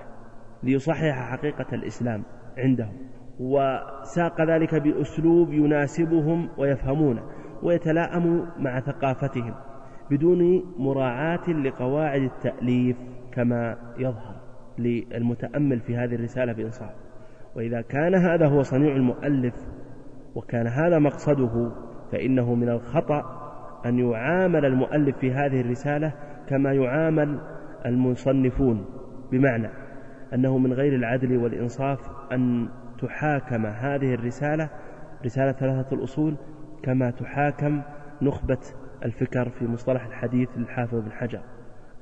ليصحح 0.64 1.32
حقيقة 1.32 1.66
الإسلام 1.74 2.24
عندهم. 2.58 2.94
وساق 3.40 4.42
ذلك 4.42 4.76
بأسلوب 4.76 5.54
يناسبهم 5.54 6.50
ويفهمونه 6.58 7.24
ويتلائم 7.64 8.48
مع 8.60 8.80
ثقافتهم. 8.80 9.54
بدون 10.12 10.64
مراعاة 10.78 11.50
لقواعد 11.50 12.22
التأليف 12.22 12.98
كما 13.32 13.78
يظهر 13.98 14.36
للمتأمل 14.78 15.80
في 15.80 15.98
هذه 15.98 16.16
الرسالة 16.16 16.54
بإنصاف. 16.54 16.94
وإذا 17.56 17.82
كان 17.82 18.16
هذا 18.16 18.48
هو 18.48 18.64
صنيع 18.64 18.96
المؤلف 18.96 19.54
وكان 20.36 20.68
هذا 20.68 21.00
مقصده 21.00 21.72
فإنه 22.12 22.56
من 22.56 22.70
الخطأ 22.70 23.46
أن 23.86 24.00
يعامل 24.00 24.66
المؤلف 24.66 25.18
في 25.18 25.32
هذه 25.32 25.62
الرسالة 25.62 26.14
كما 26.48 26.74
يعامل 26.74 27.40
المصنفون 27.86 28.86
بمعنى 29.32 29.70
أنه 30.34 30.58
من 30.58 30.74
غير 30.74 30.96
العدل 30.96 31.38
والإنصاف 31.38 32.00
أن 32.32 32.68
تحاكم 33.00 33.66
هذه 33.66 34.14
الرسالة 34.14 34.70
رسالة 35.26 35.52
ثلاثة 35.52 35.96
الأصول 35.96 36.36
كما 36.84 37.12
تحاكم 37.12 37.82
نخبة 38.22 38.58
الفكر 39.06 39.50
في 39.50 39.68
مصطلح 39.68 40.06
الحديث 40.06 40.50
للحافظ 40.58 41.00
بن 41.00 41.12
حجر 41.12 41.42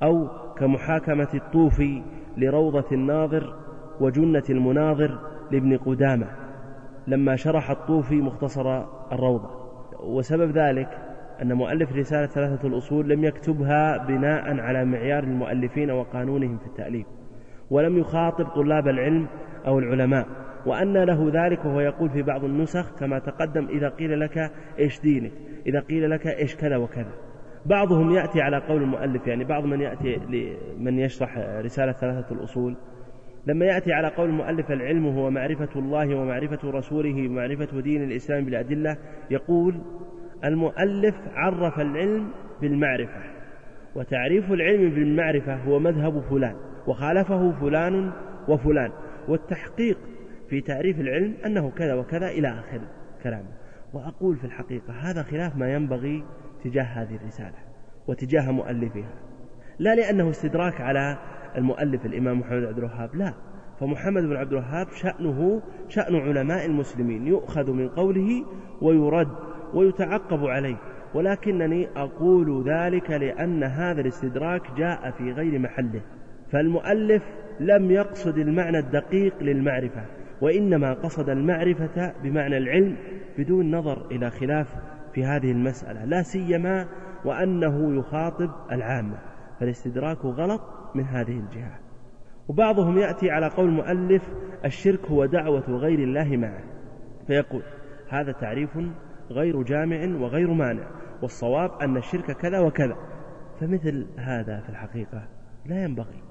أو 0.02 0.28
كمحاكمة 0.58 1.28
الطوفي 1.34 2.02
لروضة 2.36 2.84
الناظر 2.92 3.54
وجنة 4.00 4.42
المناظر 4.50 5.18
لابن 5.50 5.76
قدامة 5.76 6.26
لما 7.06 7.36
شرح 7.36 7.70
الطوفي 7.70 8.14
مختصر 8.14 8.84
الروضة. 9.12 9.50
وسبب 10.00 10.50
ذلك 10.50 10.88
أن 11.42 11.52
مؤلف 11.52 11.92
رسالة 11.92 12.26
ثلاثة 12.26 12.68
الأصول 12.68 13.08
لم 13.08 13.24
يكتبها 13.24 14.06
بناء 14.06 14.60
على 14.60 14.84
معيار 14.84 15.24
المؤلفين 15.24 15.90
وقانونهم 15.90 16.58
في 16.58 16.66
التأليف 16.66 17.06
ولم 17.70 17.98
يخاطب 17.98 18.44
طلاب 18.44 18.88
العلم 18.88 19.26
أو 19.66 19.78
العلماء. 19.78 20.26
وأن 20.66 20.92
له 20.92 21.30
ذلك 21.34 21.64
وهو 21.64 21.80
يقول 21.80 22.10
في 22.10 22.22
بعض 22.22 22.44
النسخ 22.44 22.98
كما 22.98 23.18
تقدم 23.18 23.68
إذا 23.68 23.88
قيل 23.88 24.20
لك 24.20 24.50
إيش 24.78 25.00
دينك؟ 25.00 25.32
إذا 25.66 25.80
قيل 25.80 26.10
لك 26.10 26.26
إيش 26.26 26.56
كذا 26.56 26.76
وكذا. 26.76 27.12
بعضهم 27.66 28.10
يأتي 28.10 28.40
على 28.40 28.58
قول 28.58 28.82
المؤلف 28.82 29.26
يعني 29.26 29.44
بعض 29.44 29.64
من 29.64 29.80
يأتي 29.80 30.20
من 30.78 30.98
يشرح 30.98 31.38
رسالة 31.38 31.92
ثلاثة 31.92 32.34
الأصول. 32.34 32.76
لما 33.46 33.66
يأتي 33.66 33.92
على 33.92 34.08
قول 34.08 34.28
المؤلف 34.28 34.70
العلم 34.70 35.06
هو 35.06 35.30
معرفة 35.30 35.68
الله 35.76 36.14
ومعرفة 36.14 36.70
رسوله 36.70 37.28
ومعرفة 37.28 37.80
دين 37.80 38.04
الإسلام 38.04 38.44
بالأدلة 38.44 38.96
يقول 39.30 39.80
المؤلف 40.44 41.14
عرف 41.34 41.80
العلم 41.80 42.28
بالمعرفة 42.60 43.20
وتعريف 43.94 44.52
العلم 44.52 44.90
بالمعرفة 44.90 45.56
هو 45.56 45.78
مذهب 45.78 46.20
فلان 46.20 46.56
وخالفه 46.86 47.52
فلان 47.60 48.12
وفلان 48.48 48.90
والتحقيق 49.28 49.98
في 50.48 50.60
تعريف 50.60 51.00
العلم 51.00 51.34
أنه 51.46 51.70
كذا 51.70 51.94
وكذا 51.94 52.28
إلى 52.28 52.48
آخر 52.48 52.80
كلامه. 53.22 53.64
وأقول 53.94 54.36
في 54.36 54.44
الحقيقة 54.44 54.92
هذا 54.92 55.22
خلاف 55.22 55.56
ما 55.56 55.72
ينبغي 55.72 56.24
تجاه 56.64 56.82
هذه 56.82 57.16
الرسالة 57.16 57.58
وتجاه 58.08 58.50
مؤلفها 58.50 59.10
لا 59.78 59.94
لأنه 59.94 60.30
استدراك 60.30 60.80
على 60.80 61.18
المؤلف 61.56 62.06
الإمام 62.06 62.40
محمد 62.40 62.64
عبد 62.64 62.78
الوهاب 62.78 63.14
لا. 63.14 63.34
فمحمد 63.80 64.22
بن 64.22 64.36
عبد 64.36 64.52
الوهاب 64.52 64.86
شأنه 64.88 65.62
شأن 65.88 66.16
علماء 66.16 66.66
المسلمين 66.66 67.26
يؤخذ 67.26 67.70
من 67.70 67.88
قوله 67.88 68.44
ويرد 68.82 69.28
ويتعقب 69.74 70.46
عليه. 70.46 70.76
ولكنني 71.14 71.88
أقول 71.96 72.64
ذلك 72.68 73.10
لأن 73.10 73.62
هذا 73.62 74.00
الاستدراك 74.00 74.62
جاء 74.76 75.10
في 75.10 75.32
غير 75.32 75.58
محله. 75.58 76.00
فالمؤلف 76.52 77.22
لم 77.60 77.90
يقصد 77.90 78.38
المعنى 78.38 78.78
الدقيق 78.78 79.42
للمعرفة. 79.42 80.04
وإنما 80.44 80.92
قصد 80.92 81.28
المعرفة 81.28 82.12
بمعنى 82.22 82.56
العلم 82.56 82.96
بدون 83.38 83.76
نظر 83.76 84.06
إلى 84.10 84.30
خلاف 84.30 84.66
في 85.14 85.24
هذه 85.24 85.50
المسألة 85.50 86.04
لا 86.04 86.22
سيما 86.22 86.88
وأنه 87.24 87.98
يخاطب 87.98 88.50
العامة 88.72 89.18
فالاستدراك 89.60 90.24
غلط 90.24 90.60
من 90.94 91.04
هذه 91.04 91.38
الجهة. 91.38 91.78
وبعضهم 92.48 92.98
يأتي 92.98 93.30
على 93.30 93.48
قول 93.48 93.68
المؤلف 93.68 94.22
الشرك 94.64 95.06
هو 95.06 95.24
دعوة 95.24 95.70
غير 95.70 95.98
الله 95.98 96.36
معه. 96.36 96.62
فيقول 97.26 97.62
هذا 98.08 98.32
تعريف 98.32 98.78
غير 99.30 99.62
جامع 99.62 100.20
وغير 100.20 100.52
مانع 100.52 100.86
والصواب 101.22 101.70
أن 101.82 101.96
الشرك 101.96 102.32
كذا 102.32 102.60
وكذا. 102.60 102.96
فمثل 103.60 104.06
هذا 104.16 104.60
في 104.60 104.68
الحقيقة 104.68 105.28
لا 105.66 105.84
ينبغي 105.84 106.22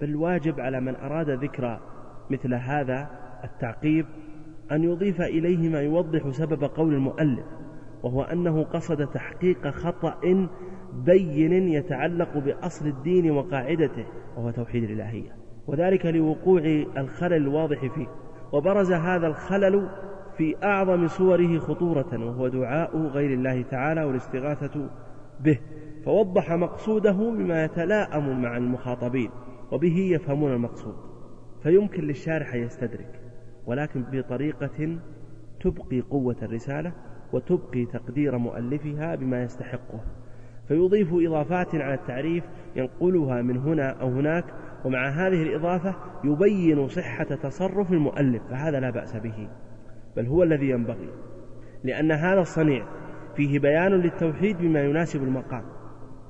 بل 0.00 0.16
واجب 0.16 0.60
على 0.60 0.80
من 0.80 0.96
أراد 0.96 1.30
ذكر 1.30 1.80
مثل 2.30 2.54
هذا 2.54 3.29
التعقيب 3.44 4.06
أن 4.72 4.84
يضيف 4.84 5.20
إليه 5.20 5.68
ما 5.68 5.80
يوضح 5.80 6.30
سبب 6.30 6.64
قول 6.64 6.94
المؤلف 6.94 7.44
وهو 8.02 8.22
أنه 8.22 8.62
قصد 8.62 9.06
تحقيق 9.06 9.68
خطأ 9.68 10.48
بين 10.94 11.52
يتعلق 11.52 12.38
بأصل 12.38 12.86
الدين 12.86 13.30
وقاعدته 13.30 14.06
وهو 14.36 14.50
توحيد 14.50 14.84
الإلهية. 14.84 15.36
وذلك 15.66 16.06
لوقوع 16.06 16.62
الخلل 16.96 17.32
الواضح 17.32 17.94
فيه. 17.94 18.06
وبرز 18.52 18.92
هذا 18.92 19.26
الخلل 19.26 19.88
في 20.36 20.56
أعظم 20.64 21.08
صوره 21.08 21.58
خطورة 21.58 22.26
وهو 22.26 22.48
دعاء 22.48 22.96
غير 22.96 23.34
الله 23.34 23.62
تعالى 23.62 24.04
والاستغاثة 24.04 24.90
به. 25.40 25.58
فوضح 26.04 26.52
مقصوده 26.52 27.12
بما 27.12 27.64
يتلاءم 27.64 28.42
مع 28.42 28.56
المخاطبين 28.56 29.30
وبه 29.72 29.96
يفهمون 29.98 30.52
المقصود. 30.52 30.94
فيمكن 31.62 32.02
للشارح 32.02 32.54
يستدرك. 32.54 33.19
ولكن 33.70 34.04
بطريقة 34.12 34.98
تبقي 35.60 36.00
قوة 36.00 36.36
الرسالة 36.42 36.92
وتبقي 37.32 37.86
تقدير 37.86 38.38
مؤلفها 38.38 39.14
بما 39.14 39.42
يستحقه. 39.42 40.00
فيضيف 40.68 41.08
إضافات 41.12 41.74
على 41.74 41.94
التعريف 41.94 42.44
ينقلها 42.76 43.42
من 43.42 43.56
هنا 43.56 43.90
أو 43.90 44.08
هناك 44.08 44.44
ومع 44.84 45.08
هذه 45.08 45.42
الإضافة 45.42 45.94
يبين 46.24 46.88
صحة 46.88 47.24
تصرف 47.24 47.92
المؤلف 47.92 48.42
فهذا 48.50 48.80
لا 48.80 48.90
بأس 48.90 49.16
به. 49.16 49.48
بل 50.16 50.26
هو 50.26 50.42
الذي 50.42 50.70
ينبغي 50.70 51.08
لأن 51.84 52.12
هذا 52.12 52.40
الصنيع 52.40 52.86
فيه 53.36 53.58
بيان 53.58 53.92
للتوحيد 53.92 54.58
بما 54.58 54.80
يناسب 54.80 55.22
المقام 55.22 55.64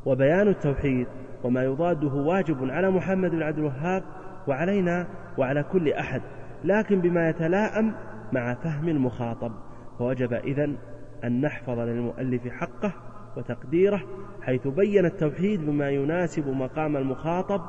وبيان 0.06 0.48
التوحيد 0.48 1.06
وما 1.44 1.64
يضاده 1.64 2.14
واجب 2.14 2.70
على 2.70 2.90
محمد 2.90 3.30
بن 3.30 3.42
عبد 3.42 3.58
الوهاب 3.58 4.02
وعلينا 4.48 5.06
وعلى 5.38 5.62
كل 5.62 5.92
أحد. 5.92 6.22
لكن 6.64 7.00
بما 7.00 7.28
يتلاءم 7.28 7.94
مع 8.32 8.54
فهم 8.54 8.88
المخاطب 8.88 9.52
فوجب 9.98 10.32
إذن 10.32 10.76
أن 11.24 11.40
نحفظ 11.40 11.78
للمؤلف 11.78 12.48
حقه 12.48 12.92
وتقديره 13.36 14.02
حيث 14.42 14.68
بين 14.68 15.04
التوحيد 15.06 15.60
بما 15.66 15.90
يناسب 15.90 16.48
مقام 16.48 16.96
المخاطب 16.96 17.60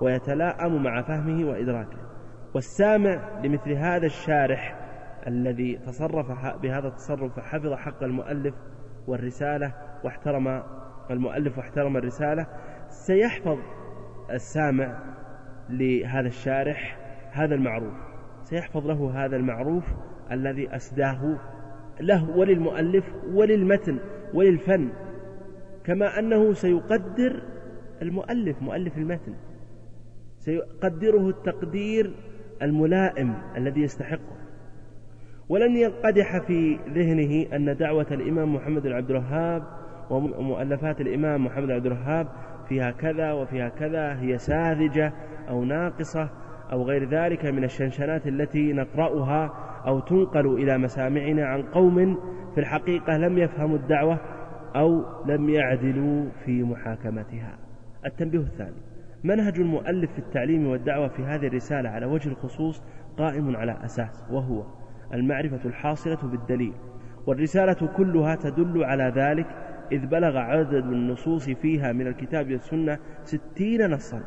ويتلاءم 0.00 0.82
مع 0.82 1.02
فهمه 1.02 1.48
وإدراكه. 1.50 1.96
والسامع 2.54 3.40
لمثل 3.44 3.72
هذا 3.72 4.06
الشارح 4.06 4.76
الذي 5.26 5.76
تصرف 5.86 6.26
بهذا 6.62 6.88
التصرف 6.88 7.36
فحفظ 7.36 7.72
حق 7.72 8.02
المؤلف 8.02 8.54
والرسالة 9.06 9.74
واحترم 10.04 10.62
المؤلف 11.10 11.58
واحترم 11.58 11.96
الرسالة 11.96 12.46
سيحفظ 12.88 13.58
السامع 14.30 14.98
لهذا 15.68 16.26
الشارح 16.26 16.98
هذا 17.32 17.54
المعروف. 17.54 18.09
سيحفظ 18.50 18.86
له 18.86 19.24
هذا 19.24 19.36
المعروف 19.36 19.84
الذي 20.32 20.76
أسداه 20.76 21.38
له 22.00 22.30
وللمؤلف 22.36 23.04
وللمتن 23.32 23.98
وللفن 24.34 24.88
كما 25.84 26.18
أنه 26.18 26.52
سيقدر 26.52 27.42
المؤلف 28.02 28.62
مؤلف 28.62 28.98
المتن 28.98 29.34
سيقدره 30.38 31.28
التقدير 31.28 32.10
الملائم 32.62 33.34
الذي 33.56 33.80
يستحقه. 33.80 34.36
ولن 35.48 35.76
ينقدح 35.76 36.38
في 36.38 36.78
ذهنه 36.94 37.56
أن 37.56 37.76
دعوة 37.76 38.06
الإمام 38.10 38.54
محمد 38.54 38.82
بن 38.82 38.92
عبد 38.92 39.10
الوهاب 39.10 39.62
ومؤلفات 40.10 41.00
الإمام 41.00 41.44
محمد 41.44 41.66
بن 41.66 41.72
عبد 41.72 41.86
الوهاب 41.86 42.28
فيها 42.68 42.90
كذا 42.90 43.32
وفيها 43.32 43.68
كذا 43.68 44.20
هي 44.20 44.38
ساذجة 44.38 45.12
أو 45.48 45.64
ناقصة 45.64 46.30
أو 46.72 46.82
غير 46.82 47.08
ذلك 47.08 47.46
من 47.46 47.64
الشنشنات 47.64 48.26
التي 48.26 48.72
نقرأها 48.72 49.52
أو 49.86 50.00
تنقل 50.00 50.46
إلى 50.46 50.78
مسامعنا 50.78 51.46
عن 51.46 51.62
قوم 51.62 52.18
في 52.54 52.60
الحقيقة 52.60 53.16
لم 53.16 53.38
يفهموا 53.38 53.76
الدعوة 53.76 54.18
أو 54.76 55.04
لم 55.26 55.48
يعدلوا 55.48 56.24
في 56.44 56.62
محاكمتها. 56.62 57.58
التنبيه 58.06 58.38
الثاني 58.38 58.76
منهج 59.24 59.60
المؤلف 59.60 60.12
في 60.12 60.18
التعليم 60.18 60.66
والدعوة 60.66 61.08
في 61.08 61.22
هذه 61.22 61.46
الرسالة 61.46 61.88
على 61.88 62.06
وجه 62.06 62.28
الخصوص 62.28 62.82
قائم 63.18 63.56
على 63.56 63.84
أساس 63.84 64.26
وهو 64.30 64.64
المعرفة 65.14 65.60
الحاصلة 65.64 66.18
بالدليل 66.22 66.72
والرسالة 67.26 67.88
كلها 67.96 68.34
تدل 68.34 68.84
على 68.84 69.12
ذلك 69.16 69.46
إذ 69.92 70.06
بلغ 70.06 70.36
عدد 70.36 70.74
النصوص 70.74 71.50
فيها 71.50 71.92
من 71.92 72.06
الكتاب 72.06 72.50
والسنة 72.50 72.98
ستين 73.24 73.90
نصا. 73.90 74.22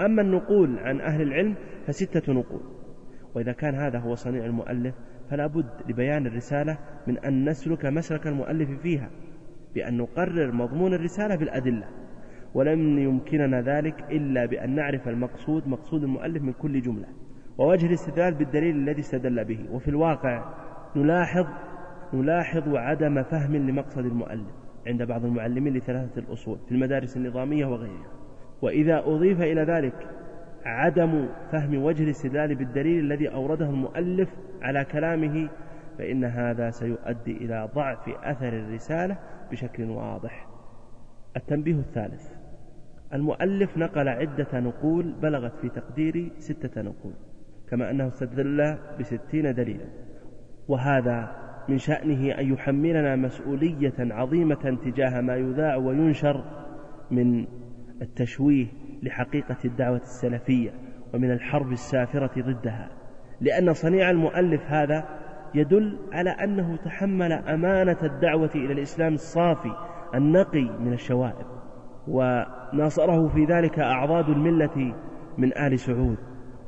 أما 0.00 0.22
النقول 0.22 0.78
عن 0.78 1.00
أهل 1.00 1.22
العلم 1.22 1.54
فستة 1.86 2.32
نقول 2.32 2.62
وإذا 3.34 3.52
كان 3.52 3.74
هذا 3.74 3.98
هو 3.98 4.14
صنيع 4.14 4.44
المؤلف 4.44 4.94
فلا 5.30 5.46
بد 5.46 5.70
لبيان 5.88 6.26
الرسالة 6.26 6.78
من 7.06 7.18
أن 7.18 7.48
نسلك 7.48 7.86
مسلك 7.86 8.26
المؤلف 8.26 8.70
فيها 8.82 9.10
بأن 9.74 9.96
نقرر 9.96 10.52
مضمون 10.52 10.94
الرسالة 10.94 11.36
بالأدلة 11.36 11.88
ولم 12.54 12.98
يمكننا 12.98 13.60
ذلك 13.60 14.04
إلا 14.10 14.46
بأن 14.46 14.74
نعرف 14.74 15.08
المقصود 15.08 15.68
مقصود 15.68 16.02
المؤلف 16.02 16.42
من 16.42 16.52
كل 16.52 16.80
جملة 16.80 17.08
ووجه 17.58 17.86
الاستدلال 17.86 18.34
بالدليل 18.34 18.76
الذي 18.76 19.00
استدل 19.00 19.44
به 19.44 19.70
وفي 19.70 19.88
الواقع 19.88 20.54
نلاحظ 20.96 21.46
نلاحظ 22.14 22.74
عدم 22.76 23.22
فهم 23.22 23.56
لمقصد 23.56 24.04
المؤلف 24.04 24.54
عند 24.86 25.02
بعض 25.02 25.24
المعلمين 25.24 25.72
لثلاثة 25.76 26.20
الأصول 26.20 26.58
في 26.68 26.72
المدارس 26.72 27.16
النظامية 27.16 27.66
وغيرها. 27.66 28.27
وإذا 28.62 28.98
أضيف 28.98 29.40
إلى 29.40 29.62
ذلك 29.62 30.06
عدم 30.64 31.28
فهم 31.52 31.82
وجه 31.82 32.04
الاستدلال 32.04 32.54
بالدليل 32.54 33.04
الذي 33.04 33.28
أورده 33.28 33.70
المؤلف 33.70 34.28
على 34.62 34.84
كلامه 34.84 35.48
فإن 35.98 36.24
هذا 36.24 36.70
سيؤدي 36.70 37.36
إلى 37.36 37.68
ضعف 37.74 38.08
أثر 38.08 38.48
الرسالة 38.48 39.18
بشكل 39.50 39.90
واضح. 39.90 40.48
التنبيه 41.36 41.78
الثالث. 41.78 42.32
المؤلف 43.14 43.78
نقل 43.78 44.08
عدة 44.08 44.60
نقول 44.60 45.12
بلغت 45.22 45.52
في 45.60 45.68
تقديري 45.68 46.32
ستة 46.38 46.82
نقول 46.82 47.12
كما 47.70 47.90
أنه 47.90 48.06
استدل 48.08 48.78
بستين 48.98 49.54
دليلا. 49.54 49.84
وهذا 50.68 51.36
من 51.68 51.78
شأنه 51.78 52.38
أن 52.38 52.52
يحملنا 52.52 53.16
مسؤولية 53.16 53.94
عظيمة 53.98 54.78
تجاه 54.84 55.20
ما 55.20 55.36
يذاع 55.36 55.76
وينشر 55.76 56.44
من 57.10 57.46
التشويه 58.02 58.66
لحقيقة 59.02 59.56
الدعوة 59.64 59.96
السلفية 59.96 60.70
ومن 61.14 61.30
الحرب 61.30 61.72
السافرة 61.72 62.30
ضدها 62.38 62.88
لأن 63.40 63.72
صنيع 63.72 64.10
المؤلف 64.10 64.62
هذا 64.66 65.04
يدل 65.54 65.98
على 66.12 66.30
أنه 66.30 66.76
تحمل 66.76 67.32
أمانة 67.32 67.96
الدعوة 68.02 68.50
إلى 68.54 68.72
الإسلام 68.72 69.14
الصافي 69.14 69.72
النقي 70.14 70.70
من 70.80 70.92
الشوائب 70.92 71.46
وناصره 72.08 73.28
في 73.28 73.44
ذلك 73.44 73.78
أعضاد 73.78 74.28
الملة 74.28 74.94
من 75.38 75.58
آل 75.58 75.78
سعود 75.78 76.16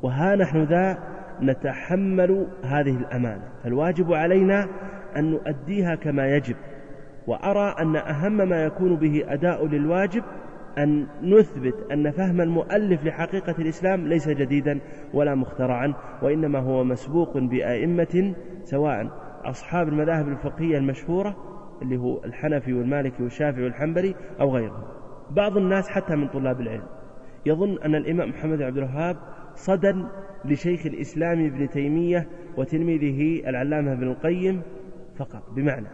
وها 0.02 0.36
نحن 0.36 0.62
ذا 0.62 0.98
نتحمل 1.42 2.46
هذه 2.64 2.96
الأمانة 2.96 3.48
فالواجب 3.64 4.12
علينا 4.12 4.68
أن 5.16 5.30
نؤديها 5.30 5.94
كما 5.94 6.26
يجب 6.26 6.56
وأرى 7.26 7.74
أن 7.80 7.96
أهم 7.96 8.48
ما 8.48 8.64
يكون 8.64 8.96
به 8.96 9.24
أداء 9.28 9.66
للواجب 9.66 10.22
أن 10.78 11.06
نثبت 11.22 11.74
أن 11.92 12.10
فهم 12.10 12.40
المؤلف 12.40 13.04
لحقيقة 13.04 13.54
الإسلام 13.58 14.08
ليس 14.08 14.28
جديدا 14.28 14.80
ولا 15.14 15.34
مخترعا 15.34 15.94
وإنما 16.22 16.58
هو 16.58 16.84
مسبوق 16.84 17.38
بأئمة 17.38 18.34
سواء 18.64 19.10
أصحاب 19.44 19.88
المذاهب 19.88 20.28
الفقهية 20.28 20.78
المشهورة 20.78 21.36
اللي 21.82 21.96
هو 21.96 22.24
الحنفي 22.24 22.72
والمالكي 22.72 23.22
والشافعي 23.22 23.64
والحنبلي 23.64 24.14
أو 24.40 24.56
غيرهم. 24.56 24.84
بعض 25.30 25.56
الناس 25.56 25.88
حتى 25.88 26.16
من 26.16 26.28
طلاب 26.28 26.60
العلم. 26.60 26.86
يظن 27.46 27.78
أن 27.78 27.94
الإمام 27.94 28.28
محمد 28.28 28.62
عبد 28.62 28.76
الوهاب 28.76 29.16
صدى 29.54 30.04
لشيخ 30.44 30.86
الإسلام 30.86 31.46
ابن 31.46 31.68
تيمية 31.68 32.28
وتلميذه 32.56 33.48
العلامة 33.48 33.92
ابن 33.92 34.08
القيم 34.08 34.62
فقط. 35.16 35.42
بمعنى 35.56 35.86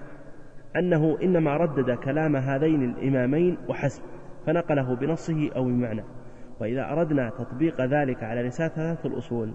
أنه 0.76 1.18
إنما 1.22 1.56
ردد 1.56 1.90
كلام 1.90 2.36
هذين 2.36 2.82
الإمامين 2.82 3.58
وحسب. 3.68 4.02
فنقله 4.47 4.94
بنصه 4.94 5.51
أو 5.57 5.64
بمعنى. 5.64 6.05
وإذا 6.61 6.92
أردنا 6.92 7.30
تطبيق 7.30 7.80
ذلك 7.80 8.22
على 8.22 8.42
رسالة 8.42 8.68
ثلاثة 8.68 9.09
الأصول 9.09 9.55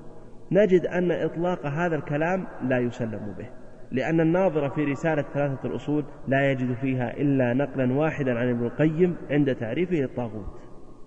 نجد 0.51 0.85
أن 0.85 1.11
إطلاق 1.11 1.65
هذا 1.65 1.95
الكلام 1.95 2.47
لا 2.63 2.79
يسلم 2.79 3.35
به 3.37 3.49
لأن 3.91 4.19
الناظر 4.21 4.69
في 4.69 4.83
رسالة 4.83 5.21
ثلاثة 5.21 5.67
الأصول 5.67 6.05
لا 6.27 6.51
يجد 6.51 6.73
فيها 6.73 7.17
إلا 7.17 7.53
نقلا 7.53 7.93
واحدا 7.93 8.39
عن 8.39 8.49
ابن 8.49 8.65
القيم 8.65 9.15
عند 9.29 9.55
تعريفه 9.55 9.95
للطاغوت 9.95 10.59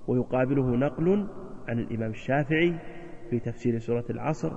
ويقابله 0.07 0.77
نقل 0.77 1.27
عن 1.69 1.79
الإمام 1.79 2.11
الشافعي 2.11 2.75
في 3.31 3.39
تفسير 3.39 3.79
سورة 3.79 4.05
العصر 4.11 4.53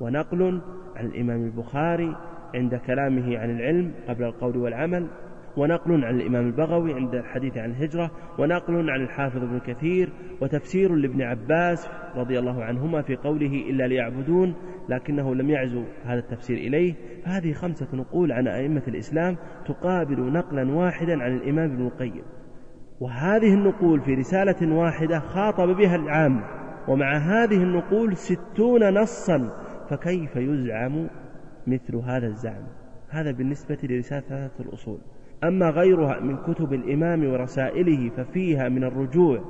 ونقل 0.00 0.62
عن 0.96 1.06
الإمام 1.06 1.44
البخاري 1.44 2.16
عند 2.54 2.74
كلامه 2.74 3.38
عن 3.38 3.50
العلم 3.50 3.92
قبل 4.08 4.24
القول 4.24 4.56
والعمل 4.56 5.08
ونقل 5.56 6.04
عن 6.04 6.20
الإمام 6.20 6.46
البغوي 6.46 6.94
عند 6.94 7.14
الحديث 7.14 7.56
عن 7.56 7.70
الهجرة 7.70 8.10
ونقل 8.38 8.90
عن 8.90 9.02
الحافظ 9.02 9.42
ابن 9.42 9.58
كثير 9.58 10.12
وتفسير 10.40 10.94
لابن 10.94 11.22
عباس 11.22 11.88
رضي 12.16 12.38
الله 12.38 12.64
عنهما 12.64 13.02
في 13.02 13.16
قوله 13.16 13.70
إلا 13.70 13.86
ليعبدون 13.86 14.54
لكنه 14.88 15.34
لم 15.34 15.50
يعزو 15.50 15.84
هذا 16.04 16.18
التفسير 16.18 16.56
إليه. 16.56 16.94
فهذه 17.24 17.52
خمسة 17.52 17.88
نقول 17.92 18.32
عن 18.32 18.48
أئمة 18.48 18.82
الإسلام 18.88 19.36
تقابل 19.66 20.32
نقلا 20.32 20.72
واحدا 20.74 21.22
عن 21.22 21.36
الإمام 21.36 21.72
ابن 21.72 21.86
القيم. 21.86 22.22
وهذه 23.00 23.54
النقول 23.54 24.00
في 24.00 24.14
رسالة 24.14 24.74
واحدة 24.74 25.18
خاطب 25.18 25.68
بها 25.68 25.96
العامة 25.96 26.44
ومع 26.88 27.16
هذه 27.16 27.62
النقول 27.62 28.16
ستون 28.16 28.94
نصا 28.94 29.50
فكيف 29.90 30.36
يزعم 30.36 31.08
مثل 31.66 31.96
هذا 31.96 32.26
الزعم؟ 32.26 32.62
هذا 33.08 33.30
بالنسبة 33.30 33.78
لرسالة 33.82 34.20
ثلاثة 34.20 34.64
الأصول. 34.64 34.98
أما 35.44 35.70
غيرها 35.70 36.20
من 36.20 36.36
كتب 36.36 36.72
الإمام 36.72 37.32
ورسائله 37.32 38.10
ففيها 38.10 38.68
من 38.68 38.84
الرجوع 38.84 39.40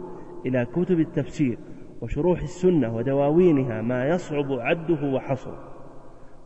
إلى 0.47 0.65
كتب 0.65 1.01
التفسير 1.01 1.59
وشروح 2.01 2.41
السنة 2.41 2.97
ودواوينها 2.97 3.83
ما 3.83 4.09
يصعب 4.09 4.53
عده 4.53 5.13
وحصره. 5.15 5.59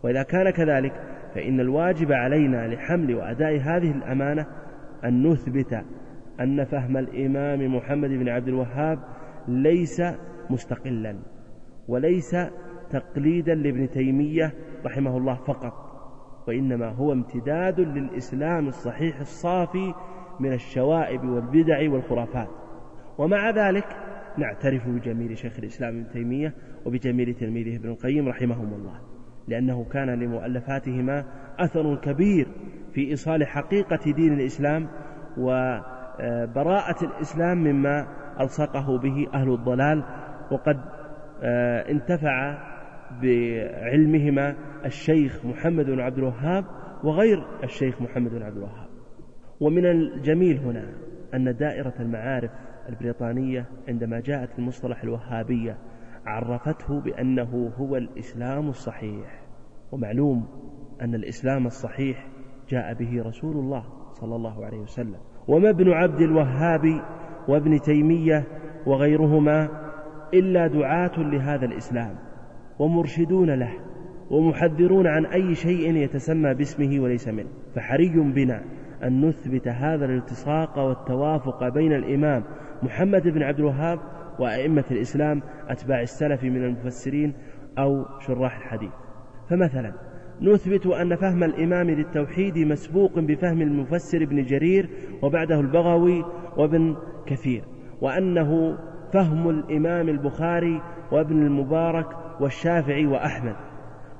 وإذا 0.03 0.23
كان 0.23 0.51
كذلك 0.51 0.93
فإن 1.35 1.61
الواجب 1.61 2.13
علينا 2.13 2.69
لحمل 2.69 3.15
وأداء 3.15 3.57
هذه 3.57 3.91
الأمانة 3.91 4.47
أن 5.05 5.27
نثبت 5.27 5.85
أن 6.41 6.65
فهم 6.65 6.97
الإمام 6.97 7.77
محمد 7.77 8.11
بن 8.11 8.29
عبد 8.29 8.49
الوهاب 8.49 8.99
ليس 9.49 10.03
مستقلا 10.51 11.17
وليس 11.89 12.37
تقليدا 12.91 13.55
لابن 13.55 13.91
تيمية 13.91 14.53
رحمه 14.85 15.17
الله 15.17 15.35
فقط. 15.35 15.86
وإنما 16.49 16.89
هو 16.89 17.13
امتداد 17.13 17.81
للإسلام 17.81 18.69
الصحيح 18.69 19.21
الصافي 19.21 19.95
من 20.41 20.53
الشوائب 20.53 21.25
والبدع 21.25 21.91
والخرافات. 21.91 22.49
ومع 23.19 23.51
ذلك 23.51 23.87
نعترف 24.39 24.89
بجميل 24.89 25.39
شيخ 25.39 25.59
الإسلام 25.59 25.97
ابن 25.97 26.09
تيمية 26.13 26.55
وبجميل 26.87 27.35
تلميذه 27.35 27.77
ابن 27.77 27.89
القيم 27.89 28.29
رحمهم 28.29 28.75
الله 28.75 29.01
لأنه 29.49 29.85
كان 29.85 30.11
لمؤلفاتهما 30.11 31.25
أثر 31.59 31.97
كبير 31.97 32.49
في 32.93 33.11
إيصال 33.11 33.47
حقيقة 33.47 34.13
دين 34.13 34.33
الإسلام 34.33 34.89
وبراءة 35.39 37.05
الإسلام 37.05 37.59
مما 37.59 38.07
ألصقه 38.41 38.99
به 38.99 39.27
أهل 39.35 39.53
الضلال 39.53 40.05
وقد 40.51 40.81
آه، 41.43 41.91
انتفع 41.91 42.59
بعلمهما 43.23 44.57
الشيخ 44.87 45.45
محمد 45.45 45.87
بن 45.87 46.01
عبد 46.01 46.19
الوهاب 46.19 46.65
وغير 47.05 47.45
الشيخ 47.65 48.03
محمد 48.03 48.31
بن 48.31 48.43
عبد 48.43 48.57
الوهاب. 48.57 48.89
ومن 49.61 49.87
الجميل 49.87 50.59
هنا 50.59 50.93
أن 51.35 51.57
دائرة 51.57 51.95
المعارف 52.01 52.51
البريطانية 52.89 53.67
عندما 53.89 54.21
جاءت 54.21 54.59
المصطلح 54.59 55.03
الوهابية 55.03 55.79
عرفته 56.27 57.01
بأنه 57.01 57.73
هو 57.77 57.97
الإسلام 57.97 58.69
الصحيح. 58.69 59.43
ومعلوم 59.93 60.47
أن 61.03 61.15
الإسلام 61.15 61.67
الصحيح 61.67 62.29
جاء 62.69 62.95
به 62.95 63.23
رسول 63.23 63.57
الله 63.57 63.85
صلى 64.13 64.37
الله 64.37 64.65
عليه 64.65 64.79
وسلم. 64.79 65.17
وما 65.49 65.71
ابن 65.71 65.91
عبد 65.91 66.21
الوهاب 66.21 67.03
وابن 67.49 67.81
تيمية 67.81 68.45
وغيرهما 68.87 69.69
إلا 70.35 70.67
دعاة 70.67 71.19
لهذا 71.19 71.65
الإسلام 71.65 72.17
ومرشدون 72.79 73.51
له. 73.51 73.73
ومحذرون 74.31 75.07
عن 75.07 75.27
أي 75.27 75.55
شيء 75.55 75.97
يتسمى 75.97 76.55
باسمه 76.55 77.01
وليس 77.01 77.29
منه. 77.29 77.49
فحري 77.75 78.33
بنا 78.35 78.63
أن 79.03 79.25
نثبت 79.29 79.69
هذا 79.69 80.05
الالتصاق 80.05 80.79
والتوافق 80.79 81.69
بين 81.69 81.93
الإمام 81.93 82.45
محمد 82.83 83.29
بن 83.29 83.43
عبد 83.43 83.59
الوهاب 83.59 83.99
وأئمة 84.39 84.85
الإسلام 84.91 85.43
أتباع 85.69 86.01
السلف 86.01 86.45
من 86.45 86.65
المفسرين 86.65 87.35
أو 87.79 88.05
شراح 88.27 88.57
الحديث. 88.57 88.93
فمثلا 89.51 89.93
نثبت 90.43 90.87
أن 90.87 91.17
فهم 91.17 91.45
الإمام 91.45 91.91
للتوحيد 91.91 92.59
مسبوق 92.59 93.19
بفهم 93.19 93.63
المفسر 93.63 94.23
ابن 94.23 94.43
جرير 94.43 94.89
وبعده 95.23 95.61
البغوي 95.61 96.25
وابن 96.57 96.97
كثير 97.27 97.65
وأنه 98.01 98.79
فهم 99.13 99.49
الإمام 99.51 100.09
البخاري 100.09 100.83
وابن 101.13 101.47
المبارك 101.47 102.07
والشافعي 102.41 103.07
وأحمد. 103.07 103.57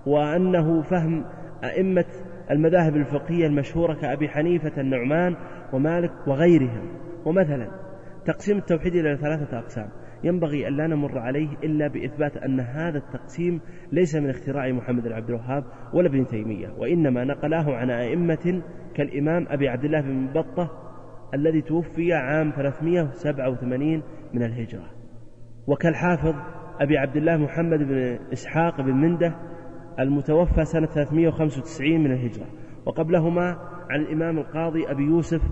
وأنه 0.07 0.83
فهم 0.83 1.25
أئمة 1.65 2.05
المذاهب 2.51 2.97
الفقهية 2.97 3.47
المشهورة 3.47 3.95
كأبي 3.95 4.29
حنيفة 4.29 4.81
النعمان 4.81 5.37
ومالك 5.73 6.13
وغيرهم. 6.27 6.89
ومثلا 7.25 7.69
تقسيم 8.25 8.59
التوحيد 8.59 8.95
إلى 8.95 9.17
ثلاثة 9.17 9.59
أقسام. 9.59 9.89
ينبغي 10.25 10.69
أن 10.69 10.77
لا 10.77 10.87
نمر 10.87 11.19
عليه 11.19 11.49
إلا 11.65 11.89
بإثبات 11.89 12.37
أن 12.37 12.61
هذا 12.61 12.99
التقسيم 12.99 13.61
ليس 13.93 14.15
من 14.15 14.31
اختراع 14.31 14.73
محمد 14.73 15.03
بن 15.03 15.13
عبد 15.13 15.29
الوهاب 15.29 15.65
ولا 15.95 16.09
ابن 16.09 16.27
تيمية 16.27 16.69
وإنما 16.79 17.25
نقلاه 17.25 17.75
عن 17.75 17.91
أئمة 17.91 18.63
كالإمام 18.95 19.47
أبي 19.49 19.69
عبد 19.69 19.85
الله 19.85 20.01
بن 20.01 20.27
بطة 20.27 20.71
الذي 21.35 21.63
توفي 21.63 22.13
عام 22.13 22.51
387 22.51 24.03
من 24.35 24.43
الهجرة. 24.43 24.91
وكالحافظ 25.67 26.35
أبي 26.81 26.99
عبد 26.99 27.17
الله 27.17 27.37
محمد 27.37 27.79
بن 27.79 28.19
إسحاق 28.33 28.81
بن 28.81 28.93
منده 28.93 29.35
المتوفى 30.01 30.65
سنة 30.65 30.87
395 30.87 32.01
من 32.01 32.13
الهجرة. 32.13 32.47
وقبلهما 32.87 33.59
عن 33.91 34.01
الإمام 34.01 34.39
القاضي 34.39 34.91
أبي 34.91 35.03
يوسف 35.03 35.43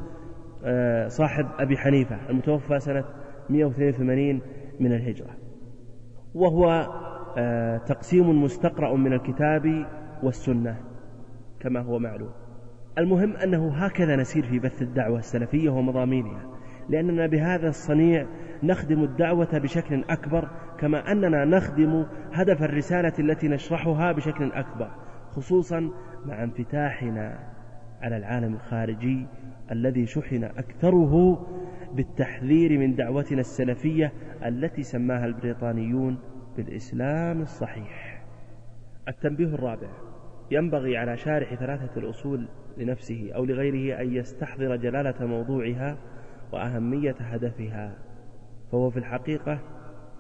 آه، 0.65 1.09
صاحب 1.09 1.47
أبي 1.59 1.77
حنيفة 1.77 2.31
المتوفى 2.31 2.79
سنة 2.79 3.05
182 3.51 4.41
من 4.81 4.93
الهجرة. 4.93 5.31
وهو 6.35 6.89
آه، 7.39 7.77
تقسيم 7.77 8.43
مستقرأ 8.43 8.97
من 8.97 9.13
الكتاب 9.13 9.87
والسنة 10.23 10.77
كما 11.61 11.81
هو 11.81 11.99
معلوم. 11.99 12.31
المهم 12.99 13.37
أنه 13.37 13.73
هكذا 13.75 14.17
نسير 14.17 14.47
في 14.47 14.59
بث 14.59 14.83
الدعوة 14.83 15.19
السلفية 15.19 15.71
ومضامينها. 15.71 16.54
لأننا 16.89 17.27
بهذا 17.27 17.69
الصنيع 17.69 18.27
نخدم 18.63 19.05
الدعوة 19.05 19.59
بشكل 19.59 20.05
أكبر 20.11 20.49
كما 20.79 21.13
أننا 21.13 21.45
نخدم 21.45 22.07
هدف 22.33 22.63
الرسالة 22.63 23.13
التي 23.19 23.49
نشرحها 23.49 24.13
بشكل 24.13 24.53
أكبر 24.53 24.91
خصوصا 25.31 25.91
مع 26.27 26.45
انفتاحنا 26.45 27.39
على 28.03 28.17
العالم 28.17 28.55
الخارجي 28.55 29.27
الذي 29.71 30.07
شحن 30.07 30.45
أكثره 30.45 31.47
بالتحذير 31.95 32.79
من 32.79 32.95
دعوتنا 32.95 33.41
السلفية 33.41 34.13
التي 34.45 34.83
سماها 34.83 35.27
البريطانيون 35.27 36.19
بالإسلام 36.57 37.43
الصحيح. 37.43 38.23
التنبيه 39.09 39.47
الرابع 39.55 39.89
ينبغي 40.51 40.97
على 40.97 41.17
شارح 41.17 41.55
ثلاثة 41.55 42.01
الأصول 42.01 42.49
لنفسه 42.79 43.31
أو 43.35 43.45
لغيره 43.45 44.01
أن 44.01 44.15
يستحضر 44.15 44.77
جلالة 44.77 45.27
موضوعها 45.27 45.97
وأهمية 46.55 47.15
هدفها 47.21 47.99
فهو 48.73 48.91
في 48.91 48.97
الحقيقة 48.97 49.59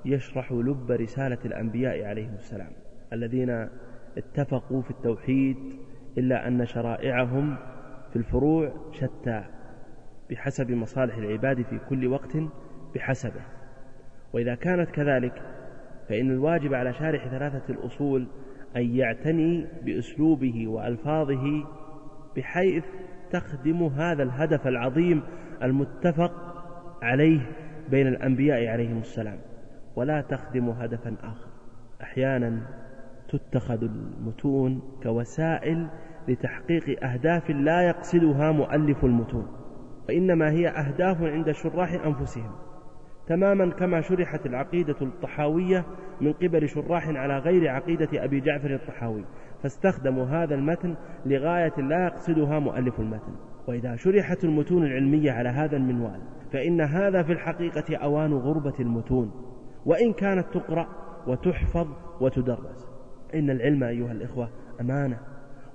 يشرح 0.05 0.53
لب 0.53 0.91
رسالة 0.91 1.39
الأنبياء 1.45 2.05
عليهم 2.05 2.35
السلام 2.35 2.72
الذين 3.12 3.68
اتفقوا 4.18 4.82
في 4.82 4.91
التوحيد 4.91 5.57
إلا 6.18 6.49
أن 6.49 6.66
شرائعهم 6.66 7.57
في 8.11 8.16
الفروع 8.16 8.72
شتى 8.93 9.45
بحسب 10.30 10.70
مصالح 10.70 11.16
العباد 11.16 11.62
في 11.62 11.78
كل 11.89 12.07
وقت 12.07 12.37
بحسبه. 12.95 13.43
وإذا 14.32 14.55
كانت 14.55 14.91
كذلك 14.91 15.43
فإن 16.09 16.30
الواجب 16.30 16.74
على 16.74 16.93
شارح 16.93 17.28
ثلاثة 17.28 17.72
الأصول 17.72 18.28
أن 18.76 18.97
يعتني 18.97 19.66
بأسلوبه 19.82 20.68
وألفاظه 20.68 21.64
بحيث 22.37 22.85
تخدم 23.30 23.85
هذا 23.85 24.22
الهدف 24.22 24.66
العظيم 24.66 25.22
المتفق 25.62 26.32
عليه 27.02 27.40
بين 27.90 28.07
الأنبياء 28.07 28.66
عليهم 28.66 28.98
السلام 28.98 29.38
ولا 29.96 30.20
تخدم 30.20 30.68
هدفا 30.68 31.16
آخر. 31.22 31.48
أحيانا 32.02 32.61
تتخذ 33.28 33.82
المتون 33.82 34.82
كوسائل 35.02 35.88
لتحقيق 36.28 37.05
أهداف 37.05 37.50
لا 37.50 37.82
يقصدها 37.82 38.52
مؤلف 38.52 39.05
المتون 39.05 39.46
وإنما 40.09 40.50
هي 40.50 40.68
أهداف 40.68 41.22
عند 41.22 41.50
شراح 41.50 41.92
أنفسهم. 42.07 42.50
تماما 43.26 43.70
كما 43.70 44.00
شرحت 44.00 44.46
العقيدة 44.46 44.96
الطحاوية 45.02 45.84
من 46.20 46.32
قبل 46.32 46.68
شراح 46.68 47.09
على 47.09 47.38
غير 47.38 47.68
عقيدة 47.68 48.24
أبي 48.24 48.40
جعفر 48.40 48.74
الطحاوي 48.74 49.24
فاستخدموا 49.62 50.24
هذا 50.24 50.55
المتن 50.55 50.94
لغاية 51.26 51.80
لا 51.80 52.05
يقصدها 52.05 52.59
مؤلف 52.59 53.00
المتن. 53.00 53.34
وإذا 53.68 53.96
شرحت 53.96 54.44
المتون 54.44 54.86
العلمية 54.86 55.32
على 55.32 55.48
هذا 55.48 55.76
المنوال 55.76 56.20
فإن 56.52 56.80
هذا 56.80 57.22
في 57.22 57.32
الحقيقة 57.32 57.96
أوان 57.96 58.32
غربة 58.32 58.74
المتون 58.80 59.30
وإن 59.86 60.12
كانت 60.12 60.46
تقرأ 60.54 60.86
وتحفظ 61.26 61.86
وتدرس. 62.20 62.88
إن 63.34 63.50
العلم 63.50 63.84
أيها 63.84 64.12
الإخوة 64.12 64.48
أمانة 64.80 65.18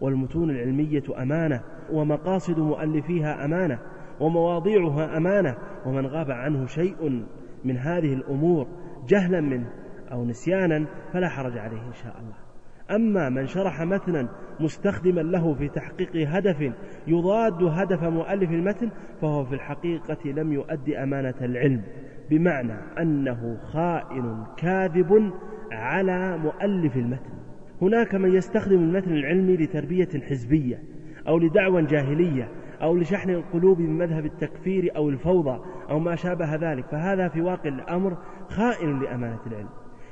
والمتون 0.02 0.50
العلمية 0.50 1.04
أمانة 1.18 1.62
ومقاصد 1.92 2.60
مؤلفيها 2.60 3.46
أمانة 3.46 3.80
ومواضيعها 4.20 5.18
أمانة 5.18 5.58
ومن 5.86 6.06
غاب 6.06 6.32
عنه 6.32 6.66
شيء 6.66 7.26
من 7.66 7.78
هذه 7.78 8.14
الأمور 8.14 8.68
جهلا 9.08 9.42
منه 9.42 9.70
أو 10.12 10.26
نسيانا 10.26 10.86
فلا 11.14 11.30
حرج 11.30 11.58
عليه 11.58 11.88
إن 11.88 11.94
شاء 11.94 12.20
الله. 12.20 12.49
أما 12.92 13.30
من 13.30 13.48
شرح 13.48 13.82
متنا 13.82 14.28
مستخدما 14.60 15.22
له 15.22 15.54
في 15.54 15.68
تحقيق 15.68 16.30
هدف 16.30 16.72
يضاد 17.08 17.64
هدف 17.64 18.04
مؤلف 18.04 18.52
المتن 18.52 18.90
فهو 19.22 19.46
في 19.46 19.56
الحقيقة 19.56 20.18
لم 20.26 20.54
يؤدي 20.54 21.04
أمانة 21.04 21.34
العلم 21.42 21.82
بمعنى 22.30 22.74
أنه 23.00 23.58
خائن 23.72 24.44
كاذب 24.58 25.32
على 25.72 26.38
مؤلف 26.38 26.98
المتن. 26.98 27.40
هناك 27.82 28.16
من 28.16 28.36
يستخدم 28.36 28.76
المتن 28.76 29.14
العلمي 29.14 29.58
لتربية 29.58 30.10
حزبية 30.30 30.84
أو 31.28 31.40
لدعوى 31.40 31.86
جاهلية 31.86 32.50
أو 32.82 32.96
لشحن 32.96 33.30
القلوب 33.30 33.78
بمذهب 33.78 34.26
التكفير 34.26 34.96
أو 34.96 35.10
الفوضى 35.10 35.60
أو 35.90 36.00
ما 36.00 36.16
شابه 36.16 36.56
ذلك 36.56 36.86
فهذا 36.86 37.28
في 37.28 37.42
واقع 37.42 37.70
الأمر 37.70 38.18
خائن 38.50 39.00
لأمانة 39.00 39.40
العلم. 39.48 39.70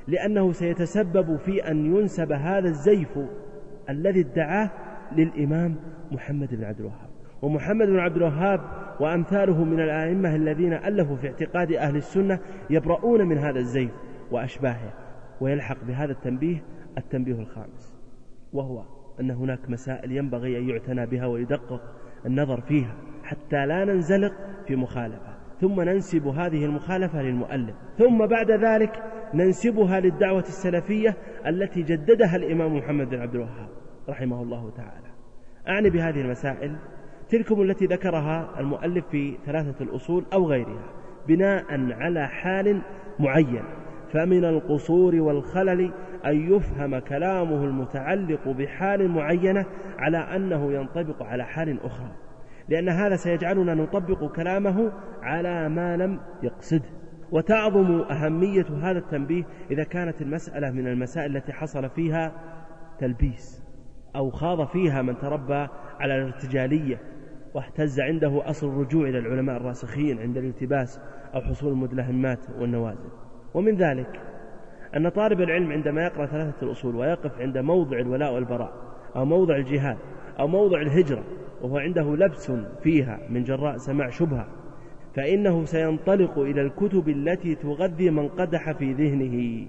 لأنه 0.07 0.51
سيتسبب 0.51 1.37
في 1.37 1.71
أن 1.71 1.95
ينسب 1.95 2.31
هذا 2.31 2.67
الزيف 2.67 3.19
الذي 3.89 4.19
ادعاه 4.19 4.71
للإمام 5.11 5.75
محمد 6.11 6.55
بن 6.55 6.63
عبد 6.63 6.79
الوهاب. 6.79 7.09
ومحمد 7.41 7.87
بن 7.87 7.99
عبد 7.99 8.15
الوهاب 8.15 8.59
وأمثاله 8.99 9.63
من 9.63 9.79
الأئمة 9.79 10.35
الذين 10.35 10.73
ألفوا 10.73 11.15
في 11.15 11.27
اعتقاد 11.27 11.71
أهل 11.71 11.95
السنة 11.95 12.39
يبرؤون 12.69 13.27
من 13.27 13.37
هذا 13.37 13.59
الزيف 13.59 13.91
وأشباهه 14.31 14.93
ويلحق 15.41 15.83
بهذا 15.83 16.11
التنبيه 16.11 16.63
التنبيه 16.97 17.39
الخامس 17.39 17.97
وهو 18.53 18.83
أن 19.19 19.31
هناك 19.31 19.69
مسائل 19.69 20.11
ينبغي 20.11 20.57
أن 20.57 20.69
يعتنى 20.69 21.05
بها 21.05 21.25
ويدقق 21.25 21.81
النظر 22.25 22.61
فيها 22.61 22.95
حتى 23.23 23.65
لا 23.65 23.85
ننزلق 23.85 24.33
في 24.67 24.75
مخالفة. 24.75 25.36
ثم 25.61 25.81
ننسب 25.81 26.27
هذه 26.27 26.65
المخالفة 26.65 27.21
للمؤلف. 27.21 27.75
ثم 27.97 28.25
بعد 28.25 28.51
ذلك 28.51 29.03
ننسبها 29.33 29.99
للدعوة 29.99 30.39
السلفية 30.39 31.17
التي 31.47 31.81
جددها 31.81 32.35
الإمام 32.35 32.77
محمد 32.77 33.09
بن 33.09 33.19
عبد 33.19 33.35
الوهاب 33.35 33.69
رحمه 34.09 34.41
الله 34.41 34.69
تعالى. 34.69 35.07
أعني 35.67 35.89
بهذه 35.89 36.21
المسائل 36.21 36.75
تلكم 37.29 37.61
التي 37.61 37.85
ذكرها 37.85 38.59
المؤلف 38.59 39.05
في 39.07 39.37
ثلاثة 39.45 39.83
الأصول 39.83 40.25
أو 40.33 40.45
غيرها 40.45 40.83
بناء 41.27 41.65
على 41.91 42.27
حال 42.27 42.81
معين 43.19 43.63
فمن 44.13 44.45
القصور 44.45 45.15
والخلل 45.15 45.93
أن 46.25 46.53
يفهم 46.53 46.99
كلامه 46.99 47.63
المتعلق 47.63 48.47
بحال 48.47 49.07
معينة 49.07 49.65
على 49.97 50.17
أنه 50.17 50.73
ينطبق 50.73 51.23
على 51.23 51.45
حال 51.45 51.83
أخرى. 51.83 52.11
لأن 52.69 52.89
هذا 52.89 53.15
سيجعلنا 53.15 53.73
نطبق 53.73 54.35
كلامه 54.35 54.91
على 55.21 55.69
ما 55.69 55.97
لم 55.97 56.19
يقصده 56.43 56.89
وتعظم 57.31 58.01
أهمية 58.01 58.65
هذا 58.81 58.97
التنبيه 58.97 59.43
إذا 59.71 59.83
كانت 59.83 60.21
المسألة 60.21 60.71
من 60.71 60.87
المسائل 60.87 61.37
التي 61.37 61.53
حصل 61.53 61.89
فيها 61.89 62.31
تلبيس 62.99 63.63
أو 64.15 64.29
خاض 64.29 64.67
فيها 64.67 65.01
من 65.01 65.17
تربى 65.17 65.67
على 65.99 66.15
الارتجالية 66.15 66.99
واهتز 67.53 67.99
عنده 67.99 68.49
أصل 68.49 68.67
الرجوع 68.67 69.09
إلى 69.09 69.17
العلماء 69.19 69.57
الراسخين 69.57 70.19
عند 70.19 70.37
الالتباس 70.37 71.01
أو 71.35 71.41
حصول 71.41 71.71
المدلهمات 71.71 72.39
والنوازل. 72.59 73.09
ومن 73.53 73.75
ذلك 73.75 74.21
أن 74.95 75.09
طالب 75.09 75.41
العلم 75.41 75.71
عندما 75.71 76.03
يقرأ 76.03 76.25
ثلاثة 76.25 76.65
الأصول 76.65 76.95
ويقف 76.95 77.39
عند 77.39 77.57
موضع 77.57 77.99
الولاء 77.99 78.33
والبراء 78.33 78.73
أو 79.15 79.25
موضع 79.25 79.55
الجهاد 79.55 79.97
أو 80.39 80.47
موضع 80.47 80.81
الهجرة 80.81 81.23
وهو 81.61 81.77
عنده 81.77 82.15
لبس 82.15 82.51
فيها 82.83 83.19
من 83.29 83.43
جراء 83.43 83.77
سماع 83.77 84.09
شبهة 84.09 84.47
فإنه 85.15 85.65
سينطلق 85.65 86.39
إلى 86.39 86.61
الكتب 86.61 87.09
التي 87.09 87.55
تغذي 87.55 88.09
من 88.09 88.27
قدح 88.27 88.71
في 88.71 88.93
ذهنه 88.93 89.67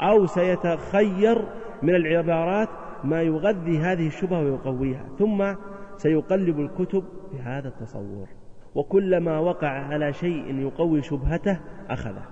أو 0.00 0.26
سيتخير 0.26 1.48
من 1.82 1.94
العبارات 1.94 2.68
ما 3.04 3.22
يغذي 3.22 3.78
هذه 3.78 4.06
الشبهة 4.06 4.40
ويقويها 4.40 5.04
ثم 5.18 5.54
سيقلب 5.96 6.60
الكتب 6.60 7.04
بهذا 7.32 7.68
التصور. 7.68 8.28
وكلما 8.74 9.38
وقع 9.38 9.68
على 9.68 10.12
شيء 10.12 10.58
يقوي 10.58 11.02
شبهته 11.02 11.60
أخذه. 11.90 12.22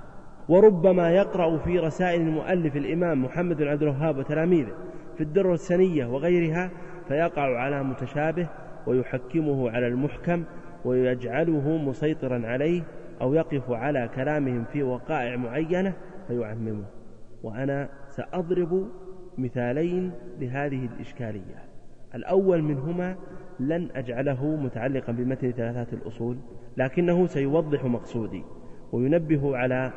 وربما 0.49 1.11
يقرأ 1.11 1.59
في 1.59 1.79
رسائل 1.79 2.21
المؤلف 2.21 2.77
الإمام 2.77 3.25
محمد 3.25 3.57
بن 3.57 3.69
عبد 3.69 3.83
الوهاب 3.83 4.19
وتلاميذه 4.19 4.73
في 5.17 5.21
الدر 5.21 5.53
السنية 5.53 6.07
وغيرها 6.07 6.71
فيقع 7.09 7.59
على 7.59 7.83
متشابه 7.83 8.49
ويحكمه 8.87 9.71
على 9.71 9.87
المحكم 9.87 10.45
ويجعله 10.85 11.77
مسيطرا 11.77 12.47
عليه 12.47 12.83
أو 13.21 13.35
يقف 13.35 13.71
على 13.71 14.11
كلامهم 14.15 14.65
في 14.65 14.83
وقائع 14.83 15.37
معينة 15.37 15.95
فيعممه. 16.29 16.85
وأنا 17.43 17.89
سأضرب 18.09 18.89
مثالين 19.39 20.13
لهذه 20.41 20.89
الإشكالية. 20.95 21.65
الأول 22.15 22.63
منهما 22.63 23.17
لن 23.61 23.89
أجعله 23.95 24.57
متعلقا 24.57 25.13
بمثل 25.13 25.53
ثلاثات 25.53 25.93
الأصول 25.93 26.37
لكنه 26.77 27.27
سيوضح 27.27 27.85
مقصودي 27.85 28.45
وينبه 28.93 29.57
على 29.57 29.93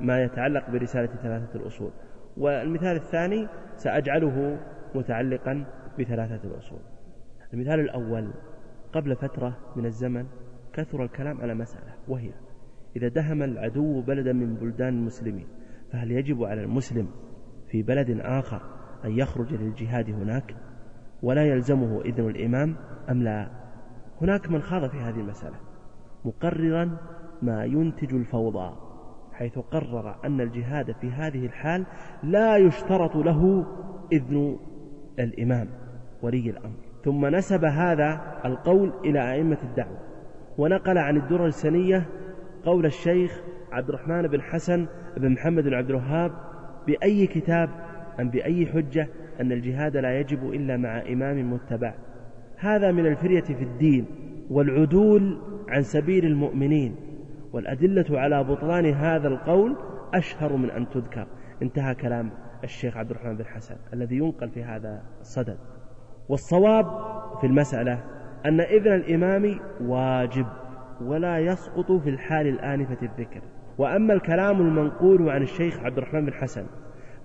ما 0.00 0.22
يتعلق 0.22 0.70
برسالة 0.70 1.10
ثلاثة 1.22 1.60
الأصول. 1.60 1.90
والمثال 2.36 2.96
الثاني 2.96 3.48
سأجعله 3.76 4.58
متعلقا 4.94 5.64
بثلاثة 5.98 6.48
الأصول. 6.48 6.80
المثال 7.54 7.80
الأول 7.80 8.30
قبل 8.92 9.16
فترة 9.16 9.56
من 9.76 9.86
الزمن 9.86 10.26
كثر 10.72 11.04
الكلام 11.04 11.40
على 11.40 11.54
مسألة 11.54 11.94
وهي 12.08 12.30
إذا 12.96 13.08
دهم 13.08 13.42
العدو 13.42 14.00
بلدا 14.00 14.32
من 14.32 14.54
بلدان 14.54 14.88
المسلمين 14.88 15.46
فهل 15.92 16.10
يجب 16.10 16.44
على 16.44 16.62
المسلم 16.62 17.08
في 17.68 17.82
بلد 17.82 18.20
آخر 18.20 18.62
أن 19.04 19.18
يخرج 19.18 19.54
للجهاد 19.54 20.10
هناك؟ 20.10 20.56
ولا 21.22 21.44
يلزمه 21.44 22.00
إذن 22.00 22.28
الإمام 22.28 22.76
أم 23.10 23.22
لا؟ 23.22 23.50
هناك 24.20 24.50
من 24.50 24.62
خاض 24.62 24.90
في 24.90 24.96
هذه 24.96 25.20
المسألة 25.20 25.56
مقررا 26.24 26.98
ما 27.42 27.64
ينتج 27.64 28.14
الفوضى 28.14 28.76
حيث 29.32 29.58
قرر 29.58 30.24
أن 30.24 30.40
الجهاد 30.40 30.92
في 30.92 31.10
هذه 31.10 31.46
الحال 31.46 31.86
لا 32.22 32.56
يشترط 32.56 33.16
له 33.16 33.66
إذن 34.12 34.58
الإمام 35.18 35.68
ولي 36.22 36.50
الأمر. 36.50 36.87
ثم 37.04 37.26
نسب 37.26 37.64
هذا 37.64 38.20
القول 38.44 38.92
إلى 39.04 39.32
أئمة 39.32 39.58
الدعوة 39.62 39.98
ونقل 40.58 40.98
عن 40.98 41.16
الدرر 41.16 41.46
السنية 41.46 42.06
قول 42.64 42.86
الشيخ 42.86 43.40
عبد 43.72 43.88
الرحمن 43.88 44.22
بن 44.22 44.42
حسن 44.42 44.86
بن 45.16 45.32
محمد 45.32 45.64
بن 45.64 45.74
عبد 45.74 45.90
الوهاب 45.90 46.32
بأي 46.86 47.26
كتاب 47.26 47.70
أم 48.20 48.30
بأي 48.30 48.66
حجة 48.66 49.08
أن 49.40 49.52
الجهاد 49.52 49.96
لا 49.96 50.20
يجب 50.20 50.52
إلا 50.52 50.76
مع 50.76 51.02
إمام 51.02 51.52
متبع. 51.52 51.94
هذا 52.56 52.92
من 52.92 53.06
الفرية 53.06 53.40
في 53.40 53.64
الدين 53.64 54.04
والعدول 54.50 55.38
عن 55.68 55.82
سبيل 55.82 56.24
المؤمنين 56.24 56.96
والأدلة 57.52 58.20
على 58.20 58.44
بطلان 58.44 58.86
هذا 58.86 59.28
القول 59.28 59.76
أشهر 60.14 60.56
من 60.56 60.70
أن 60.70 60.88
تذكر. 60.88 61.26
انتهى 61.62 61.94
كلام 61.94 62.30
الشيخ 62.64 62.96
عبد 62.96 63.10
الرحمن 63.10 63.36
بن 63.36 63.44
حسن 63.44 63.76
الذي 63.92 64.16
ينقل 64.16 64.50
في 64.50 64.64
هذا 64.64 65.02
الصدد. 65.20 65.58
والصواب 66.28 66.86
في 67.40 67.46
المسألة 67.46 68.04
أن 68.46 68.60
إذن 68.60 68.94
الإمام 68.94 69.60
واجب 69.80 70.46
ولا 71.04 71.38
يسقط 71.38 71.92
في 71.92 72.10
الحال 72.10 72.46
الآنفة 72.46 72.96
الذكر. 73.02 73.40
وأما 73.78 74.14
الكلام 74.14 74.60
المنقول 74.60 75.30
عن 75.30 75.42
الشيخ 75.42 75.78
عبد 75.78 75.98
الرحمن 75.98 76.26
بن 76.26 76.32
حسن 76.32 76.66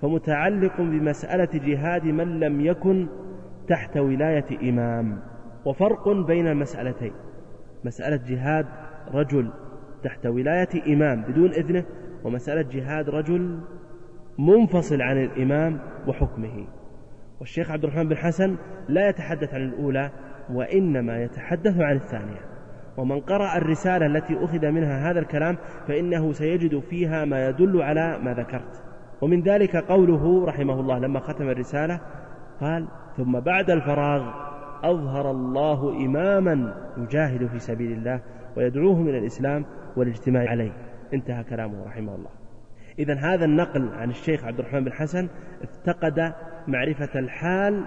فمتعلق 0.01 0.81
بمسألة 0.81 1.49
جهاد 1.53 2.05
من 2.05 2.39
لم 2.39 2.61
يكن 2.61 3.07
تحت 3.67 3.97
ولاية 3.97 4.69
إمام. 4.69 5.19
وفرق 5.65 6.09
بين 6.09 6.47
المسألتين. 6.47 7.11
مسألة 7.85 8.19
جهاد 8.27 8.65
رجل 9.13 9.51
تحت 10.03 10.25
ولاية 10.25 10.93
إمام 10.93 11.21
بدون 11.21 11.49
إذنه 11.49 11.85
ومسألة 12.23 12.61
جهاد 12.61 13.09
رجل 13.09 13.59
منفصل 14.39 15.01
عن 15.01 15.23
الإمام 15.23 15.79
وحكمه. 16.07 16.67
والشيخ 17.43 17.71
عبد 17.71 17.83
الرحمن 17.83 18.09
بن 18.09 18.17
حسن 18.17 18.55
لا 18.89 19.09
يتحدث 19.09 19.53
عن 19.53 19.61
الأولى 19.61 20.09
وإنما 20.49 21.23
يتحدث 21.23 21.79
عن 21.79 21.95
الثانية. 21.95 22.39
ومن 22.97 23.19
قرأ 23.19 23.57
الرسالة 23.57 24.05
التي 24.05 24.45
أخذ 24.45 24.67
منها 24.67 25.11
هذا 25.11 25.19
الكلام 25.19 25.57
فإنه 25.87 26.31
سيجد 26.31 26.79
فيها 26.79 27.25
ما 27.25 27.49
يدل 27.49 27.81
على 27.81 28.19
ما 28.19 28.33
ذكرت. 28.33 28.83
ومن 29.21 29.41
ذلك 29.41 29.75
قوله 29.75 30.45
رحمه 30.45 30.79
الله 30.79 30.99
لما 30.99 31.19
ختم 31.19 31.49
الرسالة 31.49 31.99
قال 32.59 32.87
ثم 33.17 33.39
بعد 33.39 33.69
الفراغ 33.69 34.33
أظهر 34.83 35.31
الله 35.31 36.05
إماما 36.05 36.75
يجاهد 36.97 37.47
في 37.47 37.59
سبيل 37.59 37.91
الله 37.91 38.21
ويدعوه 38.57 39.01
من 39.01 39.15
الإسلام 39.15 39.65
والاجتماع 39.97 40.49
عليه. 40.49 40.71
انتهى 41.13 41.43
كلامه 41.43 41.85
رحمه 41.85 42.15
الله. 42.15 42.29
إذا 42.99 43.13
هذا 43.13 43.45
النقل 43.45 43.89
عن 43.93 44.09
الشيخ 44.09 44.45
عبد 44.45 44.59
الرحمن 44.59 44.83
بن 44.83 44.91
حسن 44.91 45.29
افتقد 45.63 46.33
معرفة 46.67 47.19
الحال 47.19 47.83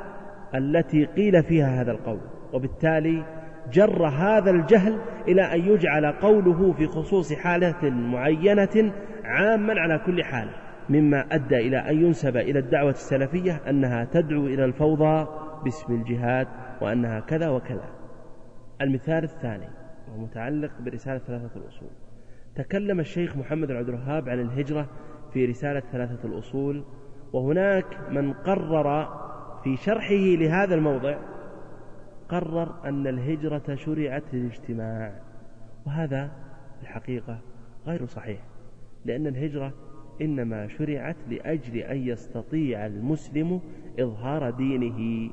التي 0.54 1.04
قيل 1.04 1.42
فيها 1.42 1.82
هذا 1.82 1.92
القول 1.92 2.20
وبالتالي 2.52 3.24
جر 3.72 4.06
هذا 4.06 4.50
الجهل 4.50 4.98
إلى 5.28 5.42
أن 5.42 5.60
يجعل 5.60 6.12
قوله 6.12 6.72
في 6.72 6.86
خصوص 6.86 7.32
حالة 7.32 7.90
معينة 7.90 8.92
عاما 9.24 9.80
على 9.80 9.98
كل 9.98 10.24
حال 10.24 10.48
مما 10.88 11.26
أدى 11.32 11.56
إلى 11.56 11.78
أن 11.78 12.04
ينسب 12.04 12.36
إلى 12.36 12.58
الدعوة 12.58 12.90
السلفية 12.90 13.60
أنها 13.68 14.04
تدعو 14.04 14.46
إلى 14.46 14.64
الفوضى 14.64 15.26
باسم 15.64 15.94
الجهاد 15.94 16.48
وأنها 16.80 17.20
كذا 17.20 17.48
وكذا. 17.48 17.88
المثال 18.80 19.24
الثاني 19.24 19.68
وهو 20.08 20.18
متعلق 20.18 20.70
برسالة 20.80 21.18
ثلاثة 21.18 21.56
الأصول. 21.56 21.90
تكلم 22.54 23.00
الشيخ 23.00 23.36
محمد 23.36 23.70
عبد 23.70 23.88
الوهاب 23.88 24.28
عن 24.28 24.40
الهجرة 24.40 24.88
في 25.32 25.44
رسالة 25.44 25.82
ثلاثة 25.92 26.28
الأصول 26.28 26.84
وهناك 27.32 28.10
من 28.10 28.32
قرر 28.32 29.08
في 29.64 29.76
شرحه 29.76 30.14
لهذا 30.14 30.74
الموضع 30.74 31.18
قرر 32.28 32.88
أن 32.88 33.06
الهجرة 33.06 33.74
شرعت 33.74 34.34
للاجتماع 34.34 35.20
وهذا 35.86 36.30
الحقيقة 36.82 37.38
غير 37.86 38.06
صحيح 38.06 38.40
لأن 39.04 39.26
الهجرة 39.26 39.72
إنما 40.22 40.68
شرعت 40.68 41.16
لأجل 41.28 41.76
أن 41.76 41.96
يستطيع 41.96 42.86
المسلم 42.86 43.60
إظهار 44.00 44.50
دينه 44.50 45.30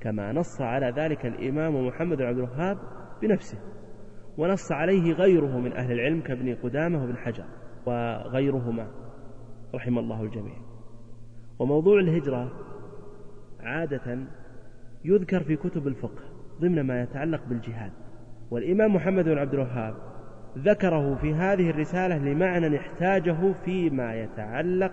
كما 0.00 0.32
نص 0.32 0.60
على 0.60 0.90
ذلك 0.96 1.26
الإمام 1.26 1.86
محمد 1.86 2.16
بن 2.16 2.24
عبد 2.24 2.38
الوهاب 2.38 2.78
بنفسه 3.22 3.58
ونص 4.38 4.72
عليه 4.72 5.12
غيره 5.12 5.58
من 5.58 5.72
أهل 5.72 5.92
العلم 5.92 6.20
كابن 6.20 6.54
قدامة 6.54 7.02
وابن 7.02 7.16
حجر 7.16 7.44
وغيرهما 7.86 8.90
رحم 9.74 9.98
الله 9.98 10.22
الجميع. 10.22 10.71
وموضوع 11.58 12.00
الهجرة 12.00 12.52
عادة 13.60 14.18
يذكر 15.04 15.42
في 15.42 15.56
كتب 15.56 15.86
الفقه 15.86 16.22
ضمن 16.60 16.80
ما 16.80 17.02
يتعلق 17.02 17.40
بالجهاد. 17.48 17.92
والإمام 18.50 18.94
محمد 18.94 19.24
بن 19.24 19.38
عبد 19.38 19.54
الوهاب 19.54 19.94
ذكره 20.58 21.14
في 21.14 21.34
هذه 21.34 21.70
الرسالة 21.70 22.18
لمعنى 22.18 22.76
احتاجه 22.76 23.52
فيما 23.64 24.14
يتعلق 24.14 24.92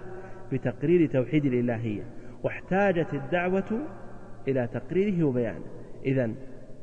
بتقرير 0.52 1.10
توحيد 1.10 1.46
الإلهية 1.46 2.04
واحتاجت 2.44 3.14
الدعوة 3.14 3.88
إلى 4.48 4.68
تقريره 4.68 5.24
وبيانه. 5.24 5.66
إذا 6.06 6.32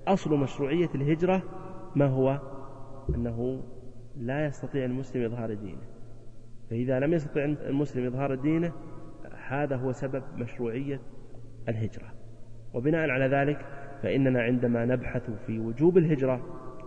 أصل 0.06 0.38
مشروعية 0.38 0.88
الهجرة 0.94 1.42
ما 1.96 2.06
هو؟ 2.06 2.40
أنه 3.14 3.62
لا 4.16 4.46
يستطيع 4.46 4.84
المسلم 4.84 5.24
إظهار 5.24 5.54
دينه. 5.54 5.82
فإذا 6.70 7.00
لم 7.00 7.12
يستطع 7.12 7.44
المسلم 7.44 8.06
إظهار 8.06 8.34
دينه 8.34 8.72
هذا 9.48 9.76
هو 9.76 9.92
سبب 9.92 10.22
مشروعية 10.36 11.00
الهجرة. 11.68 12.12
وبناء 12.74 13.10
على 13.10 13.26
ذلك 13.26 13.58
فإننا 14.02 14.42
عندما 14.42 14.84
نبحث 14.84 15.30
في 15.46 15.58
وجوب 15.58 15.98
الهجرة 15.98 16.40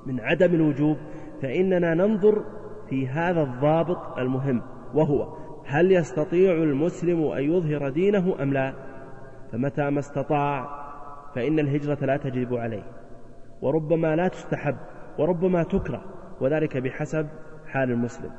من 0.06 0.20
عدم 0.20 0.56
الوجوب 0.56 0.98
فإننا 1.42 1.94
ننظر 1.94 2.46
في 2.90 3.08
هذا 3.08 3.42
الضابط 3.42 4.18
المهم 4.18 4.62
وهو 4.94 5.38
هل 5.66 5.92
يستطيع 5.92 6.52
المسلم 6.52 7.24
أن 7.24 7.44
يظهر 7.44 7.90
دينه 7.90 8.44
أم 8.44 8.54
لا؟ 8.54 8.74
فمتى 9.52 9.90
ما 9.90 10.00
استطاع 10.00 10.80
فإن 11.36 11.60
الهجرة 11.60 12.06
لا 12.06 12.18
تجب 12.18 12.54
عليه 12.54 12.84
وربما 13.62 14.16
لا 14.16 14.28
تستحب 14.28 14.76
وربما 15.20 15.64
تكره 15.64 16.04
وذلك 16.42 16.78
بحسب 16.78 17.28
حال 17.68 17.92
المسلم. 17.92 18.32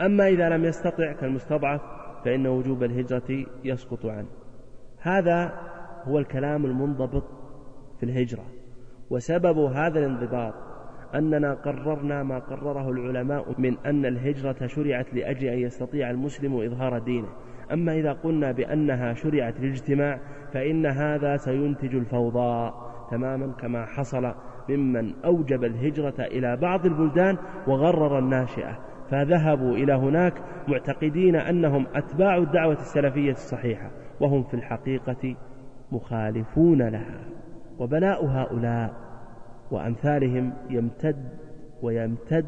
أما 0.00 0.28
إذا 0.28 0.48
لم 0.48 0.64
يستطع 0.64 1.12
كالمستضعف 1.12 1.80
فإن 2.24 2.46
وجوب 2.46 2.82
الهجرة 2.82 3.46
يسقط 3.64 4.06
عنه. 4.06 4.28
هذا 5.00 5.52
هو 6.04 6.18
الكلام 6.18 6.64
المنضبط 6.64 7.24
في 8.00 8.06
الهجرة. 8.06 8.44
وسبب 9.10 9.58
هذا 9.58 9.98
الانضباط 9.98 10.54
أننا 11.14 11.54
قررنا 11.54 12.22
ما 12.22 12.38
قرره 12.38 12.90
العلماء 12.90 13.54
من 13.58 13.76
أن 13.86 14.06
الهجرة 14.06 14.66
شرعت 14.66 15.14
لأجل 15.14 15.48
أن 15.48 15.58
يستطيع 15.58 16.10
المسلم 16.10 16.60
إظهار 16.60 16.98
دينه. 16.98 17.28
أما 17.72 17.92
إذا 17.98 18.12
قلنا 18.12 18.52
بأنها 18.52 19.14
شرعت 19.14 19.60
للاجتماع 19.60 20.20
فإن 20.52 20.86
هذا 20.86 21.36
سينتج 21.36 21.94
الفوضى 21.94 22.72
تماما 23.10 23.52
كما 23.52 23.86
حصل 23.86 24.34
ممن 24.68 25.12
أوجب 25.24 25.64
الهجرة 25.64 26.14
إلى 26.20 26.56
بعض 26.56 26.86
البلدان 26.86 27.36
وغرر 27.66 28.18
الناشئة. 28.18 28.78
فذهبوا 29.10 29.76
إلى 29.76 29.92
هناك 29.92 30.34
معتقدين 30.68 31.36
أنهم 31.36 31.86
أتباع 31.94 32.36
الدعوة 32.36 32.72
السلفية 32.80 33.30
الصحيحة 33.30 33.90
وهم 34.20 34.42
في 34.42 34.54
الحقيقة 34.54 35.36
مخالفون 35.92 36.82
لها 36.82 37.20
وبلاء 37.78 38.26
هؤلاء 38.26 38.94
وأمثالهم 39.70 40.52
يمتد 40.70 41.28
ويمتد 41.82 42.46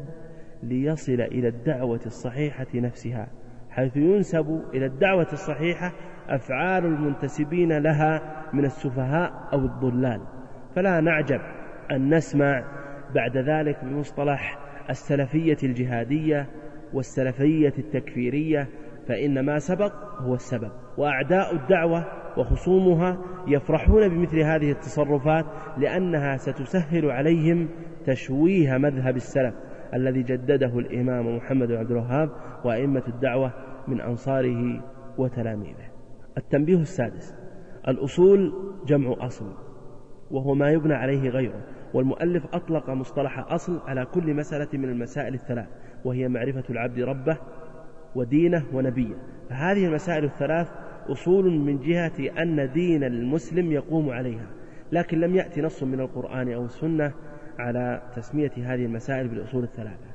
ليصل 0.63 1.21
إلى 1.21 1.47
الدعوة 1.47 1.99
الصحيحة 2.05 2.67
نفسها 2.75 3.27
حيث 3.69 3.97
ينسب 3.97 4.61
إلى 4.73 4.85
الدعوة 4.85 5.27
الصحيحة 5.33 5.91
أفعال 6.29 6.85
المنتسبين 6.85 7.77
لها 7.77 8.21
من 8.53 8.65
السفهاء 8.65 9.49
أو 9.53 9.59
الضلال. 9.59 10.21
فلا 10.75 11.01
نعجب 11.01 11.41
أن 11.91 12.13
نسمع 12.13 12.63
بعد 13.15 13.37
ذلك 13.37 13.85
بمصطلح 13.85 14.66
السلفية 14.89 15.57
الجهادية 15.63 16.49
والسلفية 16.93 17.73
التكفيرية 17.77 18.69
فإن 19.07 19.45
ما 19.45 19.59
سبق 19.59 19.93
هو 20.19 20.33
السبب. 20.33 20.71
وأعداء 20.97 21.55
الدعوة 21.55 22.05
وخصومها 22.37 23.17
يفرحون 23.47 24.07
بمثل 24.07 24.39
هذه 24.39 24.71
التصرفات 24.71 25.45
لأنها 25.77 26.37
ستسهل 26.37 27.11
عليهم 27.11 27.69
تشويه 28.05 28.77
مذهب 28.77 29.15
السلف 29.15 29.53
الذي 29.93 30.23
جدده 30.23 30.79
الإمام 30.79 31.35
محمد 31.35 31.67
بن 31.67 31.75
عبد 31.75 31.91
الوهاب 31.91 32.29
وأئمة 32.65 33.03
الدعوة 33.07 33.53
من 33.87 34.01
أنصاره 34.01 34.83
وتلاميذه. 35.17 35.87
التنبيه 36.37 36.81
السادس 36.81 37.35
الأصول 37.87 38.53
جمع 38.87 39.15
أصل 39.19 39.53
وهو 40.31 40.53
ما 40.53 40.69
يبنى 40.69 40.93
عليه 40.93 41.29
غيره. 41.29 41.63
والمؤلف 41.97 42.45
أطلق 42.53 42.89
مصطلح 42.89 43.39
أصل 43.39 43.79
على 43.87 44.05
كل 44.05 44.33
مسألة 44.33 44.67
من 44.73 44.89
المسائل 44.89 45.33
الثلاث 45.33 45.67
وهي 46.05 46.27
معرفة 46.27 46.63
العبد 46.69 46.99
ربه 46.99 47.37
ودينه 48.15 48.65
ونبيه. 48.73 49.15
فهذه 49.49 49.85
المسائل 49.85 50.23
الثلاث 50.23 50.71
أصول 51.09 51.59
من 51.59 51.79
جهة 51.79 52.41
أن 52.41 52.71
دين 52.71 53.03
المسلم 53.03 53.71
يقوم 53.71 54.09
عليها 54.09 54.47
لكن 54.91 55.19
لم 55.19 55.35
يأتي 55.35 55.61
نص 55.61 55.83
من 55.83 55.99
القرآن 55.99 56.53
أو 56.53 56.65
السنة 56.65 57.13
على 57.59 58.01
تسمية 58.15 58.51
هذه 58.57 58.85
المسائل 58.85 59.27
بالأصول 59.27 59.63
الثلاثة. 59.63 60.07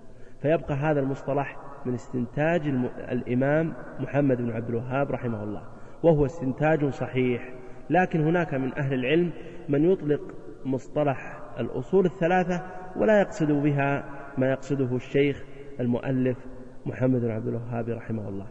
فيبقى 0.42 0.74
هذا 0.74 1.00
المصطلح 1.00 1.56
من 1.86 1.94
استنتاج 1.94 2.66
الإمام 3.12 3.72
محمد 4.00 4.36
بن 4.36 4.50
عبد 4.50 4.68
الوهاب 4.68 5.10
رحمه 5.10 5.42
الله 5.42 5.62
وهو 6.02 6.26
استنتاج 6.26 6.84
صحيح. 6.84 7.54
لكن 7.90 8.20
هناك 8.20 8.54
من 8.54 8.74
أهل 8.78 8.94
العلم 8.94 9.30
من 9.68 9.90
يطلق 9.90 10.20
مصطلح 10.64 11.41
الأصول 11.58 12.06
الثلاثة 12.06 12.62
ولا 12.96 13.20
يقصد 13.20 13.52
بها 13.52 14.04
ما 14.38 14.50
يقصده 14.50 14.96
الشيخ 14.96 15.44
المؤلف 15.80 16.38
محمد 16.86 17.20
بن 17.20 17.30
عبد 17.30 17.46
الوهاب 17.46 17.88
رحمه 17.88 18.28
الله 18.28 18.46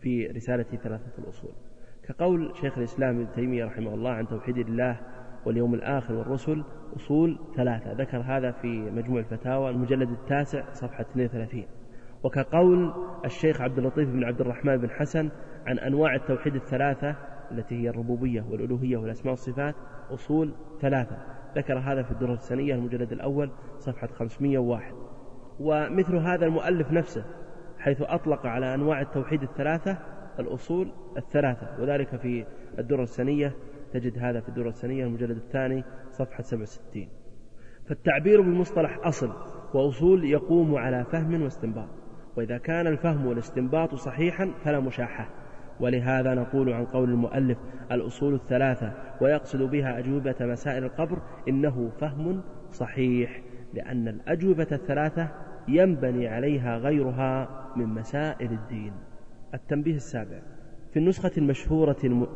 في 0.00 0.26
رسالة 0.26 0.62
ثلاثة 0.62 1.12
الأصول. 1.18 1.52
كقول 2.08 2.52
شيخ 2.60 2.78
الإسلام 2.78 3.20
ابن 3.20 3.32
تيمية 3.32 3.64
رحمه 3.64 3.94
الله 3.94 4.10
عن 4.10 4.28
توحيد 4.28 4.58
الله 4.58 5.00
واليوم 5.46 5.74
الآخر 5.74 6.14
والرسل 6.14 6.64
أصول 6.96 7.38
ثلاثة. 7.56 7.92
ذكر 7.92 8.18
هذا 8.18 8.50
في 8.50 8.90
مجموع 8.90 9.20
الفتاوى 9.20 9.70
المجلد 9.70 10.10
التاسع 10.10 10.72
صفحة 10.72 11.04
32 11.12 11.64
وكقول 12.22 12.92
الشيخ 13.24 13.60
عبد 13.60 13.78
اللطيف 13.78 14.08
بن 14.08 14.24
عبد 14.24 14.40
الرحمن 14.40 14.76
بن 14.76 14.90
حسن 14.90 15.30
عن 15.66 15.78
أنواع 15.78 16.14
التوحيد 16.14 16.54
الثلاثة 16.54 17.16
التي 17.50 17.82
هي 17.82 17.88
الربوبية 17.88 18.44
والألوهية 18.50 18.96
والأسماء 18.96 19.30
والصفات 19.30 19.74
أصول 20.10 20.52
ثلاثة. 20.80 21.16
ذكر 21.56 21.78
هذا 21.78 22.02
في 22.02 22.10
الدرر 22.10 22.32
السنية 22.32 22.74
المجلد 22.74 23.12
الأول 23.12 23.50
صفحة 23.78 24.06
501 24.06 24.94
ومثل 25.60 26.16
هذا 26.16 26.46
المؤلف 26.46 26.92
نفسه 26.92 27.24
حيث 27.78 28.02
أطلق 28.02 28.46
على 28.46 28.74
أنواع 28.74 29.00
التوحيد 29.00 29.42
الثلاثة 29.42 29.98
الأصول 30.38 30.92
الثلاثة. 31.16 31.82
وذلك 31.82 32.16
في 32.16 32.46
الدرر 32.78 33.02
السنية 33.02 33.52
تجد 33.92 34.18
هذا 34.18 34.40
في 34.40 34.48
الدرر 34.48 34.68
السنية 34.68 35.04
المجلد 35.04 35.36
الثاني 35.36 35.84
صفحة 36.10 36.42
67 36.42 37.08
فالتعبير 37.88 38.40
بالمصطلح 38.40 39.06
أصل 39.06 39.32
وأصول 39.74 40.24
يقوم 40.24 40.74
على 40.74 41.04
فهم 41.04 41.42
واستنباط. 41.42 41.88
وإذا 42.36 42.58
كان 42.58 42.86
الفهم 42.86 43.26
والاستنباط 43.26 43.94
صحيحا 43.94 44.50
فلا 44.64 44.80
مشاحة. 44.80 45.41
ولهذا 45.82 46.34
نقول 46.34 46.72
عن 46.72 46.84
قول 46.84 47.10
المؤلف 47.10 47.58
الأصول 47.92 48.34
الثلاثة 48.34 48.92
ويقصد 49.20 49.62
بها 49.62 49.98
أجوبة 49.98 50.34
مسائل 50.40 50.84
القبر 50.84 51.18
إنه 51.48 51.90
فهم 52.00 52.42
صحيح 52.70 53.42
لأن 53.74 54.08
الأجوبة 54.08 54.66
الثلاثة 54.72 55.28
ينبني 55.68 56.28
عليها 56.28 56.76
غيرها 56.78 57.48
من 57.76 57.86
مسائل 57.86 58.52
الدين. 58.52 58.92
التنبيه 59.54 59.94
السابع 59.94 60.38
في 60.92 60.98
النسخة 60.98 61.30
المشهورة 61.38 61.96
الم... 62.04 62.26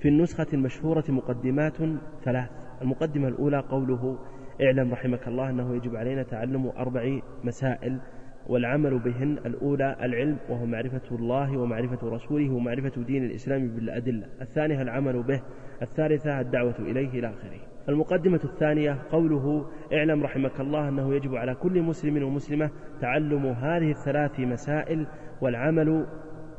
في 0.00 0.08
النسخة 0.08 0.46
المشهورة 0.52 1.04
مقدمات 1.08 1.76
ثلاث. 2.24 2.50
المقدمة 2.82 3.28
الأولى 3.28 3.58
قوله 3.58 4.18
اعلم 4.62 4.92
رحمك 4.92 5.28
الله 5.28 5.50
أنه 5.50 5.74
يجب 5.74 5.96
علينا 5.96 6.22
تعلم 6.22 6.66
أربع 6.66 7.20
مسائل 7.44 8.00
والعمل 8.46 8.98
بهن 8.98 9.38
الأولى 9.46 9.96
العلم 10.02 10.36
وهو 10.48 10.66
معرفة 10.66 11.16
الله 11.16 11.58
ومعرفة 11.58 12.08
رسوله 12.08 12.50
ومعرفة 12.50 13.02
دين 13.02 13.24
الإسلام 13.24 13.68
بالأدلة. 13.68 14.26
الثانية 14.40 14.82
العمل 14.82 15.22
به 15.22 15.42
الثالثة 15.82 16.40
الدعوة 16.40 16.74
إليه 16.78 17.08
إلى 17.08 17.26
آخره. 17.26 17.60
المقدمة 17.88 18.40
الثانية 18.44 18.98
قوله 19.10 19.66
اعلم 19.92 20.22
رحمك 20.22 20.60
الله 20.60 20.88
أنه 20.88 21.14
يجب 21.14 21.34
على 21.34 21.54
كل 21.54 21.82
مسلم 21.82 22.22
ومسلمة 22.22 22.70
تعلم 23.00 23.46
هذه 23.46 23.90
الثلاث 23.90 24.40
مسائل 24.40 25.06
والعمل 25.40 26.06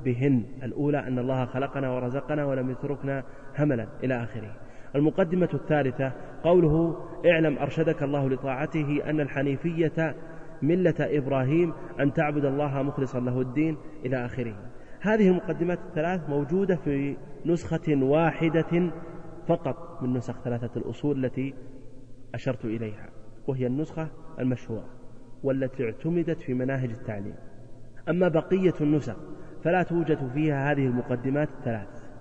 بهن. 0.05 0.43
الأولى 0.63 0.99
أن 0.99 1.19
الله 1.19 1.45
خلقنا 1.45 1.91
ورزقنا 1.91 2.45
ولم 2.45 2.69
يتركنا 2.69 3.23
هملا. 3.57 3.88
إلى 4.03 4.23
آخره. 4.23 4.55
المقدمة 4.95 5.49
الثالثة 5.53 6.11
قوله 6.43 6.97
اعلم 7.25 7.57
أرشدك 7.57 8.03
الله 8.03 8.29
لطاعته 8.29 9.01
أن 9.09 9.19
الحنيفية 9.19 10.15
ملة 10.62 10.95
إبراهيم 10.99 11.74
أن 11.99 12.14
تعبد 12.14 12.45
الله 12.45 12.84
مخلصا 12.84 13.20
له 13.20 13.41
الدين 13.41 13.78
إلى 14.05 14.26
آخره. 14.26 14.55
هذه 15.01 15.28
المقدمات 15.28 15.80
الثلاث 15.89 16.30
موجودة 16.30 16.76
في 16.76 17.18
نسخة 17.45 18.03
واحدة 18.03 18.91
فقط 19.47 20.03
من 20.03 20.14
نسخ 20.14 20.41
ثلاثة 20.43 20.70
الأصول 20.78 21.26
التي 21.26 21.53
أشرت 22.34 22.66
إليها 22.66 23.09
وهي 23.47 23.68
النسخة 23.68 24.07
المشهورة 24.39 24.86
والتي 25.43 25.86
اعتمدت 25.86 26.41
في 26.41 26.53
مناهج 26.53 26.89
التعليم. 26.89 27.36
أما 28.09 28.28
بقية 28.28 28.74
النسخ 28.82 29.16
فلا 29.64 29.84
توجد 29.84 30.32
فيها 30.34 30.72
هذه 30.72 30.86
المقدمات 30.86 31.49
الثلاث 31.49 32.12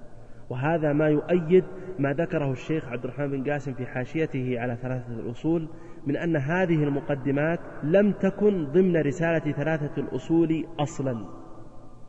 وهذا 0.50 0.92
ما 0.92 1.08
يؤيد 1.08 1.64
ما 1.98 2.12
ذكره 2.12 2.52
الشيخ 2.52 2.88
عبد 2.88 3.04
الرحمن 3.04 3.30
بن 3.30 3.50
قاسم 3.50 3.74
في 3.74 3.86
حاشيته 3.86 4.60
على 4.60 4.76
ثلاثة 4.82 5.12
الأصول 5.12 5.68
من 6.06 6.16
أن 6.16 6.36
هذه 6.36 6.84
المقدمات 6.84 7.60
لم 7.82 8.12
تكن 8.12 8.66
ضمن 8.66 8.96
رسالة 8.96 9.52
ثلاثة 9.52 10.02
الأصول 10.02 10.66
أصلا 10.78 11.24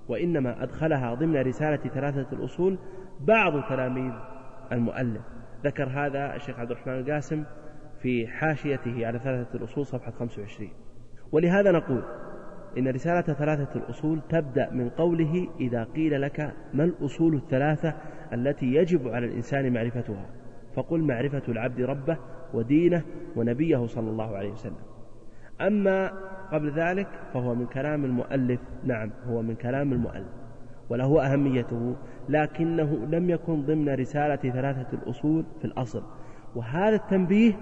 وإنما 0.08 0.64
أدخلها 0.64 1.14
ضمن 1.14 1.36
رسالة 1.42 1.90
ثلاثة 1.90 2.28
الأصول 2.34 2.78
بعض 3.20 3.64
تلاميذ 3.70 4.14
المؤلف. 4.72 5.22
ذكر 5.64 5.90
هذا 5.90 6.36
الشيخ 6.36 6.60
عبد 6.60 6.72
الرحمن 6.72 6.94
القاسم 6.94 7.44
في 8.02 8.28
حاشيته 8.28 9.08
على 9.08 9.20
ثلاثة 9.20 9.58
الأصول 9.58 9.86
صفحة 9.86 10.12
25 10.12 10.70
ولهذا 11.32 11.72
نقول 11.72 12.04
إن 12.78 12.88
رسالة 12.88 13.22
ثلاثة 13.22 13.80
الأصول 13.80 14.22
تبدأ 14.30 14.70
من 14.70 14.90
قوله 14.90 15.48
إذا 15.60 15.84
قيل 15.84 16.22
لك 16.22 16.54
ما 16.74 16.84
الأصول 16.84 17.36
الثلاثة 17.36 17.94
التي 18.34 18.66
يجب 18.66 19.08
على 19.08 19.26
الإنسان 19.26 19.74
معرفتها. 19.74 20.26
فقل 20.76 21.02
معرفة 21.02 21.44
العبد 21.50 21.82
ربه 21.82 22.18
ودينه 22.54 23.04
ونبيه 23.36 23.86
صلى 23.86 24.10
الله 24.10 24.38
عليه 24.38 24.52
وسلم. 24.52 24.76
أما 25.62 26.12
قبل 26.52 26.72
ذلك 26.72 27.08
فهو 27.34 27.56
من 27.56 27.66
كلام 27.66 28.06
المؤلف 28.06 28.60
نعم 28.84 29.12
هو 29.28 29.42
من 29.42 29.56
كلام 29.56 29.94
المؤلف 29.94 30.28
وله 30.90 31.34
أهميته 31.34 31.96
لكنه 32.30 33.06
لم 33.06 33.30
يكن 33.30 33.62
ضمن 33.62 33.90
رسالة 33.90 34.36
ثلاثة 34.36 34.88
الأصول 34.94 35.46
في 35.60 35.66
الأصل. 35.66 36.04
وهذا 36.56 36.96
التنبيه 36.96 37.54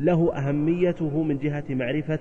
له 0.00 0.34
أهميته 0.36 1.22
من 1.22 1.38
جهة 1.38 1.64
معرفة 1.70 2.18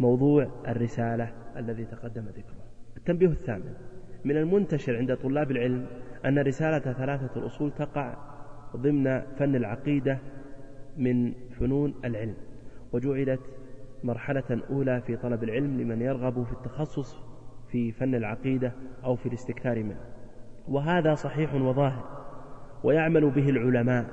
موضوع 0.00 0.48
الرسالة 0.68 1.32
الذي 1.56 1.84
تقدم 1.84 2.22
ذكره. 2.22 2.68
التنبيه 2.96 3.26
الثامن 3.26 3.74
من 4.24 4.36
المنتشر 4.36 4.96
عند 4.96 5.16
طلاب 5.16 5.50
العلم 5.50 5.86
أن 6.24 6.38
رسالة 6.38 6.92
ثلاثة 6.92 7.40
الأصول 7.40 7.72
تقع 7.72 8.16
ضمن 8.76 9.20
فن 9.38 9.56
العقيدة 9.56 10.18
من 10.98 11.32
فنون 11.60 11.94
العلم 12.04 12.34
وجعلت 12.92 13.40
مرحلة 14.04 14.60
أولى 14.70 15.00
في 15.00 15.16
طلب 15.16 15.44
العلم 15.44 15.80
لمن 15.80 16.02
يرغب 16.02 16.44
في 16.44 16.52
التخصص 16.52 17.16
في 17.70 17.92
فن 17.92 18.14
العقيدة 18.14 18.72
أو 19.04 19.16
في 19.16 19.26
الاستكثار 19.26 19.82
منه. 19.82 20.00
وهذا 20.68 21.14
صحيح 21.14 21.54
وظاهر 21.54 22.04
ويعمل 22.84 23.30
به 23.30 23.48
العلماء 23.48 24.06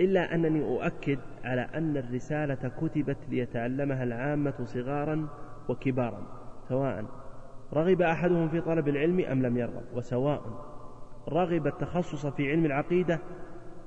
إلا 0.00 0.34
أنني 0.34 0.64
أؤكد 0.64 1.18
على 1.44 1.60
أن 1.60 1.96
الرسالة 1.96 2.72
كتبت 2.80 3.16
ليتعلمها 3.28 4.04
العامة 4.04 4.54
صغارا 4.64 5.28
وكبارا 5.68 6.26
سواء 6.68 7.04
رغب 7.74 8.02
أحدهم 8.02 8.48
في 8.48 8.60
طلب 8.60 8.88
العلم 8.88 9.20
أم 9.20 9.42
لم 9.42 9.56
يرغب 9.56 9.82
وسواء 9.94 10.42
رغب 11.28 11.66
التخصص 11.66 12.26
في 12.26 12.50
علم 12.50 12.64
العقيدة 12.64 13.18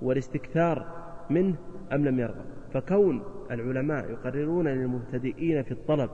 والاستكثار 0.02 0.86
منه 1.30 1.56
أم 1.93 2.05
لم 2.05 2.19
يرغب؟ 2.19 2.45
فكون 2.73 3.23
العلماء 3.51 4.11
يقررون 4.11 4.68
للمبتدئين 4.68 5.64
في 5.64 5.72
الطلب 5.72 6.09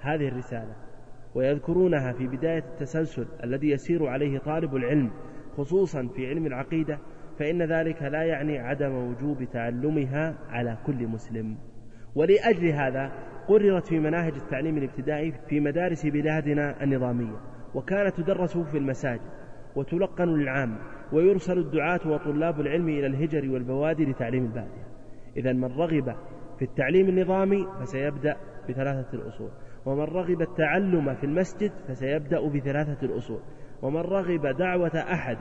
هذه 0.00 0.28
الرسالة 0.28 0.76
ويذكرونها 1.34 2.12
في 2.12 2.26
بداية 2.26 2.64
التسلسل 2.72 3.26
الذي 3.44 3.70
يسير 3.70 4.06
عليه 4.06 4.38
طالب 4.38 4.76
العلم 4.76 5.10
خصوصا 5.56 6.08
في 6.16 6.26
علم 6.26 6.46
العقيدة 6.46 6.98
فإن 7.38 7.62
ذلك 7.62 8.02
لا 8.02 8.22
يعني 8.22 8.58
عدم 8.58 8.94
وجوب 8.94 9.44
تعلمها 9.44 10.34
على 10.48 10.78
كل 10.86 11.06
مسلم. 11.06 11.56
ولأجل 12.14 12.66
هذا 12.66 13.12
قررت 13.48 13.86
في 13.86 13.98
مناهج 13.98 14.32
التعليم 14.34 14.78
الابتدائي 14.78 15.32
في 15.48 15.60
مدارس 15.60 16.06
بلادنا 16.06 16.82
النظامية 16.84 17.36
وكانت 17.74 18.20
تدرس 18.20 18.58
في 18.58 18.78
المساجد 18.78 19.20
وتلقن 19.76 20.28
للعام 20.28 20.78
ويرسل 21.12 21.58
الدعاة 21.58 22.00
وطلاب 22.06 22.60
العلم 22.60 22.88
إلى 22.88 23.06
الهجر 23.06 23.50
والبوادي 23.50 24.04
لتعليم 24.04 24.44
البادية. 24.44 24.86
إذا 25.36 25.52
من 25.52 25.64
رغب 25.64 26.14
في 26.58 26.64
التعليم 26.64 27.08
النظامي 27.08 27.66
فسيبدأ 27.80 28.36
بثلاثة 28.68 29.14
الأصول. 29.14 29.50
ومن 29.86 30.04
رغب 30.04 30.42
التعلم 30.42 31.14
في 31.14 31.24
المسجد 31.24 31.72
فسيبدأ 31.88 32.48
بثلاثة 32.48 33.06
الأصول. 33.06 33.40
ومن 33.82 34.00
رغب 34.00 34.46
دعوة 34.46 34.96
أحد 34.96 35.38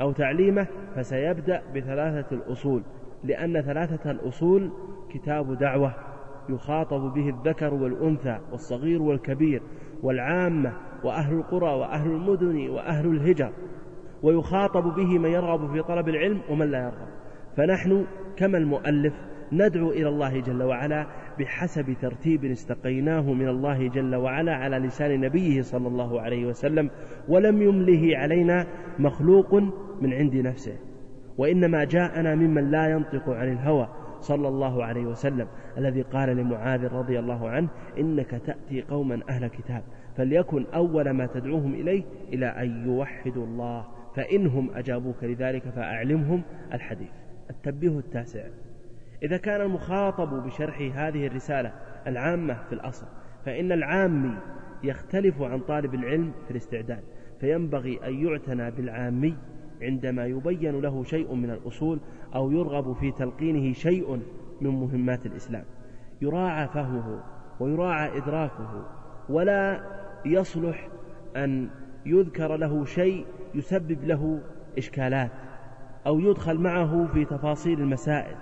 أو 0.00 0.12
تعليمه 0.12 0.66
فسيبدأ 0.94 1.62
بثلاثة 1.74 2.36
الأصول 2.36 2.82
لأن 3.24 3.60
ثلاثة 3.60 4.10
الأصول 4.10 4.72
كتاب 5.10 5.58
دعوة 5.58 5.94
يخاطب 6.48 7.00
به 7.14 7.28
الذكر 7.28 7.74
والأنثى 7.74 8.38
والصغير 8.50 9.02
والكبير 9.02 9.62
والعامة 10.02 10.72
وأهل 11.04 11.34
القرى 11.34 11.74
وأهل 11.74 12.10
المدن 12.10 12.68
وأهل 12.70 13.06
الهجر. 13.06 13.52
ويخاطب 14.22 14.94
به 14.94 15.18
من 15.18 15.30
يرغب 15.30 15.72
في 15.72 15.82
طلب 15.82 16.08
العلم 16.08 16.40
ومن 16.50 16.70
لا 16.70 16.78
يرغب. 16.78 17.08
فنحن 17.56 18.06
كما 18.36 18.58
المؤلف 18.58 19.14
ندعو 19.52 19.90
إلى 19.90 20.08
الله 20.08 20.40
جل 20.40 20.62
وعلا 20.62 21.06
بحسب 21.38 21.96
ترتيب 22.00 22.44
استقيناه 22.44 23.32
من 23.32 23.48
الله 23.48 23.88
جل 23.88 24.14
وعلا 24.16 24.54
على 24.54 24.78
لسان 24.78 25.20
نبيه 25.20 25.62
صلى 25.62 25.88
الله 25.88 26.20
عليه 26.20 26.46
وسلم 26.46 26.90
ولم 27.28 27.62
يمله 27.62 28.16
علينا 28.16 28.66
مخلوق 28.98 29.54
من 30.00 30.12
عند 30.12 30.36
نفسه. 30.36 30.76
وإنما 31.38 31.84
جاءنا 31.84 32.34
ممن 32.34 32.70
لا 32.70 32.88
ينطق 32.88 33.28
عن 33.30 33.52
الهوى 33.52 33.88
صلى 34.20 34.48
الله 34.48 34.84
عليه 34.84 35.06
وسلم 35.06 35.46
الذي 35.78 36.02
قال 36.02 36.36
لمعاذ 36.36 36.94
رضي 36.94 37.18
الله 37.18 37.48
عنه 37.48 37.68
إنك 37.98 38.30
تأتي 38.30 38.82
قوما 38.82 39.20
أهل 39.28 39.46
كتاب 39.46 39.82
فليكن 40.16 40.66
أول 40.74 41.10
ما 41.10 41.26
تدعوهم 41.26 41.74
إليه 41.74 42.02
إلى 42.32 42.46
أن 42.46 42.86
يوحدوا 42.86 43.44
الله 43.44 43.84
فإنهم 44.18 44.70
أجابوك 44.74 45.24
لذلك 45.24 45.68
فأعلمهم 45.68 46.42
الحديث. 46.72 47.10
التنبيه 47.50 47.98
التاسع. 47.98 48.44
إذا 49.22 49.36
كان 49.36 49.60
المخاطب 49.60 50.46
بشرح 50.46 50.80
هذه 50.94 51.26
الرسالة 51.26 51.72
العامة 52.06 52.54
في 52.68 52.72
الأصل 52.72 53.06
فإن 53.44 53.72
العامي 53.72 54.38
يختلف 54.82 55.42
عن 55.42 55.60
طالب 55.60 55.94
العلم 55.94 56.32
في 56.44 56.50
الاستعداد 56.50 57.02
فينبغي 57.40 58.00
أن 58.06 58.26
يعتنى 58.26 58.70
بالعامي 58.70 59.36
عندما 59.82 60.26
يبين 60.26 60.80
له 60.80 61.04
شيء 61.04 61.34
من 61.34 61.50
الأصول 61.50 62.00
أو 62.34 62.50
يرغب 62.50 62.92
في 62.92 63.12
تلقينه 63.12 63.72
شيء 63.72 64.22
من 64.60 64.70
مهمات 64.70 65.26
الإسلام. 65.26 65.64
يراعى 66.22 66.68
فهمه 66.68 67.22
ويراعى 67.60 68.18
إدراكه 68.18 68.86
ولا 69.28 69.80
يصلح 70.26 70.88
أن 71.36 71.68
يذكر 72.06 72.56
له 72.56 72.84
شيء 72.84 73.26
يسبب 73.54 74.04
له 74.04 74.40
إشكالات 74.78 75.30
أو 76.06 76.20
يدخل 76.20 76.58
معه 76.58 77.06
في 77.06 77.24
تفاصيل 77.24 77.80
المسائل 77.80 78.36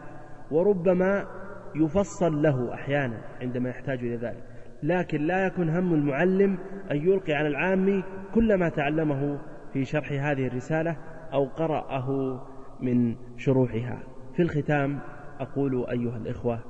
وربما 0.50 1.26
يفصل 1.74 2.42
له 2.42 2.74
أحيانا 2.74 3.20
عندما 3.40 3.68
يحتاج 3.68 3.98
إلى 3.98 4.16
ذلك. 4.16 4.42
لكن 4.82 5.22
لا 5.22 5.46
يكن 5.46 5.68
هم 5.68 5.94
المعلم 5.94 6.58
أن 6.90 6.96
يلقي 6.96 7.32
على 7.32 7.48
العام 7.48 8.02
كل 8.34 8.54
ما 8.54 8.68
تعلمه 8.68 9.38
في 9.72 9.84
شرح 9.84 10.12
هذه 10.12 10.46
الرسالة 10.46 10.96
أو 11.32 11.44
قرأه 11.44 12.40
من 12.80 13.16
شروحها. 13.36 13.98
في 14.36 14.42
الختام 14.42 14.98
أقول 15.40 15.86
أيها 15.90 16.16
الإخوة 16.16 16.60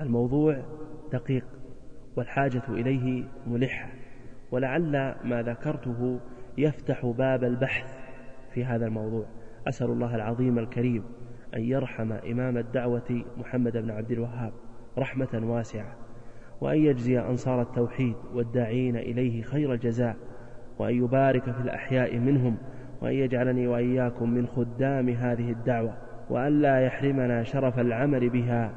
الموضوع 0.00 0.62
دقيق 1.12 1.44
والحاجة 2.16 2.62
إليه 2.68 3.24
ملحة 3.46 3.88
ولعل 4.50 5.14
ما 5.24 5.42
ذكرته 5.42 6.20
يفتح 6.58 7.06
باب 7.06 7.44
البحث 7.44 7.98
في 8.54 8.64
هذا 8.64 8.86
الموضوع. 8.86 9.24
أسأل 9.68 9.86
الله 9.86 10.14
العظيم 10.14 10.58
الكريم 10.58 11.04
أن 11.56 11.62
يرحم 11.62 12.12
إمام 12.12 12.56
الدعوة 12.56 13.24
محمد 13.36 13.76
بن 13.76 13.90
عبد 13.90 14.10
الوهاب 14.10 14.52
رحمة 14.98 15.42
واسعة 15.44 15.96
وأن 16.60 16.78
يجزي 16.78 17.20
أنصار 17.20 17.62
التوحيد 17.62 18.14
والداعين 18.34 18.96
إليه 18.96 19.42
خير 19.42 19.72
الجزاء 19.72 20.16
وأن 20.78 20.94
يبارك 20.94 21.42
في 21.42 21.60
الأحياء 21.60 22.18
منهم 22.18 22.56
وأن 23.02 23.12
يجعلني 23.12 23.66
وإياكم 23.66 24.30
من 24.30 24.46
خدام 24.46 25.08
هذه 25.08 25.50
الدعوة 25.50 25.94
وأن 26.30 26.60
لا 26.60 26.80
يحرمنا 26.80 27.42
شرف 27.42 27.78
العمل 27.78 28.30
بها 28.30 28.70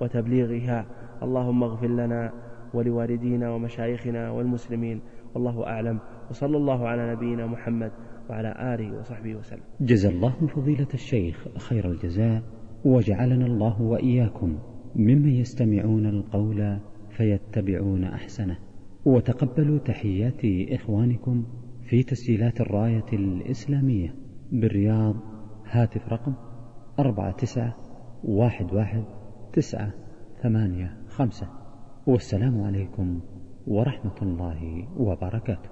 وتبليغها. 0.00 0.86
اللهم 1.22 1.62
اغفر 1.62 1.86
لنا 1.86 2.32
ولوالدينا 2.74 3.50
ومشايخنا 3.50 4.30
والمسلمين 4.30 5.00
والله 5.34 5.66
أعلم. 5.66 5.98
وصلى 6.30 6.56
الله 6.56 6.88
على 6.88 7.12
نبينا 7.12 7.46
محمد 7.46 7.92
وعلى 8.30 8.74
آله 8.74 8.98
وصحبه 8.98 9.36
وسلم. 9.36 9.62
جزا 9.80 10.08
الله 10.08 10.46
فضيلة 10.46 10.88
الشيخ 10.94 11.48
خير 11.58 11.90
الجزاء 11.90 12.42
وجعلنا 12.84 13.46
الله 13.46 13.82
وإياكم 13.82 14.58
ممن 14.96 15.28
يستمعون 15.28 16.06
القول 16.06 16.78
فيتبعون 17.10 18.04
أحسنه. 18.04 18.58
وتقبلوا 19.04 19.78
تحيات 19.78 20.40
إخوانكم 20.72 21.44
في 21.82 22.02
تسجيلات 22.02 22.60
الراية 22.60 23.12
الإسلامية 23.12 24.14
بالرياض 24.52 25.16
هاتف 25.66 26.08
رقم 26.08 26.34
أربعة 26.98 27.32
تسعة 27.32 27.76
واحد 28.24 28.72
واحد 28.72 29.04
تسعة 29.52 29.92
ثمانية 30.42 30.96
خمسة. 31.08 31.48
والسلام 32.06 32.62
عليكم 32.62 33.20
ورحمة 33.66 34.22
الله 34.22 34.88
وبركاته. 34.96 35.71